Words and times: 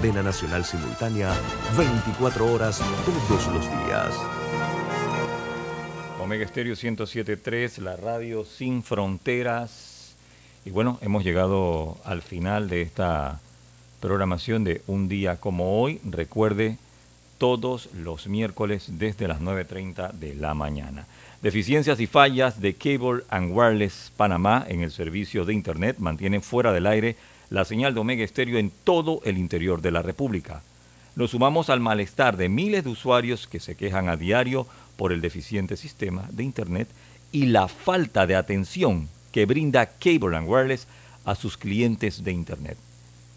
cadena 0.00 0.22
nacional 0.22 0.64
simultánea, 0.64 1.34
24 1.76 2.52
horas 2.52 2.80
todos 3.04 3.46
los 3.48 3.64
días. 3.64 4.14
Omega 6.20 6.44
Estéreo 6.44 6.74
107.3, 6.74 7.78
la 7.78 7.96
radio 7.96 8.44
sin 8.44 8.84
fronteras. 8.84 10.14
Y 10.64 10.70
bueno, 10.70 11.00
hemos 11.02 11.24
llegado 11.24 11.96
al 12.04 12.22
final 12.22 12.68
de 12.68 12.82
esta 12.82 13.40
programación 13.98 14.62
de 14.62 14.82
un 14.86 15.08
día 15.08 15.40
como 15.40 15.82
hoy. 15.82 16.00
Recuerde, 16.04 16.78
todos 17.38 17.88
los 17.92 18.28
miércoles 18.28 18.86
desde 18.98 19.26
las 19.26 19.40
9.30 19.40 20.12
de 20.12 20.36
la 20.36 20.54
mañana. 20.54 21.06
Deficiencias 21.42 21.98
y 21.98 22.06
fallas 22.06 22.60
de 22.60 22.74
Cable 22.74 23.24
and 23.30 23.50
Wireless 23.52 24.12
Panamá 24.16 24.64
en 24.68 24.82
el 24.82 24.92
servicio 24.92 25.44
de 25.44 25.54
Internet 25.54 25.96
mantienen 25.98 26.42
fuera 26.42 26.72
del 26.72 26.86
aire 26.86 27.16
la 27.50 27.64
señal 27.64 27.94
de 27.94 28.00
Omega 28.00 28.24
Estéreo 28.24 28.58
en 28.58 28.70
todo 28.70 29.20
el 29.24 29.38
interior 29.38 29.80
de 29.80 29.90
la 29.90 30.02
República. 30.02 30.62
Nos 31.16 31.30
sumamos 31.30 31.70
al 31.70 31.80
malestar 31.80 32.36
de 32.36 32.48
miles 32.48 32.84
de 32.84 32.90
usuarios 32.90 33.46
que 33.46 33.60
se 33.60 33.74
quejan 33.74 34.08
a 34.08 34.16
diario 34.16 34.66
por 34.96 35.12
el 35.12 35.20
deficiente 35.20 35.76
sistema 35.76 36.28
de 36.32 36.44
Internet 36.44 36.88
y 37.32 37.46
la 37.46 37.68
falta 37.68 38.26
de 38.26 38.36
atención 38.36 39.08
que 39.32 39.46
brinda 39.46 39.86
Cable 39.86 40.36
and 40.36 40.48
Wireless 40.48 40.86
a 41.24 41.34
sus 41.34 41.56
clientes 41.56 42.24
de 42.24 42.32
Internet. 42.32 42.76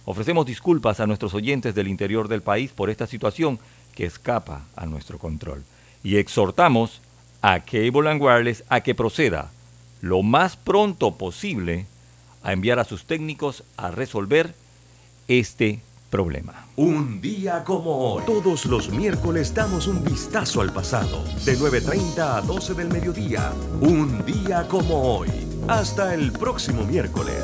Ofrecemos 0.06 0.46
disculpas 0.46 1.00
a 1.00 1.08
nuestros 1.08 1.34
oyentes 1.34 1.76
del 1.76 1.88
interior 1.88 2.28
del 2.28 2.42
país 2.42 2.72
por 2.72 2.90
esta 2.90 3.08
situación 3.08 3.60
que 3.96 4.06
escapa 4.06 4.66
a 4.76 4.86
nuestro 4.86 5.20
control 5.20 5.64
y 6.04 6.18
exhortamos 6.18 7.02
a 7.42 7.60
Cable 7.60 8.10
and 8.10 8.22
Wireless 8.22 8.64
a 8.70 8.82
que 8.82 8.96
proceda 8.96 9.52
lo 10.02 10.24
más 10.24 10.56
pronto 10.56 11.16
posible 11.18 11.86
a 12.44 12.54
enviar 12.54 12.80
a 12.80 12.84
sus 12.84 13.06
técnicos 13.06 13.64
a 13.78 13.92
resolver 13.92 14.54
este 15.28 15.82
problema. 16.10 16.68
Un 16.76 17.22
día 17.22 17.64
como 17.64 18.14
hoy. 18.14 18.24
Todos 18.26 18.66
los 18.66 18.90
miércoles 18.90 19.54
damos 19.54 19.88
un 19.88 20.04
vistazo 20.04 20.62
al 20.62 20.74
pasado. 20.74 21.24
De 21.46 21.58
9.30 21.58 22.20
a 22.20 22.42
12 22.42 22.74
del 22.74 22.90
mediodía. 22.90 23.54
Un 23.80 24.24
día 24.26 24.68
como 24.68 25.18
hoy. 25.18 25.30
Hasta 25.68 26.14
el 26.14 26.32
próximo 26.32 26.84
miércoles. 26.84 27.44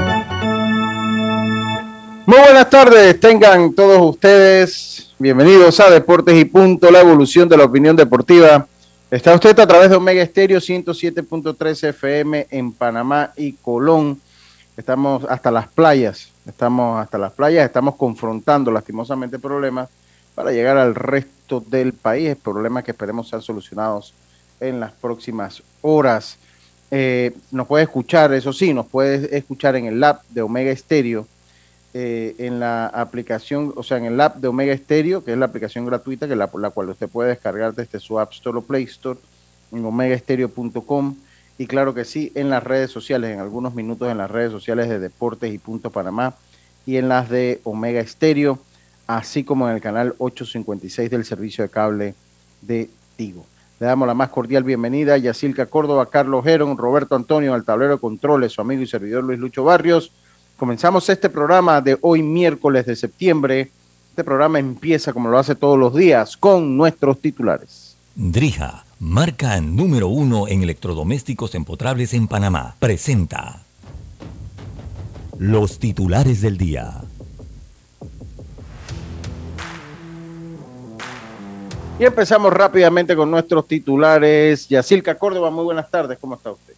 Muy 2.27 2.37
buenas 2.37 2.69
tardes, 2.69 3.19
tengan 3.19 3.73
todos 3.73 3.99
ustedes 4.13 5.11
bienvenidos 5.17 5.79
a 5.79 5.89
Deportes 5.89 6.39
y 6.39 6.45
Punto, 6.45 6.91
la 6.91 6.99
evolución 6.99 7.49
de 7.49 7.57
la 7.57 7.65
opinión 7.65 7.95
deportiva. 7.95 8.67
Está 9.09 9.33
usted 9.33 9.57
a 9.59 9.65
través 9.65 9.89
de 9.89 9.95
Omega 9.95 10.21
Estéreo 10.21 10.59
107.3 10.59 11.89
FM 11.89 12.47
en 12.51 12.73
Panamá 12.73 13.33
y 13.35 13.53
Colón. 13.53 14.21
Estamos 14.77 15.25
hasta 15.25 15.49
las 15.49 15.67
playas, 15.67 16.29
estamos 16.45 17.01
hasta 17.01 17.17
las 17.17 17.31
playas, 17.31 17.65
estamos 17.65 17.95
confrontando 17.95 18.71
lastimosamente 18.71 19.39
problemas 19.39 19.89
para 20.35 20.51
llegar 20.51 20.77
al 20.77 20.93
resto 20.93 21.63
del 21.65 21.93
país, 21.93 22.35
problemas 22.35 22.83
que 22.83 22.91
esperemos 22.91 23.29
sean 23.29 23.41
solucionados 23.41 24.13
en 24.59 24.79
las 24.79 24.91
próximas 24.91 25.63
horas. 25.81 26.37
Eh, 26.91 27.35
nos 27.51 27.65
puede 27.65 27.85
escuchar, 27.85 28.31
eso 28.33 28.53
sí, 28.53 28.75
nos 28.75 28.85
puede 28.85 29.35
escuchar 29.35 29.75
en 29.75 29.85
el 29.87 30.03
app 30.03 30.23
de 30.29 30.43
Omega 30.43 30.69
Estéreo 30.69 31.25
eh, 31.93 32.35
en 32.37 32.61
la 32.61 32.87
aplicación, 32.87 33.73
o 33.75 33.83
sea, 33.83 33.97
en 33.97 34.05
el 34.05 34.21
app 34.21 34.37
de 34.37 34.47
Omega 34.47 34.75
Stereo, 34.77 35.25
que 35.25 35.33
es 35.33 35.37
la 35.37 35.47
aplicación 35.47 35.85
gratuita, 35.85 36.25
que 36.25 36.37
la, 36.37 36.49
la 36.53 36.69
cual 36.69 36.89
usted 36.89 37.09
puede 37.09 37.31
descargar 37.31 37.73
desde 37.73 37.99
su 37.99 38.17
App 38.17 38.31
Store 38.31 38.59
o 38.59 38.61
Play 38.61 38.83
Store, 38.83 39.19
en 39.73 39.83
omegaestereo.com. 39.83 41.17
Y 41.57 41.67
claro 41.67 41.93
que 41.93 42.05
sí, 42.05 42.31
en 42.33 42.49
las 42.49 42.63
redes 42.63 42.91
sociales, 42.91 43.33
en 43.33 43.39
algunos 43.41 43.75
minutos 43.75 44.09
en 44.09 44.17
las 44.17 44.31
redes 44.31 44.51
sociales 44.51 44.87
de 44.87 44.99
Deportes 44.99 45.53
y 45.53 45.57
Punto 45.57 45.89
Panamá 45.89 46.35
y 46.85 46.95
en 46.95 47.09
las 47.09 47.29
de 47.29 47.59
Omega 47.65 47.99
Estéreo, 47.99 48.57
así 49.05 49.43
como 49.43 49.67
en 49.69 49.75
el 49.75 49.81
canal 49.81 50.15
856 50.17 51.11
del 51.11 51.25
servicio 51.25 51.63
de 51.63 51.69
cable 51.69 52.15
de 52.61 52.89
Tigo. 53.17 53.45
Le 53.81 53.87
damos 53.87 54.07
la 54.07 54.13
más 54.13 54.29
cordial 54.29 54.63
bienvenida 54.63 55.15
a 55.15 55.17
Yacilca 55.17 55.65
Córdoba, 55.65 56.09
Carlos 56.09 56.45
Geron, 56.45 56.77
Roberto 56.77 57.15
Antonio, 57.15 57.53
al 57.53 57.65
tablero 57.65 57.93
de 57.93 57.99
controles, 57.99 58.53
su 58.53 58.61
amigo 58.61 58.81
y 58.81 58.87
servidor 58.87 59.25
Luis 59.25 59.39
Lucho 59.39 59.65
Barrios 59.65 60.13
Comenzamos 60.61 61.09
este 61.09 61.27
programa 61.27 61.81
de 61.81 61.97
hoy 62.01 62.21
miércoles 62.21 62.85
de 62.85 62.95
septiembre. 62.95 63.71
Este 64.11 64.23
programa 64.23 64.59
empieza 64.59 65.11
como 65.11 65.27
lo 65.27 65.39
hace 65.39 65.55
todos 65.55 65.75
los 65.75 65.95
días 65.95 66.37
con 66.37 66.77
nuestros 66.77 67.19
titulares. 67.19 67.97
Drija, 68.13 68.85
marca 68.99 69.59
número 69.59 70.09
uno 70.09 70.47
en 70.47 70.61
electrodomésticos 70.61 71.55
empotrables 71.55 72.13
en 72.13 72.27
Panamá, 72.27 72.75
presenta 72.77 73.63
los 75.39 75.79
titulares 75.79 76.41
del 76.41 76.59
día. 76.59 77.01
Y 81.97 82.05
empezamos 82.05 82.53
rápidamente 82.53 83.15
con 83.15 83.31
nuestros 83.31 83.67
titulares. 83.67 84.69
Yacilca 84.69 85.17
Córdoba, 85.17 85.49
muy 85.49 85.63
buenas 85.63 85.89
tardes, 85.89 86.19
¿cómo 86.19 86.35
está 86.35 86.51
usted? 86.51 86.75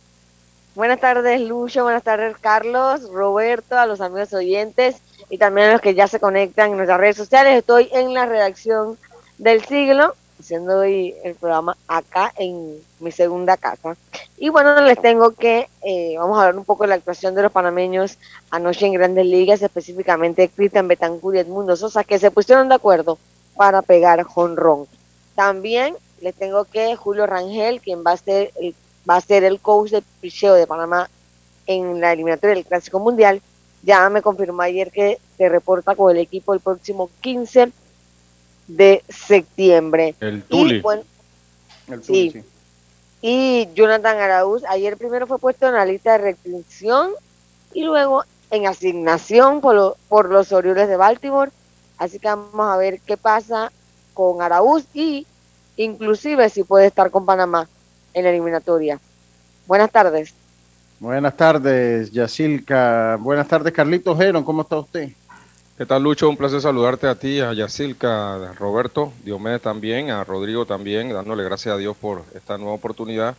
Buenas 0.75 0.99
tardes, 0.99 1.39
Lucho. 1.39 1.83
Buenas 1.83 2.01
tardes, 2.01 2.35
Carlos, 2.41 3.07
Roberto, 3.11 3.77
a 3.77 3.85
los 3.85 4.01
amigos 4.01 4.33
oyentes 4.33 4.95
y 5.29 5.37
también 5.37 5.67
a 5.67 5.73
los 5.73 5.81
que 5.81 5.93
ya 5.93 6.07
se 6.07 6.19
conectan 6.19 6.71
en 6.71 6.77
nuestras 6.77 6.99
redes 6.99 7.15
sociales. 7.15 7.59
Estoy 7.59 7.89
en 7.91 8.15
la 8.15 8.25
redacción 8.25 8.97
del 9.37 9.63
siglo, 9.63 10.15
haciendo 10.39 10.79
hoy 10.79 11.13
el 11.23 11.35
programa 11.35 11.77
acá 11.87 12.33
en 12.37 12.79
mi 12.99 13.11
segunda 13.11 13.55
casa. 13.55 13.95
Y 14.35 14.49
bueno, 14.49 14.81
les 14.81 14.99
tengo 14.99 15.35
que, 15.35 15.69
eh, 15.83 16.15
vamos 16.17 16.39
a 16.39 16.41
hablar 16.41 16.57
un 16.57 16.65
poco 16.65 16.85
de 16.85 16.89
la 16.89 16.95
actuación 16.95 17.35
de 17.35 17.43
los 17.43 17.51
panameños 17.51 18.17
anoche 18.49 18.87
en 18.87 18.93
Grandes 18.93 19.27
Ligas, 19.27 19.61
específicamente 19.61 20.49
Cristian 20.49 20.87
Betancur 20.87 21.35
y 21.35 21.39
Edmundo 21.39 21.75
Sosa, 21.75 22.03
que 22.03 22.17
se 22.17 22.31
pusieron 22.31 22.67
de 22.67 22.75
acuerdo 22.75 23.19
para 23.55 23.83
pegar 23.83 24.23
jonrón. 24.23 24.87
También 25.35 25.95
les 26.19 26.33
tengo 26.33 26.65
que 26.65 26.95
Julio 26.95 27.27
Rangel, 27.27 27.79
quien 27.79 28.03
va 28.03 28.13
a 28.13 28.17
ser 28.17 28.51
el 28.59 28.73
va 29.09 29.17
a 29.17 29.21
ser 29.21 29.43
el 29.43 29.59
coach 29.59 29.91
de 29.91 30.03
picheo 30.21 30.53
de 30.53 30.67
Panamá 30.67 31.09
en 31.65 31.99
la 31.99 32.13
eliminatoria 32.13 32.55
del 32.55 32.65
Clásico 32.65 32.99
Mundial. 32.99 33.41
Ya 33.83 34.09
me 34.09 34.21
confirmó 34.21 34.61
ayer 34.61 34.91
que 34.91 35.19
se 35.37 35.49
reporta 35.49 35.95
con 35.95 36.11
el 36.11 36.21
equipo 36.21 36.53
el 36.53 36.59
próximo 36.59 37.09
15 37.21 37.71
de 38.67 39.03
septiembre. 39.09 40.15
El 40.19 40.43
Tuli. 40.43 40.81
el 41.87 42.01
Tuli 42.01 42.31
sí. 42.31 42.43
Y 43.21 43.69
Jonathan 43.73 44.17
Araúz, 44.17 44.63
ayer 44.65 44.97
primero 44.97 45.27
fue 45.27 45.39
puesto 45.39 45.67
en 45.67 45.75
la 45.75 45.85
lista 45.85 46.13
de 46.13 46.17
restricción 46.19 47.11
y 47.73 47.83
luego 47.83 48.23
en 48.51 48.67
asignación 48.67 49.61
por, 49.61 49.95
por 50.09 50.29
los 50.29 50.51
Orioles 50.51 50.87
de 50.87 50.97
Baltimore. 50.97 51.51
Así 51.97 52.19
que 52.19 52.27
vamos 52.27 52.67
a 52.67 52.77
ver 52.77 52.99
qué 52.99 53.15
pasa 53.15 53.71
con 54.13 54.41
Araúz 54.41 54.85
y 54.93 55.25
inclusive 55.77 56.49
si 56.49 56.63
puede 56.63 56.87
estar 56.87 57.11
con 57.11 57.25
Panamá 57.25 57.67
en 58.13 58.23
la 58.23 58.29
eliminatoria. 58.29 58.99
Buenas 59.65 59.91
tardes. 59.91 60.33
Buenas 60.99 61.35
tardes, 61.35 62.11
Yacilca. 62.11 63.17
Buenas 63.19 63.47
tardes, 63.47 63.73
Carlitos 63.73 64.17
Geron. 64.17 64.43
¿Cómo 64.43 64.61
está 64.61 64.77
usted? 64.77 65.09
¿Qué 65.77 65.85
tal, 65.85 66.03
Lucho? 66.03 66.29
Un 66.29 66.37
placer 66.37 66.61
saludarte 66.61 67.07
a 67.07 67.15
ti, 67.15 67.39
a 67.39 67.51
Yacilca, 67.51 68.35
a 68.35 68.53
Roberto, 68.53 69.11
Diomedes 69.25 69.61
también, 69.61 70.11
a 70.11 70.23
Rodrigo 70.23 70.65
también, 70.65 71.11
dándole 71.11 71.43
gracias 71.43 71.73
a 71.73 71.77
Dios 71.77 71.97
por 71.97 72.23
esta 72.35 72.57
nueva 72.57 72.73
oportunidad. 72.73 73.35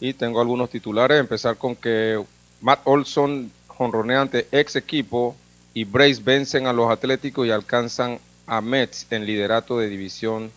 Y 0.00 0.12
tengo 0.12 0.40
algunos 0.40 0.68
titulares. 0.68 1.18
Empezar 1.20 1.56
con 1.56 1.76
que 1.76 2.22
Matt 2.60 2.80
Olson 2.84 3.50
jonronea 3.68 4.22
ante 4.22 4.48
ex 4.50 4.76
equipo 4.76 5.36
y 5.74 5.84
Brace 5.84 6.20
vencen 6.22 6.66
a 6.66 6.72
los 6.72 6.90
Atléticos 6.90 7.46
y 7.46 7.50
alcanzan 7.50 8.18
a 8.46 8.60
Mets 8.60 9.06
en 9.10 9.24
liderato 9.24 9.78
de 9.78 9.88
división 9.88 10.50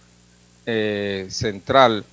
eh, 0.65 1.27
central. 1.29 2.03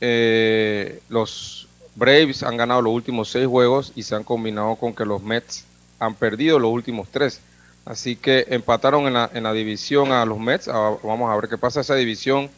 Eh, 0.00 1.00
los 1.08 1.68
Braves 1.94 2.42
han 2.42 2.56
ganado 2.56 2.82
los 2.82 2.92
últimos 2.92 3.30
seis 3.30 3.46
juegos 3.46 3.92
y 3.94 4.02
se 4.02 4.14
han 4.14 4.24
combinado 4.24 4.76
con 4.76 4.94
que 4.94 5.04
los 5.04 5.22
Mets 5.22 5.64
han 5.98 6.14
perdido 6.14 6.58
los 6.58 6.70
últimos 6.70 7.08
tres. 7.10 7.40
Así 7.84 8.16
que 8.16 8.46
empataron 8.48 9.06
en 9.06 9.14
la, 9.14 9.30
en 9.32 9.42
la 9.42 9.52
división 9.52 10.12
a 10.12 10.24
los 10.24 10.38
Mets. 10.38 10.68
Ah, 10.68 10.96
vamos 11.02 11.30
a 11.30 11.36
ver 11.36 11.48
qué 11.48 11.58
pasa 11.58 11.80
esa 11.80 11.94
división. 11.94 12.50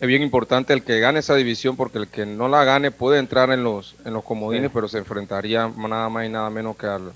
Es 0.00 0.08
bien 0.08 0.22
importante 0.22 0.72
el 0.72 0.82
que 0.82 0.98
gane 0.98 1.18
esa 1.18 1.34
división 1.34 1.76
porque 1.76 1.98
el 1.98 2.08
que 2.08 2.24
no 2.24 2.48
la 2.48 2.64
gane 2.64 2.90
puede 2.90 3.18
entrar 3.18 3.50
en 3.50 3.62
los, 3.62 3.96
en 4.04 4.14
los 4.14 4.24
comodines, 4.24 4.70
pero 4.72 4.88
se 4.88 4.98
enfrentaría 4.98 5.68
nada 5.68 6.08
más 6.08 6.26
y 6.26 6.30
nada 6.30 6.48
menos 6.48 6.76
que, 6.76 6.86
al, 6.86 7.12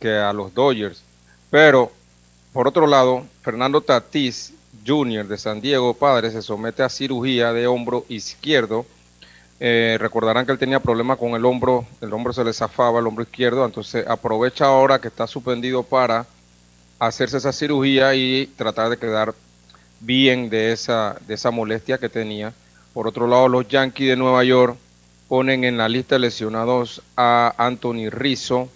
que 0.00 0.16
a 0.16 0.32
los 0.32 0.54
Dodgers. 0.54 1.02
Pero, 1.50 1.92
por 2.52 2.66
otro 2.66 2.86
lado, 2.86 3.24
Fernando 3.42 3.82
Tatís 3.82 4.54
Jr. 4.88 5.28
de 5.28 5.36
San 5.36 5.60
Diego, 5.60 5.92
padre, 5.92 6.30
se 6.30 6.40
somete 6.40 6.82
a 6.82 6.88
cirugía 6.88 7.52
de 7.52 7.66
hombro 7.66 8.06
izquierdo. 8.08 8.86
Eh, 9.60 9.98
recordarán 10.00 10.46
que 10.46 10.52
él 10.52 10.58
tenía 10.58 10.80
problemas 10.80 11.18
con 11.18 11.32
el 11.32 11.44
hombro, 11.44 11.84
el 12.00 12.12
hombro 12.12 12.32
se 12.32 12.44
le 12.44 12.52
zafaba, 12.52 13.00
el 13.00 13.06
hombro 13.06 13.24
izquierdo, 13.24 13.64
entonces 13.66 14.06
aprovecha 14.06 14.66
ahora 14.66 15.00
que 15.00 15.08
está 15.08 15.26
suspendido 15.26 15.82
para 15.82 16.26
hacerse 16.98 17.36
esa 17.36 17.52
cirugía 17.52 18.14
y 18.14 18.46
tratar 18.56 18.88
de 18.88 18.96
quedar 18.96 19.34
bien 20.00 20.48
de 20.48 20.72
esa, 20.72 21.16
de 21.26 21.34
esa 21.34 21.50
molestia 21.50 21.98
que 21.98 22.08
tenía. 22.08 22.52
Por 22.94 23.06
otro 23.06 23.26
lado, 23.26 23.48
los 23.48 23.68
Yankees 23.68 24.08
de 24.08 24.16
Nueva 24.16 24.44
York 24.44 24.76
ponen 25.28 25.64
en 25.64 25.76
la 25.76 25.88
lista 25.88 26.14
de 26.14 26.20
lesionados 26.20 27.02
a 27.16 27.54
Anthony 27.58 28.10
Rizzo. 28.10 28.68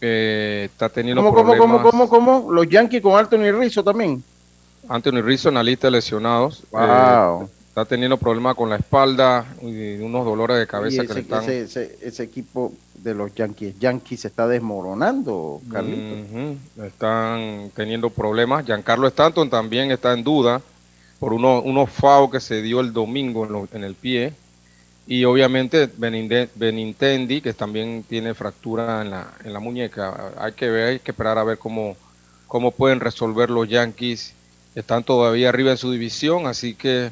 Eh, 0.00 0.68
está 0.70 0.90
teniendo 0.90 1.22
¿Cómo, 1.22 1.34
problemas. 1.34 1.58
cómo, 1.58 1.82
cómo, 1.82 2.08
cómo, 2.08 2.40
cómo? 2.40 2.52
Los 2.52 2.68
Yankees 2.68 3.00
con 3.00 3.18
Anthony 3.18 3.52
Rizzo 3.58 3.82
también. 3.82 4.22
Anthony 4.88 5.20
Rizzo 5.22 5.48
en 5.48 5.54
la 5.56 5.62
lista 5.62 5.86
de 5.88 5.92
lesionados. 5.92 6.62
Wow. 6.70 7.42
Eh, 7.42 7.46
está 7.68 7.84
teniendo 7.84 8.16
problemas 8.16 8.54
con 8.54 8.70
la 8.70 8.76
espalda 8.76 9.44
y 9.62 9.94
unos 9.96 10.24
dolores 10.24 10.58
de 10.58 10.66
cabeza 10.66 10.98
que 11.02 11.06
ese, 11.06 11.14
le 11.14 11.20
están. 11.20 11.42
ese- 11.42 11.62
ese- 11.62 11.98
ese 12.02 12.22
equipo 12.22 12.72
de 12.94 13.14
los 13.14 13.34
Yankees, 13.34 13.78
Yankees 13.78 14.20
se 14.20 14.28
está 14.28 14.46
desmoronando, 14.46 15.60
Carlitos. 15.70 16.56
Están 16.86 17.70
teniendo 17.74 18.10
problemas. 18.10 18.64
Giancarlo 18.64 19.06
Stanton 19.08 19.50
también 19.50 19.90
está 19.90 20.12
en 20.12 20.24
duda 20.24 20.60
por 21.18 21.32
uno, 21.32 21.60
unos 21.62 21.90
FAO 21.90 22.30
que 22.30 22.40
se 22.40 22.62
dio 22.62 22.80
el 22.80 22.92
domingo 22.92 23.44
en, 23.46 23.52
lo- 23.52 23.68
en 23.72 23.84
el 23.84 23.94
pie. 23.94 24.32
Y 25.06 25.24
obviamente 25.24 25.86
Beninde- 25.86 26.48
Benintendi, 26.54 27.40
que 27.42 27.52
también 27.52 28.04
tiene 28.08 28.32
fractura 28.34 29.02
en 29.02 29.10
la, 29.10 29.26
en 29.44 29.52
la 29.52 29.60
muñeca. 29.60 30.32
Hay 30.38 30.52
que 30.52 30.70
ver, 30.70 30.88
hay 30.88 30.98
que 31.00 31.10
esperar 31.10 31.36
a 31.38 31.44
ver 31.44 31.58
cómo, 31.58 31.94
cómo 32.46 32.70
pueden 32.70 33.00
resolver 33.00 33.50
los 33.50 33.68
Yankees. 33.68 34.32
Están 34.74 35.04
todavía 35.04 35.48
arriba 35.48 35.70
en 35.70 35.76
su 35.76 35.90
división, 35.92 36.46
así 36.46 36.74
que 36.74 37.10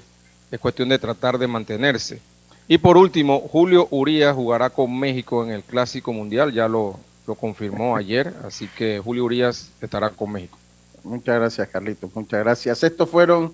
es 0.50 0.61
cuestión 0.61 0.88
de 0.88 0.99
tratar 0.99 1.38
de 1.38 1.47
mantenerse. 1.47 2.20
Y 2.69 2.79
por 2.79 2.97
último, 2.97 3.41
Julio 3.41 3.88
Urías 3.91 4.35
jugará 4.35 4.70
con 4.70 4.99
México 4.99 5.44
en 5.44 5.50
el 5.50 5.62
Clásico 5.62 6.12
Mundial, 6.12 6.53
ya 6.53 6.69
lo, 6.69 6.99
lo 7.26 7.35
confirmó 7.35 7.97
ayer, 7.97 8.32
así 8.44 8.69
que 8.76 8.99
Julio 9.03 9.25
Urías 9.25 9.70
estará 9.81 10.11
con 10.11 10.32
México. 10.32 10.59
Muchas 11.05 11.38
gracias, 11.38 11.69
Carlitos. 11.69 12.14
Muchas 12.14 12.41
gracias. 12.41 12.82
Estos 12.82 13.09
fueron, 13.11 13.53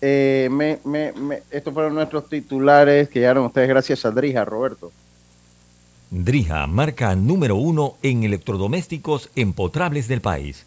eh, 0.00 0.48
me- 0.50 0.78
me- 0.84 1.12
me- 1.12 1.42
estos 1.50 1.72
fueron 1.72 1.94
nuestros 1.94 2.28
titulares 2.28 3.08
que 3.08 3.20
llegaron 3.20 3.44
ustedes 3.46 3.68
gracias 3.68 4.04
a 4.04 4.10
Drija, 4.10 4.44
Roberto. 4.44 4.90
Drija, 6.10 6.66
marca 6.66 7.14
número 7.16 7.56
uno 7.56 7.94
en 8.02 8.24
electrodomésticos 8.24 9.30
empotrables 9.34 10.08
del 10.08 10.20
país. 10.20 10.66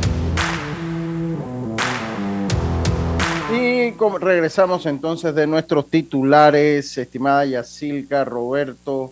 Y 3.51 3.91
regresamos 4.19 4.85
entonces 4.85 5.35
de 5.35 5.45
nuestros 5.47 5.89
titulares, 5.89 6.97
estimada 6.97 7.45
Yacilca, 7.45 8.23
Roberto, 8.23 9.11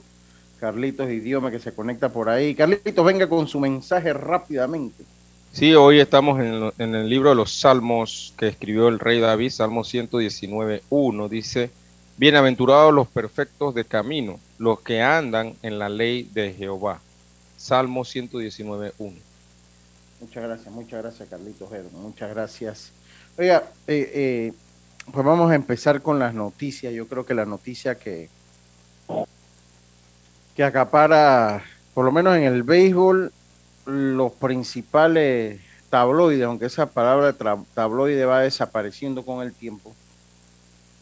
Carlitos 0.60 1.10
Idioma 1.10 1.52
que 1.52 1.60
se 1.60 1.74
conecta 1.74 2.10
por 2.10 2.30
ahí. 2.30 2.56
Carlitos, 2.56 3.06
venga 3.06 3.28
con 3.28 3.48
su 3.48 3.60
mensaje 3.60 4.14
rápidamente. 4.14 5.04
Sí, 5.52 5.74
hoy 5.74 6.00
estamos 6.00 6.40
en, 6.40 6.60
lo- 6.60 6.74
en 6.78 6.96
el 6.96 7.10
libro 7.10 7.30
de 7.30 7.36
los 7.36 7.52
Salmos 7.60 8.34
que 8.38 8.48
escribió 8.48 8.88
el 8.88 9.00
rey 9.00 9.20
David, 9.20 9.50
Salmo 9.50 9.84
119.1, 9.84 11.28
dice, 11.30 11.72
Bienaventurados 12.18 12.94
los 12.94 13.08
perfectos 13.08 13.74
de 13.74 13.84
camino, 13.86 14.40
los 14.58 14.80
que 14.82 15.02
andan 15.02 15.54
en 15.64 15.80
la 15.80 15.90
ley 15.90 16.30
de 16.34 16.54
Jehová. 16.54 17.00
Salmo 17.58 18.02
119.1. 18.06 19.14
Muchas 20.22 20.44
gracias, 20.44 20.74
muchas 20.74 21.02
gracias, 21.02 21.30
Carlitos 21.30 21.72
Hermo, 21.72 22.00
muchas 22.00 22.30
gracias. 22.30 22.92
Oiga, 23.38 23.64
eh, 23.88 24.12
eh, 24.14 24.54
pues 25.12 25.26
vamos 25.26 25.52
a 25.52 25.56
empezar 25.56 26.02
con 26.02 26.20
las 26.20 26.34
noticias. 26.34 26.94
Yo 26.94 27.08
creo 27.08 27.26
que 27.26 27.34
la 27.34 27.46
noticia 27.46 27.96
que, 27.96 28.30
que 30.56 30.64
acapara, 30.64 31.64
por 31.94 32.06
lo 32.06 32.12
menos 32.12 32.36
en 32.36 32.44
el 32.44 32.64
béisbol, 32.64 33.32
los 33.86 34.32
principales 34.34 35.62
tabloides, 35.90 36.46
aunque 36.46 36.66
esa 36.66 36.88
palabra 36.88 37.34
tabloide 37.74 38.26
va 38.26 38.42
desapareciendo 38.42 39.26
con 39.26 39.42
el 39.42 39.54
tiempo, 39.54 39.96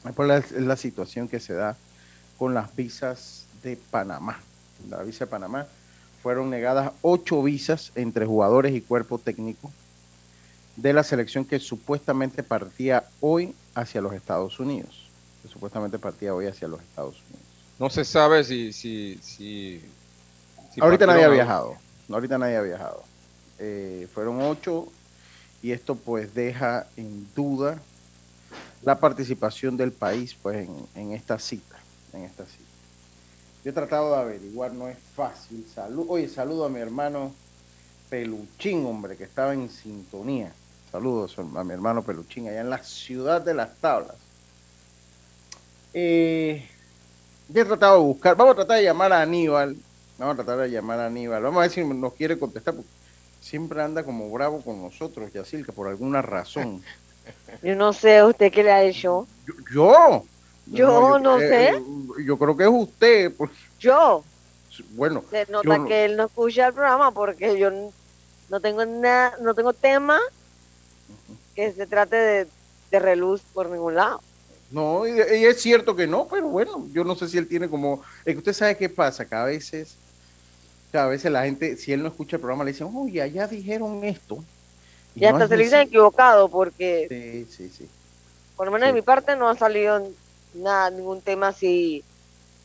es 0.07 0.13
por 0.13 0.25
la, 0.25 0.37
es 0.37 0.51
la 0.51 0.77
situación 0.77 1.27
que 1.27 1.39
se 1.39 1.53
da 1.53 1.75
con 2.37 2.53
las 2.53 2.75
visas 2.75 3.47
de 3.63 3.77
Panamá. 3.89 4.39
La 4.89 5.01
visa 5.03 5.25
de 5.25 5.31
Panamá 5.31 5.65
fueron 6.21 6.49
negadas 6.49 6.91
ocho 7.01 7.41
visas 7.41 7.91
entre 7.95 8.25
jugadores 8.25 8.73
y 8.73 8.81
cuerpo 8.81 9.17
técnico 9.17 9.71
de 10.77 10.93
la 10.93 11.03
selección 11.03 11.43
que 11.43 11.59
supuestamente 11.59 12.43
partía 12.43 13.03
hoy 13.19 13.53
hacia 13.73 13.99
los 13.99 14.13
Estados 14.13 14.59
Unidos. 14.59 15.09
Que 15.41 15.49
supuestamente 15.49 15.99
partía 15.99 16.33
hoy 16.33 16.45
hacia 16.45 16.67
los 16.67 16.79
Estados 16.81 17.15
Unidos. 17.15 17.47
No 17.79 17.89
se 17.89 18.05
sabe 18.05 18.43
si... 18.43 18.71
si, 18.71 19.19
si, 19.21 19.81
si 20.73 20.79
Ahorita 20.79 21.07
nadie 21.07 21.25
ha 21.25 21.29
viajado. 21.29 21.75
Ahorita 22.09 22.37
nadie 22.37 22.57
ha 22.57 22.61
viajado. 22.61 23.03
Eh, 23.59 24.07
fueron 24.13 24.39
ocho 24.41 24.87
y 25.63 25.71
esto 25.71 25.95
pues 25.95 26.35
deja 26.35 26.87
en 26.95 27.27
duda 27.35 27.81
la 28.83 28.99
participación 28.99 29.75
del 29.75 29.91
país 29.91 30.35
pues 30.39 30.67
en, 30.67 30.75
en 30.93 31.11
esta 31.11 31.39
cita. 31.39 31.75
En 32.13 32.23
esta 32.23 32.45
cita. 32.45 32.63
Yo 33.63 33.71
he 33.71 33.73
tratado 33.73 34.11
de 34.11 34.21
averiguar, 34.21 34.73
no 34.73 34.87
es 34.87 34.97
fácil. 35.15 35.65
Salud, 35.73 36.05
oye, 36.07 36.29
saludo 36.29 36.65
a 36.65 36.69
mi 36.69 36.79
hermano 36.79 37.33
Peluchín, 38.09 38.85
hombre, 38.85 39.17
que 39.17 39.23
estaba 39.23 39.53
en 39.53 39.69
sintonía. 39.69 40.53
Saludos 40.91 41.37
a 41.37 41.63
mi 41.63 41.73
hermano 41.73 42.01
Peluchín, 42.01 42.47
allá 42.47 42.61
en 42.61 42.69
la 42.69 42.77
ciudad 42.83 43.41
de 43.41 43.53
las 43.53 43.75
tablas. 43.79 44.15
Eh, 45.93 46.67
yo 47.49 47.61
he 47.61 47.65
tratado 47.65 47.99
de 47.99 48.03
buscar, 48.07 48.35
vamos 48.35 48.53
a 48.53 48.55
tratar 48.57 48.77
de 48.77 48.83
llamar 48.83 49.11
a 49.13 49.21
Aníbal, 49.21 49.75
vamos 50.17 50.33
a 50.33 50.43
tratar 50.43 50.57
de 50.63 50.71
llamar 50.71 50.99
a 50.99 51.07
Aníbal, 51.07 51.41
vamos 51.43 51.57
a 51.59 51.61
ver 51.61 51.71
si 51.71 51.83
nos 51.83 52.13
quiere 52.13 52.37
contestar, 52.39 52.75
porque 52.75 52.89
siempre 53.41 53.81
anda 53.81 54.03
como 54.03 54.29
bravo 54.31 54.61
con 54.61 54.81
nosotros, 54.81 55.31
Yacilca, 55.33 55.71
por 55.71 55.87
alguna 55.87 56.21
razón. 56.21 56.81
Yo 57.63 57.75
no 57.75 57.91
sé 57.93 58.23
usted 58.23 58.51
qué 58.51 58.63
le 58.63 58.71
ha 58.71 58.83
hecho. 58.83 59.27
Yo, 59.73 60.23
Yo 60.67 61.19
no 61.19 61.39
sé. 61.39 61.69
eh, 61.69 61.73
yo 62.25 62.37
creo 62.37 62.55
que 62.57 62.63
es 62.63 62.69
usted, 62.71 63.33
porque, 63.37 63.55
Yo. 63.79 64.23
bueno, 64.91 65.23
Se 65.29 65.45
nota 65.51 65.77
no- 65.77 65.85
que 65.85 66.05
él 66.05 66.15
no 66.17 66.25
escucha 66.25 66.67
el 66.67 66.73
programa 66.73 67.11
porque 67.11 67.57
yo 67.57 67.69
no 68.49 68.59
tengo 68.61 68.85
nada, 68.85 69.33
no 69.41 69.53
tengo 69.53 69.73
tema 69.73 70.19
que 71.55 71.71
se 71.73 71.87
trate 71.87 72.15
de, 72.15 72.47
de 72.91 72.99
reluz 72.99 73.41
por 73.53 73.69
ningún 73.69 73.95
lado. 73.95 74.21
No, 74.71 75.07
y, 75.07 75.11
y 75.11 75.45
es 75.45 75.61
cierto 75.61 75.95
que 75.95 76.07
no, 76.07 76.27
pero 76.27 76.47
bueno, 76.49 76.87
yo 76.91 77.03
no 77.03 77.15
sé 77.15 77.27
si 77.29 77.37
él 77.37 77.47
tiene 77.47 77.69
como. 77.69 78.01
Es 78.25 78.33
que 78.33 78.39
usted 78.39 78.53
sabe 78.53 78.75
qué 78.77 78.89
pasa, 78.89 79.25
que 79.27 79.35
a 79.35 79.43
veces, 79.45 79.95
que 80.91 80.97
a 80.97 81.05
veces 81.05 81.31
la 81.31 81.43
gente, 81.45 81.77
si 81.77 81.93
él 81.93 82.01
no 82.03 82.09
escucha 82.09 82.35
el 82.35 82.41
programa, 82.41 82.63
le 82.65 82.71
dicen, 82.73 82.89
oye, 82.93 83.21
allá 83.21 83.47
dijeron 83.47 84.03
esto. 84.03 84.43
Y 85.15 85.25
hasta 85.25 85.45
es 85.45 85.49
se 85.49 85.57
le 85.57 85.63
dicen 85.63 85.79
equivocado 85.81 86.49
porque 86.49 87.07
Sí, 87.09 87.47
sí, 87.69 87.69
sí. 87.75 87.89
por 88.55 88.67
lo 88.67 88.71
menos 88.73 88.87
Sí. 88.87 88.93
de 88.93 88.99
mi 88.99 89.01
parte 89.01 89.35
no 89.35 89.49
ha 89.49 89.55
salido 89.57 90.05
nada, 90.53 90.89
ningún 90.91 91.21
tema 91.21 91.47
así. 91.47 92.03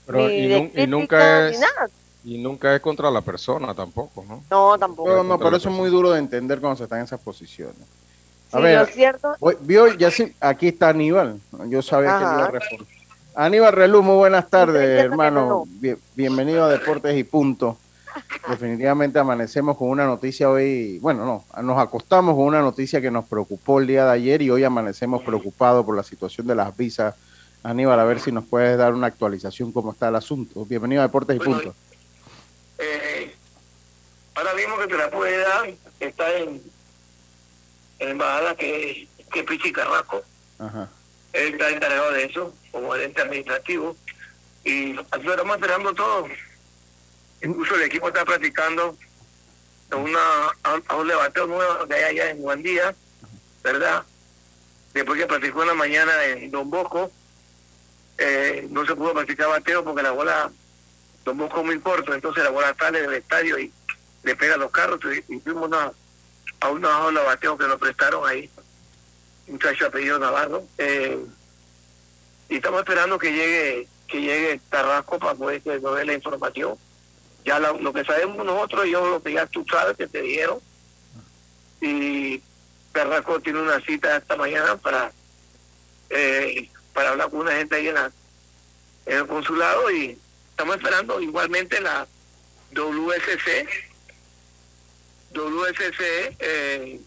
Pero 0.05 0.27
ni 0.27 0.35
y, 0.35 0.49
de 0.49 0.59
nun- 0.61 0.67
y 0.67 0.71
crítica, 0.71 0.87
nunca 0.89 1.49
ni 1.49 1.55
es 1.55 1.61
nada. 1.61 1.91
y 2.25 2.39
nunca 2.39 2.75
es 2.75 2.81
contra 2.83 3.11
la 3.13 3.21
persona 3.21 3.73
tampoco, 3.75 4.25
¿no? 4.29 4.43
No, 4.51 4.77
tampoco. 4.77 5.09
No, 5.09 5.23
no, 5.23 5.39
pero 5.39 5.57
eso 5.57 5.69
es 5.71 5.75
muy 5.75 5.89
duro 5.89 6.11
de 6.11 6.19
entender 6.19 6.61
cuando 6.61 6.77
se 6.79 6.83
está 6.83 6.99
en 6.99 7.05
esas 7.05 7.21
posiciones. 7.21 7.77
A 8.53 8.57
Sí, 8.59 8.63
ver, 8.63 8.79
lo 8.81 8.87
cierto, 8.87 9.37
Oye, 9.41 9.57
Vio, 9.63 9.87
ya 9.95 10.11
sí, 10.11 10.33
aquí 10.41 10.69
está 10.69 10.91
Aníbal. 10.91 11.41
Yo 11.69 11.81
sabía 11.83 12.11
que 12.19 12.25
Ajá. 12.25 12.35
iba 12.35 12.45
a 12.45 12.51
reforzar. 12.51 12.87
Aníbal 13.35 13.73
Relú, 13.73 14.03
muy 14.03 14.17
buenas 14.17 14.51
tardes, 14.51 15.01
hermano. 15.05 15.47
no. 15.49 15.65
Bien- 15.67 15.99
bienvenido 16.15 16.65
a 16.65 16.69
Deportes 16.69 17.17
y 17.17 17.25
Punto. 17.25 17.79
Definitivamente 18.47 19.19
amanecemos 19.19 19.79
con 19.79 19.89
una 19.89 20.05
noticia 20.05 20.51
hoy, 20.51 20.99
bueno, 20.99 21.25
no, 21.25 21.63
nos 21.63 21.79
acostamos 21.79 22.35
con 22.37 22.45
una 22.45 22.61
noticia 22.61 23.01
que 23.01 23.11
nos 23.11 23.25
preocupó 23.25 23.81
el 23.81 23.87
día 23.87 24.05
de 24.05 24.11
ayer 24.13 24.43
y 24.43 24.51
hoy 24.51 24.65
amanecemos 24.65 25.23
preocupados 25.23 25.83
por 25.87 25.97
la 25.97 26.03
situación 26.03 26.47
de 26.47 26.55
las 26.55 26.77
visas. 26.77 27.15
Aníbal, 27.63 27.99
a 27.99 28.05
ver 28.05 28.21
si 28.21 28.31
nos 28.33 28.45
puedes 28.45 28.77
dar 28.77 28.93
una 28.93 29.07
actualización 29.07 29.73
cómo 29.73 29.93
está 29.93 30.09
el 30.09 30.17
asunto. 30.17 30.67
Bienvenido 30.67 31.01
a 31.01 31.07
Deportes 31.07 31.37
y 31.37 31.39
Bueno, 31.39 31.55
Punto. 31.55 31.75
Eh, 32.79 33.35
ahora 34.35 34.53
mismo 34.55 34.77
que 34.77 34.89
te 34.89 34.99
la 34.99 35.09
puede 35.11 35.39
dar 35.39 35.71
está 36.01 36.37
en, 36.37 36.61
en 38.03 38.07
la 38.07 38.13
embajada 38.13 38.57
que, 38.57 39.09
que 39.33 39.41
es 39.41 39.47
Pichi 39.47 39.73
Carrasco. 39.73 40.23
Ajá. 40.59 40.89
Él 41.33 41.55
está 41.55 41.71
encargado 41.71 42.13
de 42.13 42.25
eso, 42.25 42.55
como 42.71 42.93
gerente 42.93 43.23
administrativo. 43.23 43.97
y 44.65 44.93
aquí 45.11 45.25
lo 45.25 45.33
estamos 45.33 45.57
esperando 45.57 45.95
todo. 45.95 46.29
Incluso 47.43 47.75
el 47.75 47.83
equipo 47.83 48.09
está 48.09 48.25
practicando 48.25 48.97
una, 49.97 50.21
a, 50.63 50.97
un 50.97 51.09
levateo 51.09 51.47
nuevo 51.47 51.87
que 51.87 51.95
hay 51.95 52.03
allá 52.05 52.31
en 52.31 52.43
Guandía, 52.43 52.95
¿verdad? 53.63 54.05
Después 54.95 55.19
que 55.19 55.27
practicó 55.27 55.63
en 55.63 55.69
la 55.69 55.75
mañana 55.75 56.25
en 56.25 56.51
Don 56.51 56.71
Bosco, 56.71 57.11
eh, 58.19 58.67
no 58.71 58.85
se 58.85 58.95
pudo 58.95 59.15
practicar 59.15 59.49
bateo 59.49 59.85
porque 59.85 60.03
la 60.03 60.13
bola, 60.13 60.51
Don 61.25 61.39
Bosco 61.39 61.61
es 61.61 61.67
muy 61.67 61.81
corto, 61.81 62.15
entonces 62.15 62.45
la 62.45 62.51
bola 62.51 62.75
sale 62.79 63.01
del 63.01 63.15
estadio 63.15 63.59
y 63.59 63.73
le 64.23 64.37
pega 64.37 64.55
a 64.55 64.59
los 64.59 64.71
carros 64.71 65.01
y, 65.29 65.41
fuimos 65.41 65.65
a 65.65 65.67
una 65.67 65.93
jaula 66.63 67.21
de 67.21 67.27
bateo 67.27 67.59
que 67.59 67.67
nos 67.67 67.79
prestaron 67.79 68.29
ahí, 68.29 68.51
un 69.47 69.55
muchacho 69.55 69.87
apellido 69.87 70.19
Navarro. 70.19 70.65
Eh, 70.79 71.19
y 72.49 72.57
estamos 72.57 72.81
esperando 72.81 73.19
que 73.19 73.33
llegue 73.33 73.89
que 74.09 74.21
llegue 74.21 74.61
Carrasco 74.69 75.19
para 75.19 75.35
poder 75.35 75.63
que 75.63 75.79
nos 75.81 76.05
la 76.05 76.13
información. 76.13 76.77
Ya 77.45 77.59
lo 77.59 77.93
que 77.93 78.05
sabemos 78.05 78.45
nosotros, 78.45 78.87
yo 78.87 79.09
lo 79.09 79.23
que 79.23 79.33
ya 79.33 79.47
tú 79.47 79.65
sabes 79.69 79.97
que 79.97 80.07
te 80.07 80.21
dijeron. 80.21 80.59
Y 81.81 82.41
Carrasco 82.93 83.41
tiene 83.41 83.61
una 83.61 83.81
cita 83.81 84.19
esta 84.19 84.37
mañana 84.37 84.77
para 84.77 85.11
eh, 86.11 86.69
para 86.93 87.11
hablar 87.11 87.31
con 87.31 87.41
una 87.41 87.53
gente 87.53 87.77
ahí 87.77 87.89
en, 87.89 87.95
la, 87.95 88.13
en 89.07 89.19
el 89.19 89.27
consulado 89.27 89.91
y 89.91 90.19
estamos 90.51 90.77
esperando 90.77 91.21
igualmente 91.21 91.81
la 91.81 92.07
WSC. 92.75 93.92
WSC 95.33 96.37
eh, 96.39 97.01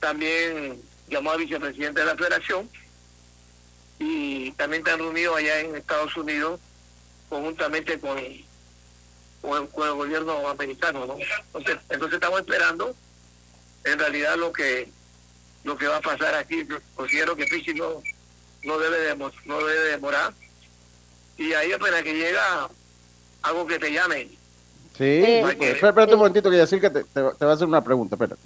también 0.00 0.80
llamó 1.08 1.32
al 1.32 1.38
vicepresidente 1.38 2.00
de 2.00 2.06
la 2.06 2.16
federación 2.16 2.68
y 3.98 4.52
también 4.52 4.82
están 4.82 4.98
reunidos 4.98 5.36
allá 5.36 5.60
en 5.60 5.76
Estados 5.76 6.16
Unidos 6.16 6.60
conjuntamente 7.28 7.98
con, 7.98 8.18
con, 9.40 9.88
el, 9.88 9.94
gobierno 9.94 10.48
americano. 10.48 11.06
¿no? 11.06 11.16
Entonces, 11.46 11.78
entonces 11.88 12.14
estamos 12.14 12.40
esperando 12.40 12.94
en 13.84 13.98
realidad 13.98 14.36
lo 14.36 14.52
que 14.52 14.90
lo 15.66 15.76
que 15.76 15.86
va 15.88 15.96
a 15.96 16.00
pasar 16.00 16.34
aquí. 16.36 16.66
Considero 16.94 17.36
que 17.36 17.46
Pichi 17.46 17.74
no, 17.74 18.02
no, 18.62 18.78
debe 18.78 19.00
de, 19.00 19.16
no 19.16 19.58
debe 19.58 19.90
demorar. 19.90 20.32
Y 21.36 21.52
ahí 21.52 21.72
apenas 21.72 22.02
que 22.02 22.14
llega 22.14 22.68
algo 23.42 23.66
que 23.66 23.78
te 23.78 23.92
llame. 23.92 24.30
Sí, 24.96 25.22
espérate 25.60 26.14
un 26.14 26.18
momentito 26.18 26.50
que 26.50 26.56
decir 26.56 26.80
que 26.80 26.88
te, 26.88 27.04
te, 27.04 27.20
va 27.20 27.50
a 27.50 27.52
hacer 27.52 27.66
una 27.66 27.84
pregunta. 27.84 28.14
Espérate. 28.14 28.40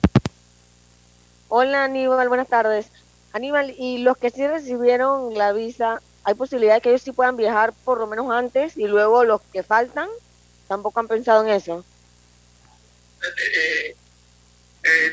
Hola 1.49 1.85
Aníbal, 1.85 2.29
buenas 2.29 2.49
tardes. 2.49 2.87
Aníbal, 3.33 3.75
¿y 3.79 3.99
los 3.99 4.17
que 4.17 4.31
sí 4.31 4.47
recibieron 4.47 5.35
la 5.35 5.53
visa, 5.53 6.01
hay 6.25 6.35
posibilidad 6.35 6.75
de 6.75 6.81
que 6.81 6.89
ellos 6.91 7.03
sí 7.03 7.13
puedan 7.13 7.37
viajar 7.37 7.73
por 7.85 7.99
lo 7.99 8.07
menos 8.09 8.31
antes 8.33 8.77
y 8.77 8.89
luego 8.89 9.25
los 9.25 9.41
que 9.53 9.63
faltan 9.63 10.09
tampoco 10.67 10.99
han 10.99 11.09
pensado 11.09 11.45
en 11.45 11.51
eso? 11.51 11.85
Eh, 13.23 13.95
eh, 14.83 15.13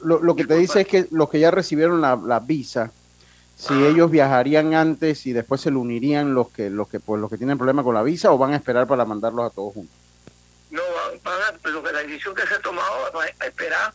lo, 0.00 0.20
lo 0.20 0.34
que 0.34 0.44
te 0.44 0.56
dice 0.56 0.80
es 0.80 0.86
que 0.88 1.06
los 1.10 1.30
que 1.30 1.38
ya 1.38 1.50
recibieron 1.52 2.00
la, 2.00 2.16
la 2.16 2.40
visa, 2.40 2.90
si 3.56 3.74
ellos 3.84 4.10
viajarían 4.10 4.74
antes 4.74 5.26
y 5.26 5.32
después 5.32 5.60
se 5.60 5.70
le 5.70 5.76
unirían 5.76 6.34
los 6.34 6.48
que 6.48 6.70
los 6.70 6.88
que 6.88 7.00
pues 7.00 7.20
los 7.20 7.30
que 7.30 7.38
tienen 7.38 7.58
problema 7.58 7.82
con 7.82 7.94
la 7.94 8.02
visa 8.02 8.32
o 8.32 8.38
van 8.38 8.52
a 8.52 8.56
esperar 8.56 8.86
para 8.86 9.04
mandarlos 9.04 9.50
a 9.50 9.54
todos 9.54 9.74
juntos. 9.74 9.96
No, 10.70 10.82
van 11.22 11.38
pero 11.62 11.82
la 11.82 12.00
decisión 12.00 12.34
que 12.34 12.46
se 12.46 12.54
ha 12.54 12.60
tomado 12.60 13.12
va 13.12 13.24
a 13.24 13.46
esperar 13.46 13.92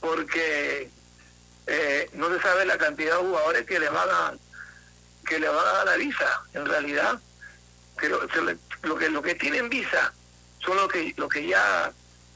porque 0.00 0.88
eh, 1.66 2.10
no 2.12 2.28
se 2.28 2.40
sabe 2.40 2.66
la 2.66 2.78
cantidad 2.78 3.18
de 3.18 3.26
jugadores 3.26 3.66
que 3.66 3.80
le 3.80 3.88
van 3.88 4.08
a 4.10 4.34
que 5.26 5.40
le 5.40 5.48
van 5.48 5.66
a 5.66 5.72
dar 5.72 5.86
la 5.86 5.96
visa 5.96 6.42
en 6.52 6.66
realidad 6.66 7.18
que 7.98 8.08
lo, 8.08 8.98
que 8.98 9.08
lo 9.08 9.22
que 9.22 9.34
tienen 9.34 9.70
visa 9.70 10.12
son 10.58 10.76
los 10.76 10.88
que 10.88 11.14
los 11.16 11.28
que 11.28 11.46
ya 11.46 11.90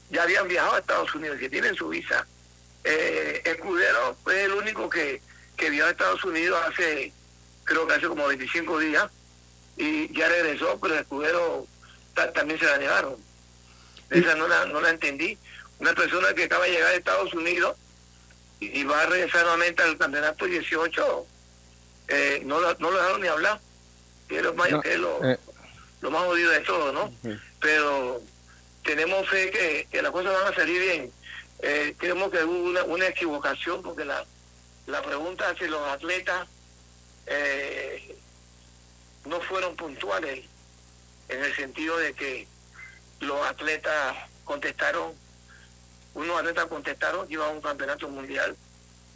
ya 0.09 0.23
habían 0.23 0.47
viajado 0.47 0.75
a 0.75 0.79
Estados 0.79 1.13
Unidos 1.13 1.37
que 1.37 1.49
tienen 1.49 1.75
su 1.75 1.89
visa 1.89 2.25
eh, 2.83 3.41
Escudero 3.45 4.17
es 4.27 4.33
el 4.33 4.53
único 4.53 4.89
que 4.89 5.21
que 5.59 5.69
viajó 5.69 5.87
a 5.87 5.91
Estados 5.91 6.23
Unidos 6.23 6.59
hace 6.67 7.13
creo 7.63 7.85
que 7.85 7.93
hace 7.93 8.07
como 8.07 8.27
25 8.27 8.79
días 8.79 9.09
y 9.77 10.11
ya 10.17 10.27
regresó 10.27 10.79
pero 10.81 10.95
Escudero 10.95 11.67
también 12.33 12.59
se 12.59 12.65
la 12.65 12.77
negaron 12.77 13.15
esa 14.09 14.35
no 14.35 14.47
la 14.47 14.65
no 14.65 14.81
la 14.81 14.89
entendí 14.89 15.37
una 15.79 15.93
persona 15.93 16.33
que 16.33 16.43
acaba 16.43 16.65
de 16.65 16.71
llegar 16.71 16.91
a 16.91 16.95
Estados 16.95 17.33
Unidos 17.33 17.75
y, 18.59 18.83
va 18.83 19.01
a 19.01 19.05
regresar 19.05 19.41
nuevamente 19.43 19.81
al 19.81 19.97
campeonato 19.97 20.45
18, 20.45 21.25
eh, 22.09 22.41
no, 22.45 22.59
no 22.59 22.91
lo 22.91 22.97
dejaron 22.97 23.21
ni 23.21 23.27
hablar. 23.27 23.59
es 24.27 24.43
lo, 24.43 24.53
más, 24.53 24.69
lo, 24.69 24.83
eh. 24.83 25.39
lo, 26.01 26.11
más 26.11 26.25
jodido 26.25 26.51
de 26.51 26.59
todo, 26.61 26.91
¿no? 26.91 27.13
Pero 27.61 28.21
tenemos 28.83 29.27
fe 29.29 29.49
que, 29.49 29.87
que, 29.89 30.01
las 30.01 30.11
cosas 30.11 30.33
van 30.33 30.51
a 30.51 30.55
salir 30.55 30.81
bien. 30.81 31.11
Eh, 31.61 31.95
creemos 31.97 32.31
que 32.31 32.43
hubo 32.43 32.69
una, 32.69 32.83
una 32.83 33.07
equivocación 33.07 33.81
porque 33.81 34.03
la, 34.03 34.25
la 34.89 35.01
pregunta 35.01 35.55
si 35.57 35.67
los 35.67 35.87
atletas 35.87 36.47
eh, 37.27 38.15
no 39.25 39.39
fueron 39.41 39.75
puntuales 39.75 40.45
en 41.27 41.43
el 41.43 41.55
sentido 41.55 41.97
de 41.97 42.13
que 42.13 42.47
los 43.19 43.45
atletas 43.45 44.17
contestaron 44.45 45.13
unos 46.15 46.39
atletas 46.39 46.65
contestaron 46.65 47.27
que 47.27 47.33
iba 47.33 47.45
a 47.45 47.49
un 47.49 47.61
campeonato 47.61 48.09
mundial 48.09 48.57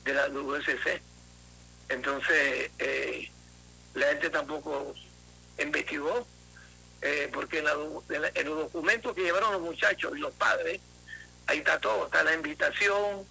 de 0.04 0.14
la 0.14 0.28
WSC. 0.30 1.02
Entonces, 1.90 2.72
eh, 2.78 3.32
la 3.96 4.08
gente 4.08 4.30
tampoco 4.30 4.94
investigó, 5.58 6.26
eh, 7.02 7.30
porque 7.34 7.60
en, 7.60 7.66
los 8.46 8.58
documentos 8.58 9.16
que 9.16 9.24
llevaron 9.24 9.54
los 9.54 9.62
muchachos 9.62 10.14
y 10.16 10.20
los 10.20 10.34
padres, 10.36 10.80
ahí 11.48 11.58
está 11.58 11.80
todo, 11.80 12.06
está 12.06 12.24
la 12.24 12.36
invitación 12.36 13.26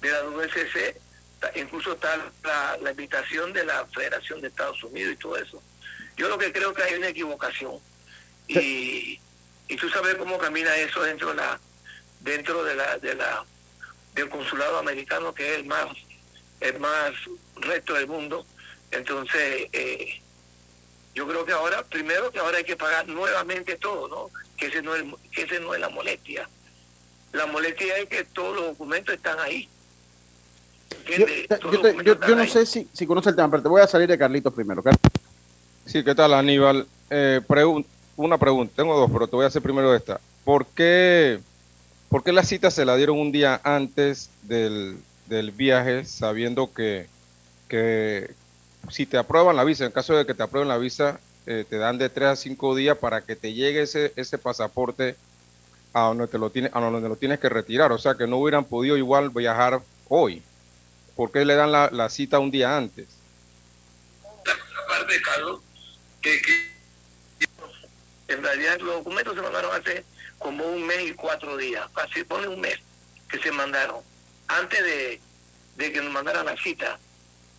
de 0.00 0.10
la 0.10 0.22
WSC, 0.24 1.00
incluso 1.54 1.92
está 1.92 2.16
la, 2.44 2.78
la, 2.82 2.90
invitación 2.90 3.52
de 3.52 3.64
la 3.64 3.86
Federación 3.86 4.40
de 4.40 4.48
Estados 4.48 4.82
Unidos 4.84 5.12
y 5.12 5.16
todo 5.16 5.36
eso. 5.36 5.62
Yo 6.16 6.28
lo 6.28 6.38
que 6.38 6.52
creo 6.52 6.74
que 6.74 6.82
hay 6.82 6.94
una 6.94 7.08
equivocación. 7.08 7.78
Y, 8.48 9.20
y 9.68 9.76
tú 9.76 9.88
sabes 9.90 10.16
cómo 10.16 10.38
camina 10.38 10.74
eso 10.76 11.02
dentro 11.02 11.28
de 11.30 11.36
la 11.36 11.60
dentro 12.20 12.64
de 12.64 12.74
la, 12.74 12.98
de 12.98 13.14
la 13.14 13.44
del 14.14 14.28
consulado 14.28 14.78
americano 14.78 15.32
que 15.34 15.52
es 15.52 15.58
el 15.58 15.66
más 15.66 15.86
el 16.60 16.80
más 16.80 17.12
recto 17.56 17.94
del 17.94 18.08
mundo. 18.08 18.46
Entonces 18.90 19.68
eh, 19.72 20.20
yo 21.14 21.28
creo 21.28 21.44
que 21.44 21.52
ahora 21.52 21.84
primero 21.84 22.32
que 22.32 22.38
ahora 22.38 22.58
hay 22.58 22.64
que 22.64 22.76
pagar 22.76 23.06
nuevamente 23.06 23.76
todo 23.76 24.08
no 24.08 24.30
que 24.56 24.66
ese 24.66 24.82
no 24.82 24.94
es 24.96 25.04
que 25.30 25.42
ese 25.42 25.60
no 25.60 25.74
es 25.74 25.80
la 25.80 25.90
molestia. 25.90 26.48
La 27.32 27.44
molestia 27.46 27.98
es 27.98 28.08
que 28.08 28.24
todos 28.24 28.56
los 28.56 28.64
documentos 28.68 29.14
están 29.14 29.38
ahí 29.38 29.68
yo, 32.02 32.16
yo, 32.26 32.36
no 32.36 32.46
sé 32.46 32.66
si, 32.66 32.88
si 32.92 33.06
conoce 33.06 33.30
el 33.30 33.36
tema, 33.36 33.50
pero 33.50 33.62
te 33.62 33.68
voy 33.68 33.82
a 33.82 33.86
salir 33.86 34.08
de 34.08 34.18
Carlitos 34.18 34.52
primero. 34.52 34.82
Sí, 35.86 36.04
¿qué 36.04 36.14
tal, 36.14 36.34
Aníbal? 36.34 36.86
Eh, 37.10 37.40
una 38.16 38.38
pregunta, 38.38 38.72
tengo 38.76 38.98
dos, 38.98 39.10
pero 39.12 39.26
te 39.26 39.36
voy 39.36 39.44
a 39.44 39.48
hacer 39.48 39.62
primero 39.62 39.94
esta. 39.94 40.20
¿Por 40.44 40.66
qué 40.66 41.40
¿Por 42.08 42.24
qué 42.24 42.32
la 42.32 42.42
cita 42.42 42.70
se 42.70 42.86
la 42.86 42.96
dieron 42.96 43.18
un 43.18 43.32
día 43.32 43.60
antes 43.64 44.30
del, 44.42 44.96
viaje, 45.54 46.06
sabiendo 46.06 46.72
que, 46.72 47.06
que, 47.68 48.30
si 48.90 49.04
te 49.04 49.18
aprueban 49.18 49.56
la 49.56 49.64
visa, 49.64 49.84
en 49.84 49.92
caso 49.92 50.16
de 50.16 50.24
que 50.24 50.32
te 50.32 50.42
aprueben 50.42 50.68
la 50.68 50.78
visa, 50.78 51.20
eh, 51.46 51.66
te 51.68 51.76
dan 51.76 51.98
de 51.98 52.08
tres 52.08 52.28
a 52.28 52.36
cinco 52.36 52.74
días 52.74 52.96
para 52.96 53.20
que 53.20 53.36
te 53.36 53.52
llegue 53.52 53.82
ese, 53.82 54.12
ese 54.16 54.38
pasaporte 54.38 55.16
a 55.92 56.00
donde, 56.00 56.28
te 56.28 56.38
lo 56.38 56.48
tiene, 56.48 56.70
a 56.72 56.80
donde 56.80 57.08
lo 57.08 57.16
tienes 57.16 57.40
que 57.40 57.50
retirar? 57.50 57.92
O 57.92 57.98
sea, 57.98 58.14
que 58.14 58.26
no 58.26 58.38
hubieran 58.38 58.64
podido 58.64 58.96
igual 58.96 59.28
viajar 59.28 59.82
hoy. 60.08 60.42
¿Por 61.18 61.32
qué 61.32 61.44
le 61.44 61.56
dan 61.56 61.72
la, 61.72 62.08
cita 62.10 62.38
un 62.38 62.52
día 62.52 62.76
antes? 62.76 63.08
Aparte, 64.84 65.20
Carlos, 65.20 65.60
que, 66.22 66.40
en 68.28 68.40
realidad 68.40 68.78
los 68.78 68.94
documentos 68.98 69.34
se 69.34 69.42
mandaron 69.42 69.74
hace 69.74 70.04
como 70.38 70.64
un 70.64 70.86
mes 70.86 71.10
y 71.10 71.14
cuatro 71.14 71.56
días, 71.56 71.84
casi 71.92 72.22
pone 72.22 72.46
un 72.46 72.60
mes 72.60 72.78
que 73.28 73.40
se 73.40 73.50
mandaron, 73.50 74.00
antes 74.46 74.80
de, 74.80 75.20
que 75.76 76.00
nos 76.00 76.12
mandaran 76.12 76.46
la 76.46 76.56
cita. 76.56 77.00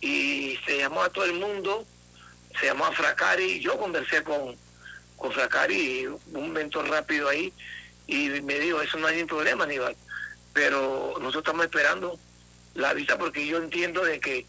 Y 0.00 0.58
se 0.64 0.78
llamó 0.78 1.02
a 1.02 1.10
todo 1.10 1.26
el 1.26 1.34
mundo, 1.34 1.84
se 2.58 2.64
llamó 2.64 2.86
a 2.86 2.92
Fracari, 2.92 3.60
yo 3.60 3.78
conversé 3.78 4.22
con, 4.22 4.56
con 5.16 5.32
Fracari, 5.32 6.06
un 6.06 6.20
momento 6.32 6.82
rápido 6.82 7.28
ahí, 7.28 7.52
y 8.06 8.40
me 8.40 8.58
dijo, 8.58 8.80
eso 8.80 8.96
no 8.96 9.06
hay 9.06 9.16
ningún 9.16 9.28
problema, 9.28 9.64
Aníbal, 9.64 9.94
pero 10.54 11.16
nosotros 11.18 11.42
estamos 11.42 11.66
esperando 11.66 12.18
la 12.74 12.94
visa 12.94 13.18
porque 13.18 13.46
yo 13.46 13.58
entiendo 13.58 14.04
de 14.04 14.20
que 14.20 14.46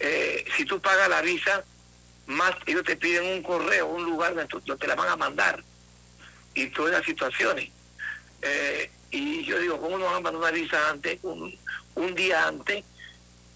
eh, 0.00 0.44
si 0.56 0.64
tú 0.64 0.80
pagas 0.80 1.08
la 1.08 1.22
visa, 1.22 1.64
más 2.26 2.52
ellos 2.66 2.84
te 2.84 2.96
piden 2.96 3.24
un 3.36 3.42
correo, 3.42 3.86
un 3.86 4.04
lugar 4.04 4.34
donde 4.34 4.76
te 4.76 4.86
la 4.86 4.94
van 4.94 5.08
a 5.08 5.16
mandar 5.16 5.62
y 6.54 6.66
todas 6.68 6.92
las 6.92 7.04
situaciones. 7.04 7.70
Eh, 8.42 8.90
y 9.10 9.44
yo 9.44 9.58
digo, 9.58 9.80
¿cómo 9.80 9.98
nos 9.98 10.06
van 10.06 10.16
a 10.16 10.20
mandar 10.20 10.36
una 10.36 10.50
visa 10.50 10.90
antes, 10.90 11.18
un, 11.22 11.58
un 11.94 12.14
día 12.14 12.46
antes? 12.46 12.84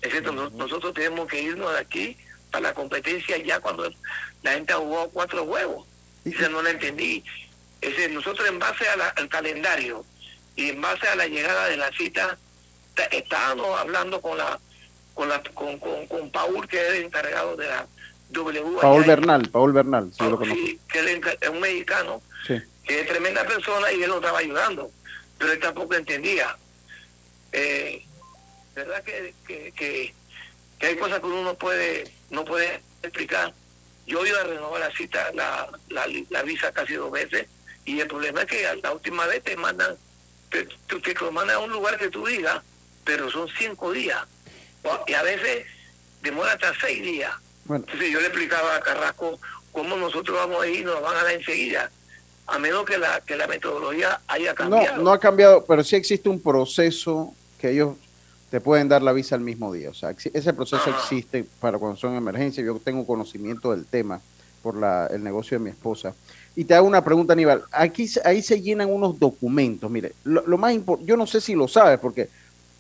Es 0.01 0.23
nosotros 0.23 0.95
tenemos 0.95 1.29
que 1.29 1.41
irnos 1.41 1.73
de 1.73 1.79
aquí 1.79 2.17
para 2.51 2.69
la 2.69 2.75
competencia 2.75 3.37
ya 3.39 3.61
cuando 3.61 3.89
la 4.43 4.53
gente 4.53 4.73
jugó 4.73 5.09
cuatro 5.11 5.45
juegos. 5.47 5.87
Dice, 6.25 6.49
no 6.49 6.63
la 6.63 6.71
entendí. 6.71 7.23
Ese, 7.81 8.09
nosotros 8.09 8.49
en 8.49 8.59
base 8.59 8.85
al 8.89 9.29
calendario 9.29 10.05
y 10.57 10.71
en 10.71 10.81
base 10.81 11.07
a 11.09 11.17
la 11.17 11.27
llegada 11.27 11.69
de 11.69 11.77
la 11.77 11.91
cita, 11.93 12.39
estábamos 13.11 13.79
hablando 13.79 14.21
con 14.21 14.39
la 14.39 14.59
con, 15.15 15.29
la, 15.29 15.43
con, 15.55 15.79
con, 15.79 16.31
Paul, 16.31 16.67
que 16.67 16.81
es 16.81 16.95
el 16.95 17.05
encargado 17.05 17.57
de 17.57 17.67
la 17.67 17.87
W. 18.31 18.79
Paul 18.81 19.05
Bernal, 19.05 19.49
Paul 19.51 19.73
Bernal, 19.73 20.11
sí, 20.17 20.25
lo 20.25 20.43
Sí, 20.45 20.81
que 20.91 21.21
es 21.41 21.49
un 21.49 21.61
mexicano, 21.61 22.23
que 22.47 23.01
es 23.01 23.07
tremenda 23.07 23.45
persona 23.45 23.93
y 23.93 24.03
él 24.03 24.09
lo 24.09 24.17
estaba 24.17 24.39
ayudando, 24.39 24.91
pero 25.39 25.53
él 25.53 25.61
tampoco 25.61 25.95
entendía. 25.95 26.57
Eh, 27.53 28.05
¿Verdad 28.75 29.03
que, 29.03 29.35
que, 29.47 29.73
que, 29.73 30.87
hay 30.87 30.97
cosas 30.97 31.21
que 31.21 31.27
uno 31.27 31.43
no 31.43 31.55
puede, 31.55 32.11
no 32.31 32.45
puede 32.45 32.81
explicar? 33.03 33.53
Yo 34.07 34.25
iba 34.25 34.41
a 34.41 34.45
renovar 34.45 34.81
la 34.81 34.91
cita, 34.93 35.31
la, 35.35 35.69
la, 35.89 36.07
la 36.31 36.43
visa 36.43 36.73
casi 36.73 36.95
dos 36.95 37.13
veces, 37.13 37.47
y 37.85 38.01
el 38.01 38.09
problema 38.09 38.43
es 38.43 38.47
que 38.47 38.81
la 38.83 38.93
última 38.93 39.27
vez 39.27 39.45
te 39.45 39.57
mandan, 39.57 39.97
te, 40.51 40.65
te, 40.65 41.15
te 41.15 41.31
mandan 41.31 41.57
a 41.57 41.61
un 41.61 41.71
lugar 41.71 41.99
que 41.99 42.09
tú 42.09 42.27
digas, 42.27 42.63
pero 43.05 43.31
son 43.31 43.49
cinco 43.59 43.93
días 43.93 44.19
y 45.07 45.15
a 45.15 45.23
veces 45.23 45.67
demora 46.23 46.53
hasta 46.53 46.73
seis 46.81 47.03
días. 47.03 47.33
Entonces 47.69 48.11
yo 48.11 48.21
le 48.21 48.27
explicaba 48.27 48.77
a 48.77 48.81
Carrasco 48.81 49.39
cómo 49.71 49.97
nosotros 49.97 50.37
vamos 50.37 50.63
a 50.63 50.67
ir, 50.67 50.85
nos 50.85 51.01
van 51.01 51.17
a 51.17 51.23
dar 51.23 51.33
enseguida, 51.33 51.91
a 52.47 52.59
menos 52.59 52.85
que 52.85 52.99
la, 52.99 53.21
que 53.21 53.37
la 53.37 53.47
metodología 53.47 54.21
haya 54.27 54.55
cambiado. 54.55 54.97
No, 54.97 55.03
no 55.05 55.13
ha 55.13 55.21
cambiado, 55.21 55.65
pero 55.65 55.85
sí 55.85 55.97
existe 55.97 56.29
un 56.29 56.41
proceso 56.41 57.33
que 57.61 57.71
ellos 57.71 57.97
te 58.51 58.61
pueden 58.61 58.89
dar 58.89 59.01
la 59.01 59.13
visa 59.13 59.35
el 59.35 59.41
mismo 59.41 59.73
día. 59.73 59.91
O 59.91 59.95
sea, 59.95 60.11
ese 60.11 60.53
proceso 60.53 60.91
existe 60.91 61.47
para 61.61 61.79
cuando 61.79 61.97
son 61.97 62.15
emergencias. 62.17 62.67
Yo 62.67 62.79
tengo 62.85 63.07
conocimiento 63.07 63.71
del 63.71 63.87
tema 63.87 64.21
por 64.63 64.77
la, 64.77 65.07
el 65.07 65.25
negocio 65.25 65.59
de 65.59 65.65
mi 65.65 65.71
esposa. 65.71 66.15
Y 66.55 66.65
te 66.65 66.75
hago 66.75 66.87
una 66.87 67.03
pregunta, 67.03 67.33
Aníbal. 67.33 67.65
Aquí, 67.73 68.11
ahí 68.25 68.43
se 68.43 68.61
llenan 68.61 68.91
unos 68.91 69.19
documentos. 69.19 69.91
Mire, 69.91 70.13
lo, 70.25 70.47
lo 70.47 70.59
más 70.59 70.75
importante, 70.75 71.09
yo 71.09 71.17
no 71.17 71.27
sé 71.27 71.41
si 71.41 71.55
lo 71.55 71.67
sabes, 71.67 71.99
porque 71.99 72.29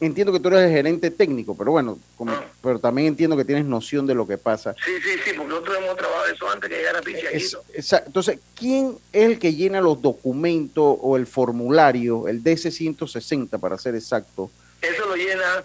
entiendo 0.00 0.32
que 0.32 0.40
tú 0.40 0.48
eres 0.48 0.62
el 0.62 0.70
gerente 0.70 1.10
técnico, 1.10 1.56
pero 1.56 1.72
bueno, 1.72 1.98
como, 2.16 2.32
ah. 2.32 2.44
pero 2.62 2.78
también 2.78 3.08
entiendo 3.08 3.36
que 3.36 3.44
tienes 3.44 3.64
noción 3.64 4.06
de 4.06 4.14
lo 4.14 4.26
que 4.26 4.38
pasa. 4.38 4.74
Sí, 4.84 4.92
sí, 5.02 5.18
sí, 5.24 5.32
porque 5.36 5.50
nosotros 5.50 5.78
hemos 5.78 5.96
trabajado 5.96 6.26
eso 6.26 6.50
antes 6.50 6.70
que 6.70 6.76
llegara 6.76 7.00
Pinchaguito. 7.02 7.62
Entonces, 8.06 8.38
¿quién 8.54 8.98
es 9.12 9.24
el 9.24 9.38
que 9.38 9.54
llena 9.54 9.80
los 9.80 10.02
documentos 10.02 10.96
o 11.00 11.16
el 11.16 11.26
formulario, 11.26 12.28
el 12.28 12.42
DC-160 12.42 13.60
para 13.60 13.78
ser 13.78 13.94
exacto? 13.94 14.50
Eso 14.80 15.06
lo 15.06 15.16
llena, 15.16 15.64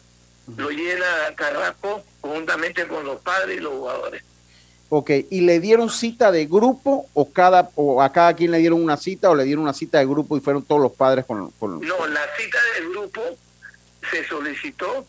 lo 0.56 0.70
llena 0.70 1.06
Carrasco 1.36 2.04
conjuntamente 2.22 2.88
con 2.88 3.06
los 3.06 3.20
padres 3.22 3.58
y 3.58 3.60
los 3.60 3.74
jugadores. 3.74 4.24
Ok, 4.90 5.12
¿y 5.30 5.42
le 5.42 5.60
dieron 5.60 5.90
cita 5.90 6.32
de 6.32 6.46
grupo 6.46 7.08
o 7.14 7.30
cada 7.30 7.70
o 7.76 8.02
a 8.02 8.12
cada 8.14 8.34
quien 8.34 8.52
le 8.52 8.60
dieron 8.60 8.82
una 8.82 8.96
cita 8.96 9.30
o 9.30 9.36
le 9.36 9.44
dieron 9.44 9.64
una 9.64 9.74
cita 9.74 9.98
de 9.98 10.06
grupo 10.06 10.38
y 10.38 10.40
fueron 10.40 10.64
todos 10.64 10.82
los 10.82 10.94
padres 10.94 11.26
con... 11.26 11.52
con... 11.52 11.82
No, 11.82 12.08
la 12.08 12.22
cita 12.38 12.58
del 12.76 12.90
grupo 12.92 13.22
se 14.12 14.28
solicitó, 14.28 15.06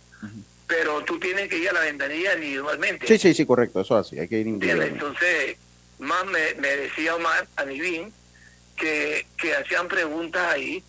pero 0.67 1.02
tú 1.05 1.19
tienes 1.19 1.49
que 1.49 1.59
ir 1.59 1.71
a 1.71 1.73
la 1.73 1.81
ventanilla 1.81 2.35
individualmente. 2.35 3.07
Sí, 3.07 3.19
sí, 3.19 3.35
sí, 3.35 3.47
correcto, 3.47 3.81
eso 3.81 3.97
así, 3.97 4.19
hay 4.19 4.28
que 4.28 4.38
ir 4.38 4.47
individualmente. 4.47 4.95
Entonces, 4.95 5.57
más 5.99 6.25
me, 6.26 6.55
decía 6.55 7.14
Omar 7.14 7.47
a 7.57 7.64
Nivín 7.64 8.12
que, 8.76 9.26
que 9.37 9.55
hacían 9.57 9.88
preguntas 9.88 10.52
ahí, 10.52 10.83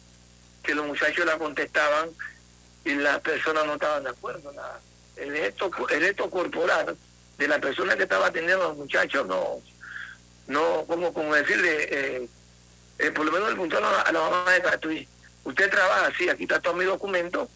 que 0.64 0.76
los 0.76 0.86
muchachos 0.86 1.26
la 1.26 1.38
contestaban 1.38 2.10
y 2.86 2.96
las 2.96 3.20
personas 3.22 3.66
no 3.66 3.74
estaban 3.74 4.04
de 4.04 4.10
acuerdo. 4.10 4.52
Nada. 4.52 4.80
El 5.16 5.34
gesto, 5.34 5.72
el 5.90 6.16
corporal 6.16 6.98
de 7.38 7.48
la 7.48 7.60
persona 7.60 7.96
que 7.96 8.04
estaba 8.04 8.28
atendiendo 8.28 8.66
a 8.66 8.68
los 8.70 8.78
muchachos 8.78 9.26
no, 9.28 9.62
no 10.48 10.86
como, 10.86 11.14
como 11.14 11.34
decirle, 11.36 11.88
eh, 11.90 12.30
eh, 13.00 13.12
por 13.12 13.26
lo 13.26 13.32
menos 13.32 13.50
le 13.50 13.54
preguntaron 13.56 13.94
a 14.06 14.12
la 14.12 14.20
mamá 14.20 14.52
de 14.52 14.60
Tatuí, 14.60 15.08
usted 15.44 15.70
trabaja 15.70 16.08
así, 16.08 16.30
aquí 16.30 16.44
está 16.44 16.60
todo 16.60 16.74
mi 16.74 16.86
documento, 16.86 17.50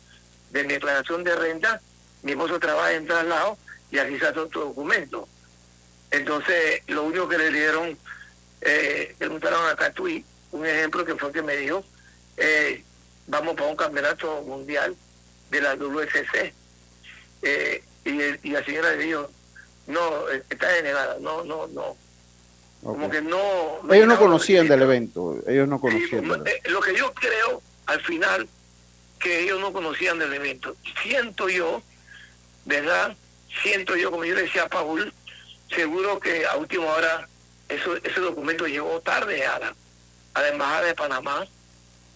de 0.54 0.64
mi 0.64 0.74
declaración 0.74 1.24
de 1.24 1.36
renta, 1.36 1.82
mi 2.22 2.32
esposo 2.32 2.60
trabaja 2.60 2.94
en 2.94 3.08
traslado 3.08 3.58
y 3.92 3.98
aquí 3.98 4.14
está 4.14 4.30
otro 4.30 4.66
documento. 4.66 5.28
Entonces, 6.12 6.82
lo 6.88 7.04
único 7.04 7.28
que 7.28 7.40
le 7.40 7.52
dieron, 7.52 7.98
eh, 8.62 9.16
preguntaron 9.18 9.68
a 9.68 9.76
Catuí, 9.76 10.24
un 10.52 10.66
ejemplo 10.66 11.04
que 11.04 11.16
fue 11.16 11.32
que 11.32 11.42
me 11.42 11.58
dijo, 11.58 11.84
eh, 12.38 12.84
vamos 13.28 13.56
para 13.56 13.68
un 13.68 13.76
campeonato 13.76 14.44
mundial 14.44 14.96
de 15.50 15.62
la 15.62 15.76
WSC. 15.76 16.54
Eh, 17.42 17.84
y, 18.06 18.50
la 18.52 18.64
señora 18.64 18.92
le 18.92 19.04
dijo, 19.04 19.30
no, 19.88 20.30
está 20.50 20.70
denegada, 20.70 21.18
no, 21.20 21.44
no, 21.44 21.68
no. 21.68 21.98
Como 22.84 23.10
que 23.10 23.22
no... 23.22 23.40
ellos 23.92 24.08
no 24.08 24.20
conocían 24.20 24.68
del 24.68 24.84
evento, 24.84 25.40
ellos 25.48 25.68
no 25.68 25.80
conocían. 25.80 26.28
lo 26.28 26.82
que 26.82 26.96
yo 26.96 27.12
creo, 27.14 27.62
al 27.88 28.02
final, 28.02 28.48
que 29.24 29.40
ellos 29.40 29.60
no 29.62 29.72
conocían 29.72 30.20
del 30.20 30.34
evento. 30.34 30.76
Siento 31.02 31.48
yo, 31.48 31.82
¿verdad? 32.66 33.16
Siento 33.62 33.96
yo, 33.96 34.12
como 34.12 34.26
yo 34.26 34.36
decía 34.36 34.64
a 34.64 34.70
Paul, 34.70 35.14
seguro 35.74 36.20
que 36.20 36.46
a 36.46 36.58
última 36.58 36.88
hora 36.88 37.30
eso, 37.70 37.96
ese 38.04 38.20
documento 38.20 38.68
llegó 38.68 39.00
tarde 39.00 39.46
a 39.46 39.60
la, 39.60 39.76
a 40.34 40.42
la 40.42 40.48
Embajada 40.50 40.88
de 40.88 40.96
Panamá 40.96 41.48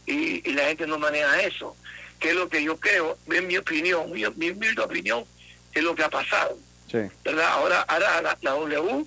y, 0.05 0.51
la 0.51 0.65
gente 0.65 0.85
no 0.85 0.99
maneja 0.99 1.41
eso. 1.41 1.77
Que 2.19 2.31
es 2.31 2.35
lo 2.35 2.49
que 2.49 2.61
yo 2.61 2.77
creo, 2.77 3.17
en 3.27 3.47
mi 3.47 3.57
opinión, 3.57 4.11
mi, 4.11 4.25
mi, 4.35 4.69
opinión, 4.77 5.23
es 5.73 5.83
lo 5.83 5.95
que 5.95 6.03
ha 6.03 6.09
pasado. 6.09 6.57
¿verdad? 6.91 7.47
Ahora, 7.51 7.81
ahora 7.83 8.21
la, 8.21 8.37
la 8.41 8.51
W 8.51 9.05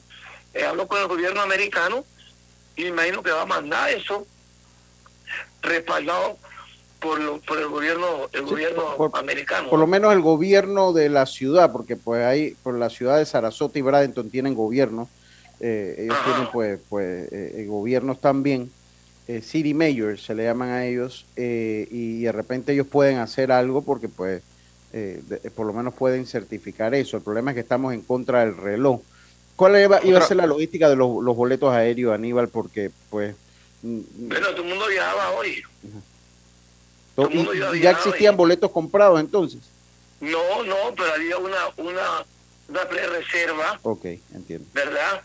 eh, 0.55 0.65
habló 0.65 0.89
con 0.89 1.01
el 1.01 1.07
gobierno 1.07 1.43
americano 1.43 2.05
y 2.77 2.85
me 2.85 2.89
imagino 2.89 3.23
que 3.23 3.31
va 3.31 3.43
a 3.43 3.47
mandar 3.47 3.91
eso 3.91 4.27
respaldado 5.61 6.39
por, 7.01 7.19
por 7.41 7.59
el 7.59 7.69
gobierno 7.69 8.29
el 8.33 8.43
gobierno 8.43 9.11
americano. 9.15 9.71
Por 9.71 9.81
lo 9.81 9.87
menos 9.87 10.13
el 10.13 10.21
gobierno 10.21 10.93
de 10.93 11.09
la 11.09 11.27
ciudad, 11.27 11.73
porque 11.73 11.97
pues 11.97 12.25
ahí, 12.25 12.55
por 12.63 12.79
la 12.79 12.91
ciudad 12.91 13.19
de 13.19 13.27
Sarasota 13.27 13.79
y 13.79 13.83
Bradenton 13.83 14.31
tienen 14.31 14.55
gobierno, 14.55 15.09
eh, 15.59 15.97
ellos 15.99 16.17
tienen 16.25 16.49
pues, 16.53 16.79
pues 16.89 17.33
eh, 17.33 17.67
gobiernos 17.69 18.21
también, 18.21 18.71
eh, 19.27 19.43
city 19.43 19.75
mayors 19.75 20.23
se 20.23 20.35
le 20.35 20.45
llaman 20.45 20.71
a 20.71 20.87
ellos, 20.87 21.27
y 21.37 22.23
de 22.23 22.33
repente 22.33 22.73
ellos 22.73 22.87
pueden 22.87 23.19
hacer 23.19 23.51
algo 23.51 23.83
porque 23.83 24.09
pues 24.09 24.43
por 25.55 25.67
lo 25.67 25.73
menos 25.73 25.95
pueden 25.95 26.27
certificar 26.27 26.95
eso. 26.95 27.17
El 27.17 27.23
problema 27.23 27.51
es 27.51 27.55
que 27.55 27.61
estamos 27.61 27.95
en 27.95 28.03
contra 28.03 28.41
del 28.41 28.57
reloj. 28.57 29.01
¿Cuál 29.57 29.81
iba, 29.81 30.01
iba 30.05 30.19
a 30.19 30.23
ser 30.23 30.39
la 30.39 30.47
logística 30.47 30.89
de 30.89 30.97
los, 30.97 31.23
los 31.23 31.37
boletos 31.37 31.73
aéreos, 31.73 32.15
Aníbal? 32.15 32.49
Porque 32.49 32.91
pues... 33.11 33.37
Bueno, 33.83 34.49
todo 34.51 34.63
el 34.63 34.69
mundo 34.69 34.87
viajaba 34.89 35.31
hoy. 35.33 35.63
¿Y 37.29 37.81
ya 37.81 37.91
existían 37.91 38.37
boletos 38.37 38.71
comprados 38.71 39.21
entonces? 39.21 39.61
No, 40.21 40.63
no, 40.65 40.95
pero 40.97 41.13
había 41.15 41.39
una 41.39 41.69
una, 41.77 42.25
una 42.69 42.89
pre-reserva. 42.89 43.81
Ok, 43.83 44.05
entiendo. 44.35 44.69
¿Verdad? 44.73 45.23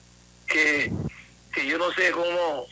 Que, 0.48 0.92
que 1.54 1.68
yo 1.68 1.78
no 1.78 1.92
sé 1.94 2.12
cómo, 2.12 2.66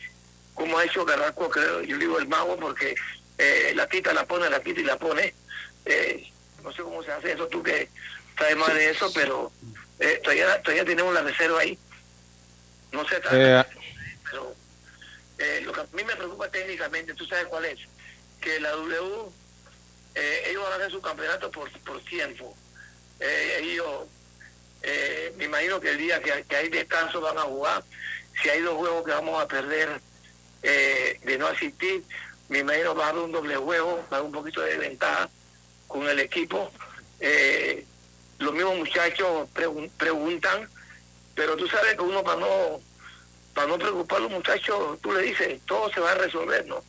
cómo 0.54 0.78
ha 0.78 0.84
hecho 0.84 1.04
Carrasco, 1.04 1.50
creo, 1.50 1.82
yo 1.82 1.98
digo 1.98 2.18
el 2.18 2.28
mago, 2.28 2.56
porque 2.56 2.94
eh, 3.38 3.72
la 3.74 3.88
quita, 3.88 4.12
la 4.12 4.26
pone, 4.26 4.48
la 4.48 4.62
quita 4.62 4.80
y 4.80 4.84
la 4.84 4.98
pone. 4.98 5.34
Eh, 5.84 6.30
no 6.62 6.72
sé 6.72 6.82
cómo 6.82 7.02
se 7.02 7.12
hace 7.12 7.32
eso, 7.32 7.46
tú 7.48 7.62
que 7.62 7.88
sabes 8.38 8.56
más 8.56 8.72
de 8.72 8.90
eso, 8.90 9.12
pero 9.12 9.52
eh, 10.00 10.20
todavía, 10.22 10.62
todavía 10.62 10.84
tenemos 10.84 11.12
la 11.12 11.22
reserva 11.22 11.60
ahí. 11.60 11.78
No 12.92 13.06
sé, 13.08 13.16
pero 13.20 14.54
lo 15.62 15.72
que 15.72 15.80
a 15.80 15.86
mí 15.92 16.04
me 16.04 16.16
preocupa 16.16 16.48
técnicamente, 16.48 17.12
¿tú 17.14 17.26
sabes 17.26 17.46
cuál 17.46 17.66
es? 17.66 17.80
Que 18.44 18.60
la 18.60 18.72
W, 18.72 19.32
eh, 20.14 20.42
ellos 20.48 20.62
van 20.62 20.72
a 20.74 20.76
hacer 20.76 20.90
su 20.90 21.00
campeonato 21.00 21.50
por, 21.50 21.70
por 21.80 21.98
tiempo. 22.02 22.54
Eh, 23.18 23.58
ellos, 23.62 24.06
eh, 24.82 25.32
me 25.38 25.44
imagino 25.44 25.80
que 25.80 25.90
el 25.90 25.98
día 25.98 26.20
que, 26.20 26.54
hay 26.54 26.68
descanso 26.68 27.22
van 27.22 27.38
a 27.38 27.42
jugar. 27.42 27.82
Si 28.42 28.50
hay 28.50 28.60
dos 28.60 28.74
juegos 28.74 29.04
que 29.04 29.12
vamos 29.12 29.42
a 29.42 29.48
perder 29.48 30.00
de 30.62 31.36
no 31.38 31.46
asistir, 31.46 32.02
me 32.48 32.60
imagino 32.60 32.94
va 32.94 33.06
a 33.06 33.08
haber 33.10 33.24
un 33.24 33.32
doble 33.32 33.56
juego, 33.56 33.96
va 34.10 34.16
a 34.16 34.20
haber 34.20 34.26
un 34.26 34.32
poquito 34.32 34.62
de 34.62 34.78
ventaja 34.78 35.28
con 35.86 36.08
el 36.08 36.18
equipo. 36.20 36.70
los 38.38 38.52
mismos 38.52 38.78
muchachos 38.78 39.48
preguntan, 39.98 40.68
pero 41.34 41.54
tú 41.56 41.68
sabes 41.68 41.94
que 41.94 42.02
uno 42.02 42.22
para 42.22 42.40
no 42.40 42.80
para 43.54 43.68
no 43.68 43.78
preocupar 43.78 44.18
a 44.18 44.22
los 44.22 44.30
muchachos, 44.32 44.98
tú 45.00 45.12
le 45.12 45.22
dices, 45.22 45.60
todo 45.66 45.92
se 45.92 46.00
va 46.00 46.10
a 46.10 46.14
resolver, 46.16 46.66
¿no? 46.66 46.82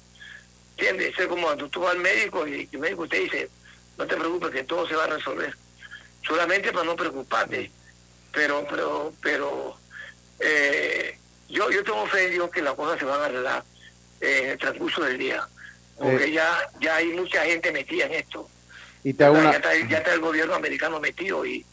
¿Entiendes? 0.77 1.17
Es 1.17 1.27
como 1.27 1.43
cuando 1.43 1.69
tú 1.69 1.81
vas 1.81 1.95
al 1.95 2.01
médico 2.01 2.45
y 2.45 2.67
el 2.71 2.79
médico 2.79 3.07
te 3.07 3.19
dice, 3.19 3.49
no 3.97 4.05
te 4.05 4.17
preocupes 4.17 4.51
que 4.51 4.63
todo 4.63 4.87
se 4.87 4.95
va 4.95 5.05
a 5.05 5.07
resolver. 5.07 5.55
Solamente 6.27 6.71
para 6.73 6.85
no 6.85 6.95
preocuparte. 6.95 7.71
Pero, 8.33 8.65
pero, 8.69 9.13
pero, 9.21 9.77
eh, 10.39 11.17
yo, 11.47 11.71
yo 11.71 11.83
tengo 11.83 12.05
fe 12.07 12.25
en 12.25 12.31
Dios 12.31 12.49
que 12.49 12.61
las 12.61 12.73
cosas 12.73 12.99
se 12.99 13.05
van 13.05 13.21
a 13.21 13.25
arreglar 13.25 13.63
eh, 14.19 14.41
en 14.43 14.49
el 14.51 14.57
transcurso 14.57 15.01
del 15.03 15.17
día. 15.17 15.47
Porque 15.97 16.25
eh. 16.25 16.31
ya, 16.33 16.57
ya 16.81 16.97
hay 16.97 17.07
mucha 17.13 17.45
gente 17.45 17.71
metida 17.71 18.05
en 18.07 18.15
esto. 18.15 18.49
Y 19.03 19.13
te 19.13 19.23
ya, 19.23 19.51
está, 19.51 19.69
ya, 19.87 19.97
está, 19.99 20.13
el 20.13 20.19
gobierno 20.19 20.55
americano 20.55 20.99
metido 20.99 21.45
y, 21.45 21.65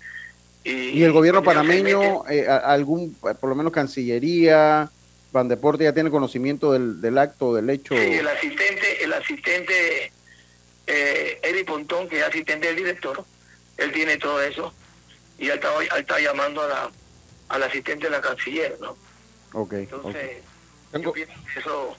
Y, 0.62 1.02
el 1.02 1.12
gobierno 1.12 1.42
panameño, 1.42 2.28
eh, 2.28 2.46
algún, 2.46 3.14
por 3.14 3.48
lo 3.48 3.56
menos 3.56 3.72
Cancillería, 3.72 4.90
Bandeporte 5.32 5.84
ya 5.84 5.94
tiene 5.94 6.10
conocimiento 6.10 6.72
del, 6.72 7.00
del 7.00 7.16
acto, 7.16 7.54
del 7.54 7.70
hecho. 7.70 7.94
Sí, 7.94 8.00
el 8.00 8.28
asistente, 8.28 9.02
el 9.02 9.12
asistente 9.14 10.12
eh, 10.86 11.38
Eddie 11.42 11.64
Pontón, 11.64 12.08
que 12.08 12.18
es 12.18 12.24
asistente 12.24 12.66
del 12.66 12.76
director, 12.76 13.24
él 13.78 13.92
tiene 13.92 14.18
todo 14.18 14.42
eso 14.42 14.74
y 15.38 15.48
él 15.48 15.54
está, 15.54 15.74
él 15.78 15.88
está 16.00 16.20
llamando 16.20 16.62
a 16.62 16.68
la, 16.68 16.90
al 17.48 17.62
asistente 17.62 18.06
de 18.06 18.10
la 18.10 18.20
canciller, 18.20 18.76
¿no? 18.80 18.96
Ok. 19.54 19.72
Entonces, 19.72 20.38
eso, 21.56 21.96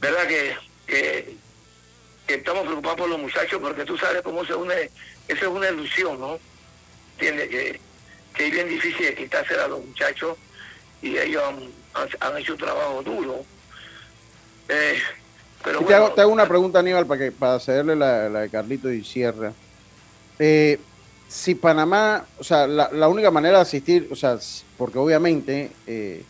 ¿verdad? 0.00 0.26
Que, 0.26 0.56
que, 0.86 1.36
estamos 2.26 2.64
preocupados 2.64 2.98
por 2.98 3.08
los 3.08 3.20
muchachos 3.20 3.60
porque 3.60 3.84
tú 3.84 3.96
sabes 3.96 4.22
cómo 4.22 4.44
se 4.44 4.54
une, 4.54 4.90
eso 5.28 5.40
es 5.42 5.46
una 5.46 5.68
ilusión, 5.68 6.18
¿no? 6.18 6.40
Entiende 7.12 7.48
que, 7.48 7.80
que 8.34 8.46
es 8.46 8.52
bien 8.52 8.68
difícil 8.68 9.06
de 9.06 9.14
quitarse 9.14 9.54
a 9.54 9.68
los 9.68 9.84
muchachos 9.84 10.36
y 11.02 11.16
ellos 11.16 11.42
han, 11.44 11.70
han, 12.20 12.36
hecho 12.38 12.52
un 12.52 12.58
trabajo 12.58 13.02
duro. 13.02 13.44
Eh, 14.68 14.98
pero 15.62 15.80
te, 15.84 15.94
hago, 16.22 16.32
una 16.32 16.46
pregunta, 16.46 16.78
Aníbal, 16.78 17.06
para, 17.06 17.20
que, 17.20 17.32
para 17.32 17.54
hacerle 17.54 17.96
la, 17.96 18.28
la 18.28 18.40
de 18.40 18.50
Carlito 18.50 18.92
y 18.92 19.04
Sierra. 19.04 19.52
Eh, 20.38 20.78
si 21.28 21.54
Panamá, 21.54 22.24
o 22.38 22.44
sea, 22.44 22.66
la, 22.66 23.08
única 23.08 23.30
manera 23.30 23.56
de 23.56 23.62
asistir, 23.62 24.08
o 24.10 24.16
sea, 24.16 24.38
porque 24.76 24.98
obviamente 24.98 25.72
eh, 25.86 26.22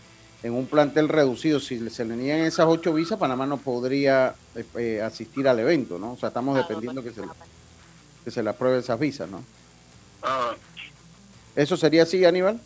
en 0.43 0.55
un 0.55 0.67
plantel 0.67 1.09
reducido, 1.09 1.61
si 1.61 1.91
se 1.91 2.05
le 2.05 2.17
niegan 2.17 2.47
esas 2.47 2.67
ocho 2.67 2.95
visas, 2.95 3.19
Panamá 3.19 3.47
no 3.47 3.59
podría 3.59 4.35
eh, 4.77 5.03
asistir 5.03 5.49
al 5.49 5.59
evento, 5.59 5.99
¿no? 5.99 6.13
O 6.13 6.17
sea, 6.17 6.29
estamos 6.29 6.57
dependiendo 6.57 7.03
que 7.03 7.11
se, 7.11 7.23
que 8.25 8.31
se 8.31 8.43
le 8.43 8.51
apruebe 8.51 8.79
esas 8.79 8.99
visas, 8.99 9.29
¿no? 9.29 9.43
Ah. 10.23 10.55
¿Eso 11.55 11.77
sería 11.77 12.05
así, 12.05 12.25
Aníbal? 12.25 12.61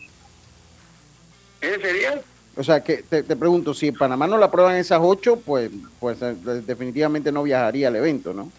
¿Qué 1.60 1.78
sería? 1.80 2.20
O 2.60 2.62
sea, 2.62 2.84
que 2.84 2.98
te, 2.98 3.22
pregunto, 3.22 3.72
si 3.72 3.90
Panamá 3.90 4.26
no 4.26 4.36
la 4.36 4.44
aprueban 4.44 4.76
esas 4.76 5.00
ocho, 5.02 5.36
pues, 5.36 5.70
pues 5.98 6.20
eh, 6.20 6.36
definitivamente 6.66 7.32
no 7.32 7.42
viajaría 7.42 7.88
al 7.88 7.96
evento, 7.96 8.34
¿no? 8.34 8.52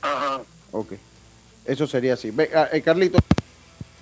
Ajá. 0.00 0.40
Ok. 0.72 0.94
Eso 1.66 1.86
sería 1.86 2.14
así. 2.14 2.30
Ve, 2.30 2.48
ah, 2.54 2.70
eh, 2.72 2.80
Carlito. 2.80 3.18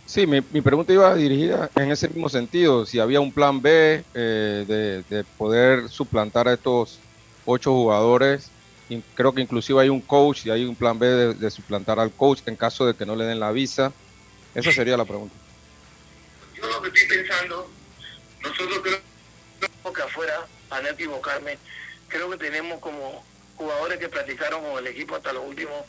Sí, 0.07 0.29
mi, 0.29 0.41
pregunta 0.43 0.93
iba 0.93 1.13
dirigida 1.17 1.69
en 1.75 1.91
ese 1.91 2.07
mismo 2.07 2.29
sentido. 2.29 2.87
Si 2.87 3.01
había 3.01 3.21
un 3.21 3.33
plan 3.33 3.61
B 3.61 4.05
eh, 4.15 5.03
de, 5.11 5.25
poder 5.37 5.89
suplantar 5.89 6.47
a 6.47 6.53
estos 6.53 7.01
ocho 7.45 7.73
jugadores. 7.73 8.49
creo 9.17 9.35
que 9.35 9.41
inclusive 9.41 9.81
hay 9.81 9.89
un 9.89 10.03
coach 10.03 10.47
y 10.47 10.51
hay 10.51 10.65
un 10.65 10.77
plan 10.77 11.01
B 11.01 11.35
de, 11.35 11.51
suplantar 11.51 11.99
al 11.99 12.13
coach 12.13 12.43
en 12.47 12.55
caso 12.55 12.87
de 12.87 12.95
que 12.95 13.05
no 13.05 13.17
le 13.17 13.25
den 13.25 13.41
la 13.41 13.51
visa. 13.51 13.93
Esa 14.55 14.71
sería 14.71 14.97
la 14.97 15.05
pregunta. 15.05 15.35
Yo 16.55 16.69
lo 16.69 16.81
que 16.81 16.97
estoy 16.97 17.19
pensando, 17.19 17.69
nosotros 18.41 18.79
creo 18.85 19.12
que 19.93 20.03
afuera, 20.03 20.47
para 20.69 20.83
no 20.83 20.89
equivocarme, 20.91 21.59
creo 22.09 22.31
que 22.31 22.37
tenemos 22.37 22.81
como 22.81 23.25
jugadores 23.57 23.99
que 23.99 24.09
practicaron 24.09 24.63
con 24.63 24.79
el 24.79 24.87
equipo 24.87 25.17
hasta 25.17 25.33
los 25.33 25.47
últimos 25.47 25.85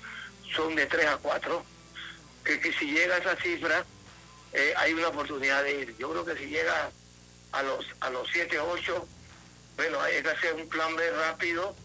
son 0.56 0.76
de 0.76 0.86
3 0.86 1.08
a 1.08 1.18
4, 1.18 1.64
que, 2.44 2.74
si 2.74 2.92
llega 2.92 3.16
a 3.16 3.18
esa 3.20 3.36
cifra 3.38 3.86
eh, 4.54 4.74
hay 4.78 4.94
una 4.94 5.08
oportunidad 5.08 5.64
de 5.64 5.82
ir. 5.82 5.96
Yo 5.98 6.12
creo 6.12 6.26
que 6.26 6.36
si 6.36 6.46
llega 6.46 6.92
a 7.52 7.64
los 7.64 7.86
a 8.02 8.10
los 8.10 8.28
7, 8.32 8.60
8, 8.60 9.08
bueno, 9.76 10.00
hay 10.02 10.22
que 10.22 10.30
hacer 10.30 10.54
un 10.54 10.68
plan 10.68 10.96
B 10.96 11.10
rápido 11.12 11.76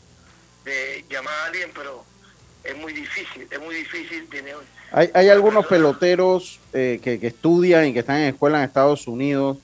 de 0.65 1.05
llamar 1.09 1.33
a 1.33 1.47
alguien, 1.47 1.71
pero 1.75 2.05
es 2.65 2.77
muy 2.77 2.93
difícil, 2.93 3.47
es 3.51 3.61
muy 3.61 3.75
difícil 3.75 4.29
tener... 4.29 4.57
Hay, 4.93 5.11
hay 5.15 5.29
algunos 5.31 5.67
peloteros 5.67 6.61
eh, 6.73 7.01
que, 7.03 7.19
que, 7.19 7.29
estudian 7.29 7.87
y 7.87 7.93
que 7.93 8.01
están 8.01 8.19
en 8.19 8.35
escuela 8.35 8.59
en 8.59 8.65
Estados 8.65 9.07
Unidos. 9.07 9.59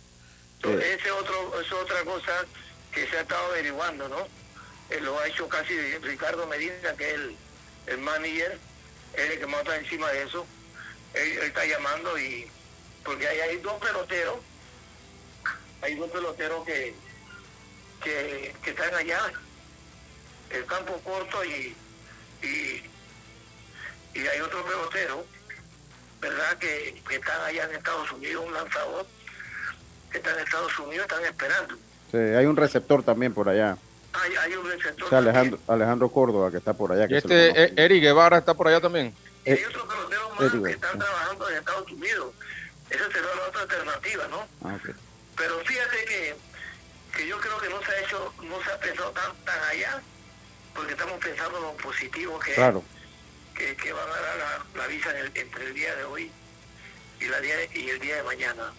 Eh. 0.65 0.97
Ese 0.99 1.11
otro, 1.11 1.61
es 1.61 1.73
otra 1.73 2.03
cosa 2.05 2.45
que 2.93 3.07
se 3.09 3.19
ha 3.19 3.21
estado 3.21 3.47
averiguando, 3.47 4.09
¿no? 4.09 4.27
lo 5.01 5.19
ha 5.19 5.27
hecho 5.27 5.49
casi 5.49 5.75
Ricardo 5.99 6.47
Medina, 6.47 6.95
que 6.97 7.09
es 7.09 7.15
el, 7.15 7.37
el 7.87 7.99
manager 7.99 8.59
es 9.15 9.31
el 9.31 9.39
que 9.39 9.47
más 9.47 9.61
está 9.61 9.77
encima 9.77 10.11
de 10.11 10.23
eso. 10.23 10.47
Él, 11.15 11.39
está 11.39 11.65
llamando 11.65 12.19
y 12.19 12.49
porque 13.05 13.27
hay, 13.29 13.41
hay 13.41 13.57
dos 13.59 13.75
peloteros, 13.81 14.39
hay 15.83 15.95
dos 15.95 16.11
peloteros 16.11 16.65
que, 16.65 16.95
que, 18.03 18.55
están 18.65 18.95
allá, 18.95 19.33
el 20.51 20.65
campo 20.67 21.01
corto 21.03 21.45
y, 21.45 21.77
y, 22.43 22.83
hay 24.15 24.41
otro 24.41 24.65
pelotero, 24.65 25.27
¿verdad? 26.21 26.59
Que, 26.59 27.03
que 27.09 27.17
están 27.17 27.41
allá 27.43 27.65
en 27.65 27.77
Estados 27.77 28.11
Unidos, 28.13 28.47
un 28.47 28.55
lanzador 28.55 29.07
que 30.15 30.19
está 30.19 30.33
en 30.33 30.45
Estados 30.45 30.79
Unidos, 30.79 31.07
están 31.11 31.25
esperando. 31.25 31.75
Sí, 32.13 32.19
hay 32.19 32.47
un 32.47 32.57
receptor 32.57 33.03
también 33.03 33.35
por 33.35 33.49
allá. 33.49 33.77
Hay, 34.13 34.55
un 34.55 34.71
receptor. 34.71 35.13
Alejandro, 35.13 35.59
Alejandro 35.67 36.09
Córdoba, 36.09 36.53
que 36.53 36.59
está 36.59 36.73
por 36.73 36.93
allá. 36.93 37.09
Que 37.09 37.17
este, 37.19 37.83
Eric 37.85 38.01
Guevara 38.01 38.39
está 38.39 38.55
por 38.55 38.69
allá 38.69 38.81
también. 38.81 39.13
Y 39.45 39.51
hay 39.51 39.65
otros 39.65 39.85
peloteros 39.89 40.31
más 40.39 40.53
que 40.53 40.71
están 40.71 40.99
trabajando 41.01 41.51
en 41.51 41.57
Estados 41.57 41.91
Unidos. 41.91 42.33
Esa 42.91 43.11
será 43.11 43.27
la 43.35 43.49
otra 43.49 43.63
alternativa, 43.63 44.29
¿no? 44.29 44.47
Ah, 44.63 44.79
Pero 45.37 45.59
fíjate 45.65 46.05
que, 46.05 46.37
que 47.17 47.27
yo 47.27 47.41
creo 47.41 47.59
que 47.59 47.69
no 47.71 47.83
se 47.83 47.91
ha 47.91 48.01
hecho, 48.01 48.33
no 48.43 48.63
se 48.63 48.71
ha 48.71 48.79
pensado 48.79 49.11
tan, 49.11 49.35
tan 49.45 49.65
allá, 49.65 50.01
porque 50.77 50.93
estamos 50.93 51.19
pensando 51.19 51.59
en 51.59 51.65
lo 51.65 51.73
positivo 51.73 52.39
que, 52.39 52.53
que, 52.53 53.77
que, 53.77 53.93
van 53.93 54.09
a 54.09 54.21
dar 54.21 54.37
la, 54.37 54.81
la 54.81 54.87
visa 54.87 55.11
entre 55.35 55.67
el 55.67 55.75
día 55.75 55.97
de 55.97 56.05
hoy 56.05 56.31
y, 57.19 57.25
la 57.25 57.41
día 57.41 57.57
y 57.75 57.89
el 57.89 57.99
día 57.99 58.17
de 58.17 58.23
mañana. 58.23 58.73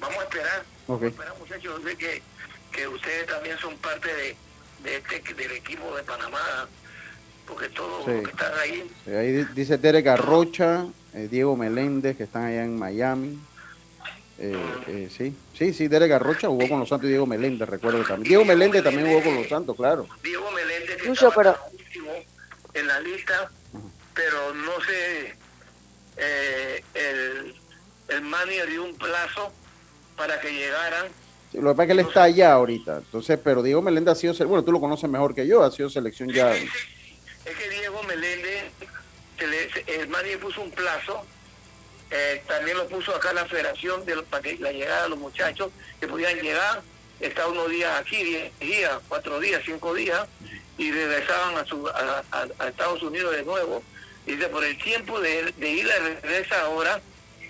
Vamos 0.00 0.18
a 0.18 0.22
esperar, 0.22 0.64
vamos 0.86 1.02
a 1.02 1.06
esperar 1.06 1.34
muchachos, 1.38 1.84
de 1.84 1.96
que, 1.96 2.22
que 2.72 2.88
ustedes 2.88 3.26
también 3.26 3.58
son 3.58 3.76
parte 3.78 4.14
de 4.14 4.36
de 4.82 4.96
este, 4.96 5.34
del 5.34 5.52
equipo 5.52 5.94
de 5.96 6.02
Panamá, 6.02 6.68
porque 7.46 7.68
todos 7.70 8.06
los 8.06 8.22
que 8.22 8.30
están 8.30 8.52
ahí. 8.58 8.90
ahí 9.06 9.44
dice 9.54 9.78
Derek 9.78 10.06
Arrocha, 10.06 10.86
eh, 11.14 11.28
Diego 11.30 11.56
Meléndez, 11.56 12.16
que 12.16 12.24
están 12.24 12.44
allá 12.44 12.64
en 12.64 12.78
Miami. 12.78 13.38
Eh, 14.38 14.54
eh, 14.86 15.08
sí, 15.16 15.34
sí, 15.56 15.72
sí, 15.72 15.88
Derek 15.88 16.12
Arrocha 16.12 16.48
jugó 16.48 16.68
con 16.68 16.80
los 16.80 16.88
Santos 16.88 17.06
y 17.06 17.10
Diego 17.10 17.26
Meléndez, 17.26 17.68
recuerdo 17.68 18.02
también. 18.04 18.28
Diego 18.28 18.44
Meléndez 18.44 18.84
también 18.84 19.06
jugó 19.06 19.22
con 19.22 19.34
los 19.34 19.48
Santos, 19.48 19.76
claro. 19.76 20.06
Diego 20.22 20.50
Meléndez 20.50 20.96
que 21.02 21.08
Mucho, 21.08 21.32
pero... 21.34 21.56
en 22.74 22.86
la 22.86 23.00
lista, 23.00 23.50
pero 24.12 24.52
no 24.52 24.72
sé, 24.82 25.34
el, 26.94 27.54
el 28.08 28.20
manager 28.22 28.68
dio 28.68 28.84
un 28.84 28.94
plazo 28.96 29.52
para 30.16 30.40
que 30.40 30.52
llegaran 30.52 31.06
lo 31.52 31.70
que 31.70 31.76
pasa 31.76 31.82
es 31.82 31.86
que 31.86 31.92
él 31.92 32.06
está 32.06 32.22
allá 32.24 32.52
ahorita. 32.52 32.98
Entonces, 32.98 33.38
pero 33.42 33.62
Diego 33.62 33.82
Meléndez 33.82 34.12
ha 34.12 34.14
sido, 34.16 34.34
bueno, 34.46 34.64
tú 34.64 34.72
lo 34.72 34.80
conoces 34.80 35.08
mejor 35.08 35.34
que 35.34 35.46
yo, 35.46 35.62
ha 35.62 35.70
sido 35.70 35.88
selección 35.88 36.28
ya. 36.30 36.54
Es 36.54 36.68
que 37.44 37.70
Diego 37.70 38.02
Meléndez, 38.02 38.72
el 39.86 40.08
Mani 40.08 40.36
puso 40.36 40.62
un 40.62 40.70
plazo, 40.70 41.24
eh, 42.10 42.42
también 42.46 42.76
lo 42.76 42.86
puso 42.88 43.14
acá 43.14 43.32
la 43.32 43.46
federación 43.46 44.04
de, 44.04 44.22
para 44.24 44.42
que 44.42 44.58
la 44.58 44.72
llegada 44.72 45.04
de 45.04 45.08
los 45.10 45.18
muchachos 45.18 45.70
que 45.98 46.06
podían 46.06 46.36
llegar, 46.40 46.82
estar 47.20 47.48
unos 47.48 47.70
días 47.70 48.00
aquí, 48.00 48.22
diez 48.22 48.58
días, 48.58 48.92
cuatro 49.08 49.40
días, 49.40 49.62
cinco 49.64 49.94
días, 49.94 50.26
y 50.78 50.90
regresaban 50.90 51.56
a, 51.56 51.64
su, 51.64 51.88
a, 51.88 52.66
Estados 52.68 53.02
Unidos 53.02 53.34
de 53.34 53.44
nuevo. 53.44 53.82
Dice, 54.26 54.48
por 54.48 54.64
el 54.64 54.76
tiempo 54.78 55.20
de, 55.20 55.52
de 55.52 55.70
ir 55.70 55.90
a 55.90 55.98
regresar 56.00 56.60
ahora, 56.64 57.00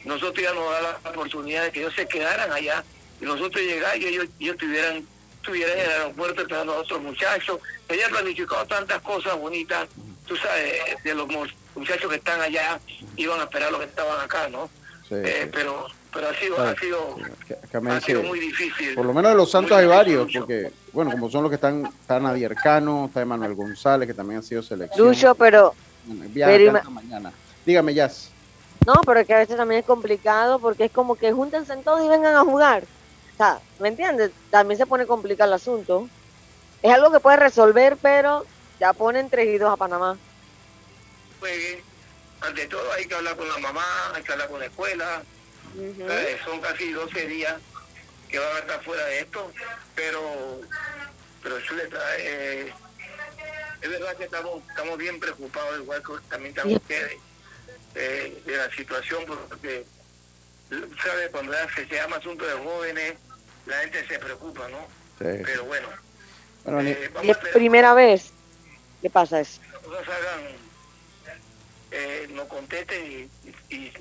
nosotros 0.07 0.43
ya 0.43 0.55
nos 0.55 0.71
da 0.71 0.99
la 1.05 1.11
oportunidad 1.11 1.65
de 1.65 1.73
que 1.73 1.81
ellos 1.81 1.95
se 1.95 2.07
quedaran 2.07 2.51
allá 2.53 2.85
y 3.21 3.25
nosotros 3.25 3.63
llegar 3.63 3.97
y 3.99 4.07
ellos, 4.07 4.27
ellos 4.39 4.55
estuvieran, 4.55 5.07
estuvieran 5.37 5.79
en 5.79 5.85
el 5.85 5.91
aeropuerto 5.91 6.43
esperando 6.43 6.75
a 6.75 6.79
otros 6.79 7.03
muchachos. 7.03 7.59
Ella 7.89 8.09
planificado 8.09 8.65
tantas 8.67 9.01
cosas 9.03 9.37
bonitas, 9.39 9.89
tú 10.27 10.37
sabes, 10.37 11.03
de 11.03 11.15
los 11.15 11.29
muchachos 11.75 12.09
que 12.09 12.17
están 12.17 12.41
allá, 12.41 12.81
iban 13.17 13.41
a 13.41 13.45
esperar 13.45 13.71
los 13.71 13.81
que 13.81 13.87
estaban 13.87 14.21
acá, 14.25 14.49
¿no? 14.49 14.71
Eh, 15.11 15.49
pero 15.53 15.87
pero 16.17 16.29
ha 16.31 16.35
sido, 16.35 16.59
ha 16.59 16.75
sido, 16.77 17.17
ha 17.91 18.01
sido 18.01 18.23
muy 18.23 18.41
difícil. 18.41 18.95
Por 18.95 19.05
lo 19.05 19.13
menos 19.13 19.33
de 19.33 19.37
los 19.37 19.51
Santos 19.51 19.77
hay 19.77 19.87
varios, 19.87 20.33
porque, 20.33 20.73
bueno, 20.93 21.11
como 21.11 21.31
son 21.31 21.43
los 21.43 21.51
que 21.51 21.57
están, 21.57 21.85
está 21.85 22.19
Nadia 22.19 22.47
Arcano, 22.47 23.07
está 23.07 23.21
Emanuel 23.21 23.55
González, 23.55 24.09
que 24.09 24.15
también 24.15 24.41
ha 24.41 24.43
sido 24.43 24.63
seleccionado. 24.63 25.11
Lucho, 25.11 25.35
pero... 25.35 25.75
mañana. 26.91 27.33
Dígame, 27.67 27.93
Jazz. 27.93 28.31
No, 28.85 28.95
pero 29.05 29.25
que 29.25 29.35
a 29.35 29.39
veces 29.39 29.57
también 29.57 29.81
es 29.81 29.87
complicado, 29.87 30.59
porque 30.59 30.87
es 30.87 30.93
como 30.93 31.17
que 31.17 31.33
júntense 31.33 31.77
todos 31.79 32.05
y 32.05 32.09
vengan 32.09 32.35
a 32.35 32.45
jugar. 32.45 32.85
O 33.35 33.37
sea, 33.37 33.61
¿me 33.79 33.89
entiendes? 33.89 34.33
También 34.51 34.79
se 34.79 34.87
pone 34.87 35.07
complicado 35.07 35.51
el 35.51 35.55
asunto. 35.55 36.09
Es 36.83 36.93
algo 36.93 37.11
que 37.11 37.21
puede 37.21 37.37
resolver, 37.37 37.97
pero 38.01 38.45
ya 38.79 38.93
pone 38.93 39.21
entregidos 39.21 39.73
a 39.73 39.77
Panamá. 39.77 40.17
Pues, 41.41 41.79
ante 42.41 42.67
todo 42.67 42.93
hay 42.93 43.07
que 43.07 43.15
hablar 43.15 43.37
con 43.37 43.49
la 43.49 43.59
mamá, 43.59 43.85
hay 44.15 44.23
que 44.23 44.33
hablar 44.33 44.49
con 44.49 44.61
la 44.61 44.67
escuela. 44.67 45.23
Eh, 45.79 46.39
son 46.45 46.61
casi 46.61 46.93
12 46.93 47.27
días 47.27 47.57
que 48.29 48.39
van 48.39 48.57
a 48.57 48.59
estar 48.61 48.83
fuera 48.83 49.05
de 49.05 49.21
esto, 49.21 49.51
pero 49.95 50.21
pero 51.43 51.59
eso 51.59 51.75
le 51.75 51.87
trae... 51.87 52.17
Eh, 52.67 52.75
es 53.81 53.91
verdad 53.91 54.17
que 54.17 54.25
estamos 54.25 54.63
estamos 54.69 54.99
bien 54.99 55.21
preocupados, 55.21 55.79
igual 55.79 56.03
que 56.03 56.13
también 56.29 56.51
estamos 56.51 56.75
ustedes, 56.75 57.19
eh, 57.97 58.43
de 58.45 58.57
la 58.57 58.71
situación, 58.71 59.25
porque 59.27 59.85
sabe, 61.03 61.31
cuando 61.31 61.53
se 61.75 61.87
llama 61.87 62.17
asunto 62.17 62.47
de 62.47 62.53
jóvenes, 62.55 63.15
la 63.65 63.79
gente 63.79 64.07
se 64.07 64.19
preocupa, 64.19 64.69
¿no? 64.69 64.81
Sí. 65.19 65.43
Pero 65.45 65.65
bueno. 65.65 65.89
eh, 66.81 67.11
es 67.23 67.37
primera 67.55 67.95
vez? 67.95 68.33
¿Qué 69.01 69.09
pasa 69.09 69.41
eso? 69.41 69.61
Nos 69.89 70.03
hagan, 70.03 70.41
eh, 71.91 72.29
nos 72.31 72.47
contesten 72.49 73.31
y, 73.71 73.75
y, 73.75 73.93